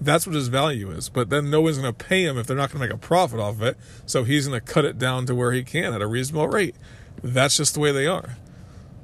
That's 0.00 0.26
what 0.26 0.34
his 0.34 0.48
value 0.48 0.90
is. 0.90 1.08
But 1.08 1.30
then 1.30 1.50
no 1.50 1.60
one's 1.60 1.78
going 1.78 1.92
to 1.92 2.04
pay 2.04 2.24
him 2.24 2.36
if 2.38 2.46
they're 2.46 2.56
not 2.56 2.70
going 2.70 2.82
to 2.82 2.88
make 2.88 2.94
a 2.94 2.98
profit 2.98 3.40
off 3.40 3.54
of 3.54 3.62
it. 3.62 3.76
So 4.06 4.24
he's 4.24 4.48
going 4.48 4.60
to 4.60 4.72
cut 4.72 4.84
it 4.84 4.98
down 4.98 5.26
to 5.26 5.34
where 5.34 5.52
he 5.52 5.62
can 5.62 5.94
at 5.94 6.02
a 6.02 6.06
reasonable 6.06 6.48
rate. 6.48 6.76
That's 7.22 7.56
just 7.56 7.74
the 7.74 7.80
way 7.80 7.92
they 7.92 8.06
are. 8.06 8.36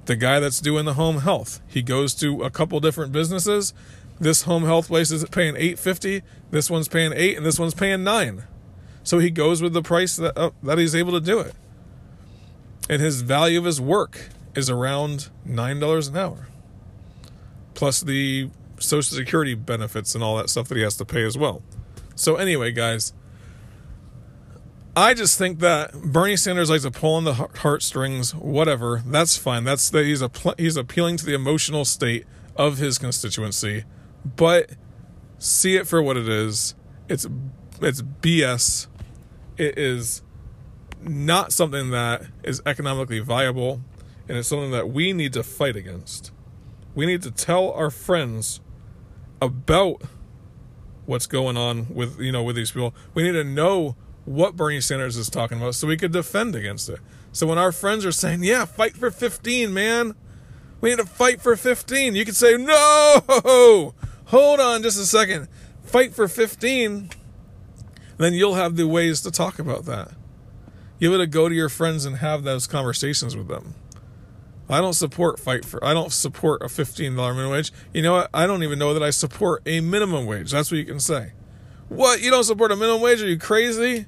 The 0.07 0.17
guy 0.17 0.41
that's 0.41 0.61
doing 0.61 0.85
the 0.85 0.95
home 0.95 1.19
health, 1.19 1.61
he 1.67 1.83
goes 1.83 2.15
to 2.15 2.43
a 2.43 2.51
couple 2.51 2.81
different 2.81 3.13
businesses. 3.13 3.75
This 4.19 4.43
home 4.43 4.65
health 4.65 4.89
place 4.89 5.11
is 5.11 5.25
paying 5.27 5.55
850, 5.55 6.23
this 6.51 6.71
one's 6.71 6.89
paying 6.89 7.13
8 7.15 7.37
and 7.37 7.47
this 7.47 7.59
one's 7.59 7.75
paying 7.75 8.03
9. 8.03 8.43
So 9.05 9.19
he 9.21 9.31
goes 9.31 9.63
with 9.63 9.75
the 9.75 9.83
price 9.83 10.17
that 10.17 10.37
uh, 10.37 10.51
that 10.63 10.79
he's 10.79 10.95
able 10.95 11.13
to 11.13 11.21
do 11.21 11.39
it 11.39 11.55
and 12.89 13.03
his 13.03 13.23
value 13.23 13.59
of 13.59 13.65
his 13.65 13.81
work 13.81 14.29
is 14.55 14.71
around 14.71 15.29
nine 15.45 15.79
dollars 15.81 16.09
an 16.09 16.17
hour, 16.17 16.49
plus 17.75 18.01
the 18.01 18.51
Social 18.79 19.17
Security 19.17 19.55
benefits 19.55 20.15
and 20.15 20.23
all 20.25 20.37
that 20.37 20.51
stuff 20.51 20.69
that 20.69 20.77
he 20.77 20.83
has 20.83 20.97
to 20.97 21.05
pay 21.05 21.25
as 21.25 21.37
well. 21.37 21.63
So 22.15 22.37
anyway, 22.37 22.73
guys, 22.73 23.13
I 24.97 25.15
just 25.15 25.39
think 25.39 25.61
that 25.61 25.93
Bernie 25.93 26.37
Sanders 26.37 26.71
likes 26.71 26.83
to 26.83 26.91
pull 26.91 27.15
on 27.15 27.25
the 27.25 27.35
heartstrings. 27.35 28.35
Whatever, 28.35 29.03
that's 29.07 29.37
fine. 29.37 29.65
That's 29.65 29.91
that 29.91 30.05
he's 30.05 30.23
a 30.23 30.31
he's 30.57 30.77
appealing 30.77 31.19
to 31.19 31.27
the 31.27 31.35
emotional 31.35 31.85
state 31.85 32.27
of 32.57 32.79
his 32.79 32.99
constituency, 32.99 33.85
but 34.25 34.71
see 35.39 35.77
it 35.77 35.87
for 35.87 36.03
what 36.03 36.17
it 36.17 36.29
is. 36.29 36.75
It's 37.09 37.27
it's 37.81 38.03
BS. 38.03 38.89
It 39.57 39.79
is 39.79 40.23
not 41.03 41.53
something 41.53 41.91
that 41.91 42.23
is 42.43 42.61
economically 42.67 43.21
viable 43.21 43.81
and 44.29 44.37
it's 44.37 44.49
something 44.49 44.71
that 44.73 44.91
we 44.91 45.13
need 45.13 45.33
to 45.33 45.43
fight 45.43 45.77
against. 45.77 46.33
We 46.95 47.07
need 47.07 47.23
to 47.23 47.31
tell 47.31 47.71
our 47.73 47.91
friends 47.91 48.61
about 49.41 50.03
what's 51.07 51.27
going 51.27 51.57
on 51.57 51.95
with 51.95 52.21
you 52.21 52.33
know 52.33 52.43
with 52.43 52.57
these 52.57 52.71
people. 52.71 52.95
We 53.15 53.23
need 53.23 53.33
to 53.33 53.45
know 53.45 53.97
what 54.25 54.57
Bernie 54.57 54.81
Sanders 54.81 55.17
is 55.17 55.31
talking 55.31 55.59
about 55.59 55.75
so 55.75 55.87
we 55.87 55.97
could 55.97 56.13
defend 56.13 56.55
against 56.55 56.89
it. 56.89 57.01
So 57.33 57.47
when 57.47 57.59
our 57.59 57.73
friends 57.73 58.05
are 58.05 58.13
saying, 58.13 58.43
"Yeah, 58.43 58.65
fight 58.65 58.97
for 58.97 59.11
15, 59.11 59.73
man. 59.73 60.15
We 60.81 60.91
need 60.91 60.99
to 60.99 61.07
fight 61.07 61.41
for 61.41 61.57
15." 61.57 62.15
You 62.15 62.25
could 62.25 62.37
say, 62.37 62.57
"No! 62.57 63.95
Hold 64.27 64.61
on 64.61 64.83
just 64.83 64.99
a 64.99 65.07
second. 65.07 65.49
Fight 65.83 66.15
for 66.15 66.29
15." 66.29 67.11
Then 68.19 68.35
you'll 68.35 68.55
have 68.57 68.77
the 68.77 68.87
ways 68.87 69.21
to 69.23 69.31
talk 69.31 69.59
about 69.59 69.87
that. 69.87 70.13
You 70.99 71.09
able 71.11 71.23
to 71.23 71.27
go 71.27 71.49
to 71.49 71.55
your 71.55 71.69
friends 71.69 72.05
and 72.05 72.17
have 72.17 72.43
those 72.43 72.67
conversations 72.67 73.37
with 73.37 73.49
them. 73.49 73.75
I 74.69 74.81
don't 74.81 74.95
support 74.95 75.39
fight 75.39 75.65
for. 75.65 75.83
I 75.85 75.95
don't 75.95 76.13
support 76.13 76.63
a 76.63 76.69
fifteen 76.69 77.17
dollar 77.17 77.33
minimum 77.33 77.53
wage. 77.53 77.73
You 77.95 78.03
know 78.03 78.15
what? 78.15 78.31
I 78.35 78.47
don't 78.47 78.63
even 78.63 78.79
know 78.79 78.93
that 78.93 79.03
I 79.03 79.11
support 79.11 79.63
a 79.65 79.81
minimum 79.81 80.27
wage. 80.27 80.51
That's 80.51 80.71
what 80.71 80.79
you 80.79 80.85
can 80.85 81.01
say. 81.01 81.33
What? 81.89 82.21
You 82.21 82.31
don't 82.31 82.45
support 82.45 82.71
a 82.71 82.77
minimum 82.77 83.01
wage? 83.01 83.23
Are 83.23 83.29
you 83.29 83.39
crazy? 83.39 84.07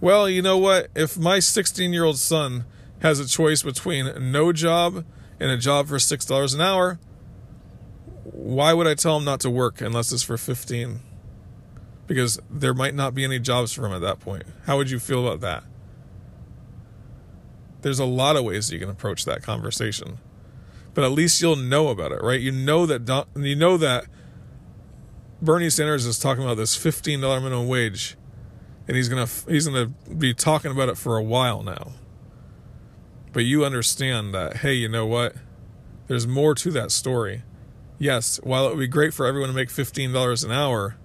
Well, 0.00 0.28
you 0.28 0.42
know 0.42 0.58
what? 0.58 0.88
If 0.96 1.16
my 1.16 1.38
sixteen 1.38 1.92
year 1.92 2.04
old 2.04 2.18
son 2.18 2.64
has 3.00 3.20
a 3.20 3.26
choice 3.26 3.62
between 3.62 4.32
no 4.32 4.52
job 4.52 5.04
and 5.38 5.50
a 5.50 5.56
job 5.56 5.86
for 5.86 5.96
$6 5.96 6.54
an 6.54 6.60
hour, 6.60 6.98
why 8.24 8.72
would 8.72 8.86
I 8.86 8.94
tell 8.94 9.18
him 9.18 9.24
not 9.24 9.40
to 9.40 9.50
work 9.50 9.80
unless 9.80 10.12
it's 10.12 10.22
for 10.22 10.36
15? 10.36 11.00
Because 12.06 12.40
there 12.50 12.74
might 12.74 12.94
not 12.94 13.14
be 13.14 13.24
any 13.24 13.38
jobs 13.38 13.72
for 13.72 13.86
him 13.86 13.92
at 13.92 14.00
that 14.00 14.20
point. 14.20 14.44
How 14.64 14.76
would 14.76 14.90
you 14.90 14.98
feel 14.98 15.26
about 15.26 15.40
that? 15.40 15.64
There's 17.86 18.00
a 18.00 18.04
lot 18.04 18.34
of 18.34 18.42
ways 18.42 18.72
you 18.72 18.80
can 18.80 18.90
approach 18.90 19.26
that 19.26 19.44
conversation. 19.44 20.18
But 20.92 21.04
at 21.04 21.12
least 21.12 21.40
you'll 21.40 21.54
know 21.54 21.86
about 21.86 22.10
it, 22.10 22.20
right? 22.20 22.40
You 22.40 22.50
know 22.50 22.84
that 22.84 23.04
Don, 23.04 23.26
you 23.36 23.54
know 23.54 23.76
that 23.76 24.06
Bernie 25.40 25.70
Sanders 25.70 26.04
is 26.04 26.18
talking 26.18 26.42
about 26.42 26.56
this 26.56 26.76
$15 26.76 27.20
minimum 27.20 27.68
wage 27.68 28.16
and 28.88 28.96
he's 28.96 29.08
going 29.08 29.24
to 29.24 29.48
he's 29.48 29.68
going 29.68 29.86
to 29.86 30.14
be 30.16 30.34
talking 30.34 30.72
about 30.72 30.88
it 30.88 30.98
for 30.98 31.16
a 31.16 31.22
while 31.22 31.62
now. 31.62 31.92
But 33.32 33.44
you 33.44 33.64
understand 33.64 34.34
that 34.34 34.56
hey, 34.56 34.74
you 34.74 34.88
know 34.88 35.06
what? 35.06 35.36
There's 36.08 36.26
more 36.26 36.56
to 36.56 36.72
that 36.72 36.90
story. 36.90 37.44
Yes, 38.00 38.40
while 38.42 38.66
it 38.66 38.70
would 38.70 38.80
be 38.80 38.88
great 38.88 39.14
for 39.14 39.26
everyone 39.26 39.50
to 39.50 39.54
make 39.54 39.68
$15 39.68 40.44
an 40.44 40.50
hour, 40.50 40.96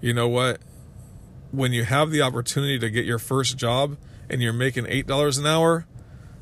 you 0.00 0.12
know 0.12 0.26
what? 0.26 0.58
When 1.52 1.72
you 1.72 1.84
have 1.84 2.10
the 2.10 2.22
opportunity 2.22 2.76
to 2.76 2.90
get 2.90 3.04
your 3.04 3.20
first 3.20 3.56
job 3.56 3.96
and 4.28 4.42
you're 4.42 4.52
making 4.52 4.84
$8 4.84 5.38
an 5.38 5.46
hour, 5.46 5.86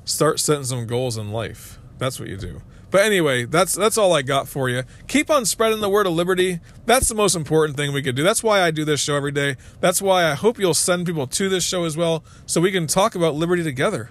start 0.05 0.41
setting 0.41 0.65
some 0.65 0.87
goals 0.87 1.17
in 1.17 1.33
life. 1.33 1.79
That's 1.99 2.19
what 2.19 2.29
you 2.29 2.37
do. 2.37 2.63
But 2.95 3.03
anyway, 3.03 3.45
that's 3.45 3.75
that's 3.75 3.99
all 3.99 4.13
I 4.13 4.23
got 4.23 4.47
for 4.47 4.69
you. 4.69 4.85
Keep 5.09 5.29
on 5.29 5.47
spreading 5.47 5.81
the 5.81 5.89
word 5.89 6.07
of 6.07 6.13
liberty. 6.13 6.61
That's 6.87 7.09
the 7.09 7.17
most 7.17 7.35
important 7.35 7.77
thing 7.77 7.93
we 7.93 8.03
could 8.03 8.15
do. 8.15 8.23
That's 8.23 8.45
why 8.45 8.63
I 8.63 8.71
do 8.71 8.85
this 8.85 9.01
show 9.01 9.17
every 9.17 9.33
day. 9.33 9.57
That's 9.81 10.01
why 10.01 10.31
I 10.31 10.35
hope 10.35 10.61
you'll 10.61 10.75
send 10.75 11.05
people 11.05 11.27
to 11.27 11.49
this 11.49 11.65
show 11.65 11.87
as 11.87 11.97
well 11.97 12.23
so 12.47 12.61
we 12.61 12.71
can 12.71 12.87
talk 12.87 13.17
about 13.17 13.35
liberty 13.35 13.65
together. 13.65 14.11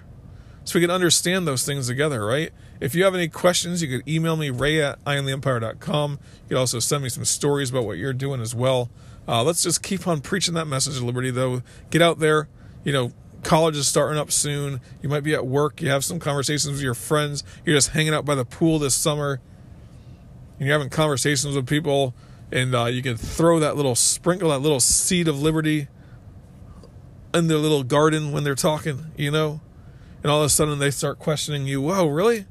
So 0.64 0.78
we 0.78 0.82
can 0.82 0.90
understand 0.90 1.46
those 1.46 1.64
things 1.64 1.86
together, 1.86 2.26
right? 2.26 2.52
If 2.78 2.94
you 2.94 3.04
have 3.04 3.14
any 3.14 3.28
questions, 3.28 3.82
you 3.82 3.88
could 3.88 4.06
email 4.06 4.36
me, 4.36 4.50
ray 4.50 4.82
at 4.82 5.02
iontheempire.com. 5.04 6.10
You 6.10 6.48
could 6.48 6.58
also 6.58 6.78
send 6.78 7.02
me 7.02 7.08
some 7.08 7.24
stories 7.24 7.70
about 7.70 7.86
what 7.86 7.96
you're 7.96 8.12
doing 8.12 8.42
as 8.42 8.54
well. 8.54 8.90
Uh, 9.26 9.42
let's 9.42 9.62
just 9.62 9.82
keep 9.82 10.06
on 10.06 10.20
preaching 10.20 10.52
that 10.54 10.66
message 10.66 10.98
of 10.98 11.04
liberty, 11.04 11.30
though. 11.30 11.62
Get 11.90 12.02
out 12.02 12.18
there, 12.18 12.48
you 12.82 12.92
know, 12.92 13.12
college 13.44 13.76
is 13.76 13.86
starting 13.86 14.18
up 14.18 14.32
soon. 14.32 14.80
You 15.02 15.08
might 15.08 15.22
be 15.22 15.34
at 15.34 15.46
work. 15.46 15.80
You 15.80 15.90
have 15.90 16.04
some 16.04 16.18
conversations 16.18 16.72
with 16.72 16.82
your 16.82 16.94
friends. 16.94 17.44
You're 17.64 17.76
just 17.76 17.90
hanging 17.90 18.14
out 18.14 18.24
by 18.24 18.34
the 18.34 18.44
pool 18.44 18.78
this 18.78 18.94
summer. 18.94 19.40
And 20.58 20.66
you're 20.66 20.76
having 20.76 20.90
conversations 20.90 21.54
with 21.54 21.66
people. 21.66 22.14
And 22.50 22.74
uh, 22.74 22.86
you 22.86 23.02
can 23.02 23.16
throw 23.16 23.58
that 23.60 23.76
little 23.76 23.94
sprinkle, 23.94 24.50
that 24.50 24.58
little 24.58 24.80
seed 24.80 25.28
of 25.28 25.40
liberty 25.40 25.88
in 27.32 27.48
their 27.48 27.58
little 27.58 27.82
garden 27.82 28.32
when 28.32 28.44
they're 28.44 28.54
talking, 28.54 29.06
you 29.16 29.30
know? 29.30 29.60
And 30.22 30.30
all 30.30 30.40
of 30.40 30.46
a 30.46 30.48
sudden 30.48 30.78
they 30.78 30.90
start 30.90 31.18
questioning 31.18 31.66
you. 31.66 31.82
Whoa, 31.82 32.06
really? 32.06 32.46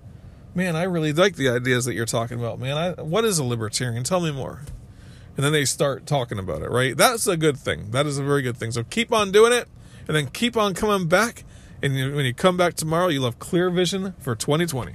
Man, 0.56 0.76
I 0.76 0.84
really 0.84 1.14
like 1.14 1.36
the 1.36 1.50
ideas 1.50 1.86
that 1.86 1.96
you're 1.96 2.06
talking 2.06 2.38
about, 2.38 2.60
man. 2.60 2.78
I, 2.78 3.02
what 3.02 3.26
is 3.26 3.40
a 3.40 3.44
libertarian? 3.44 4.04
Tell 4.04 4.20
me 4.20 4.32
more. 4.32 4.62
And 5.36 5.44
then 5.44 5.52
they 5.52 5.66
start 5.66 6.06
talking 6.06 6.38
about 6.38 6.62
it, 6.62 6.70
right? 6.70 6.96
That's 6.96 7.26
a 7.26 7.36
good 7.36 7.58
thing. 7.58 7.92
That 7.92 8.06
is 8.06 8.20
a 8.20 8.24
very 8.24 8.44
good 8.44 8.58
thing. 8.58 8.72
So 8.72 8.84
keep 8.84 9.12
on 9.12 9.32
doing 9.32 9.52
it 9.52 9.68
and 10.08 10.16
then 10.16 10.28
keep 10.28 10.58
on 10.58 10.74
coming 10.74 11.08
back. 11.08 11.44
And 11.82 11.94
when 12.16 12.26
you 12.26 12.34
come 12.34 12.56
back 12.56 12.76
tomorrow, 12.76 13.10
you'll 13.10 13.26
have 13.26 13.40
clear 13.40 13.70
vision 13.70 14.14
for 14.20 14.36
2020. 14.36 14.94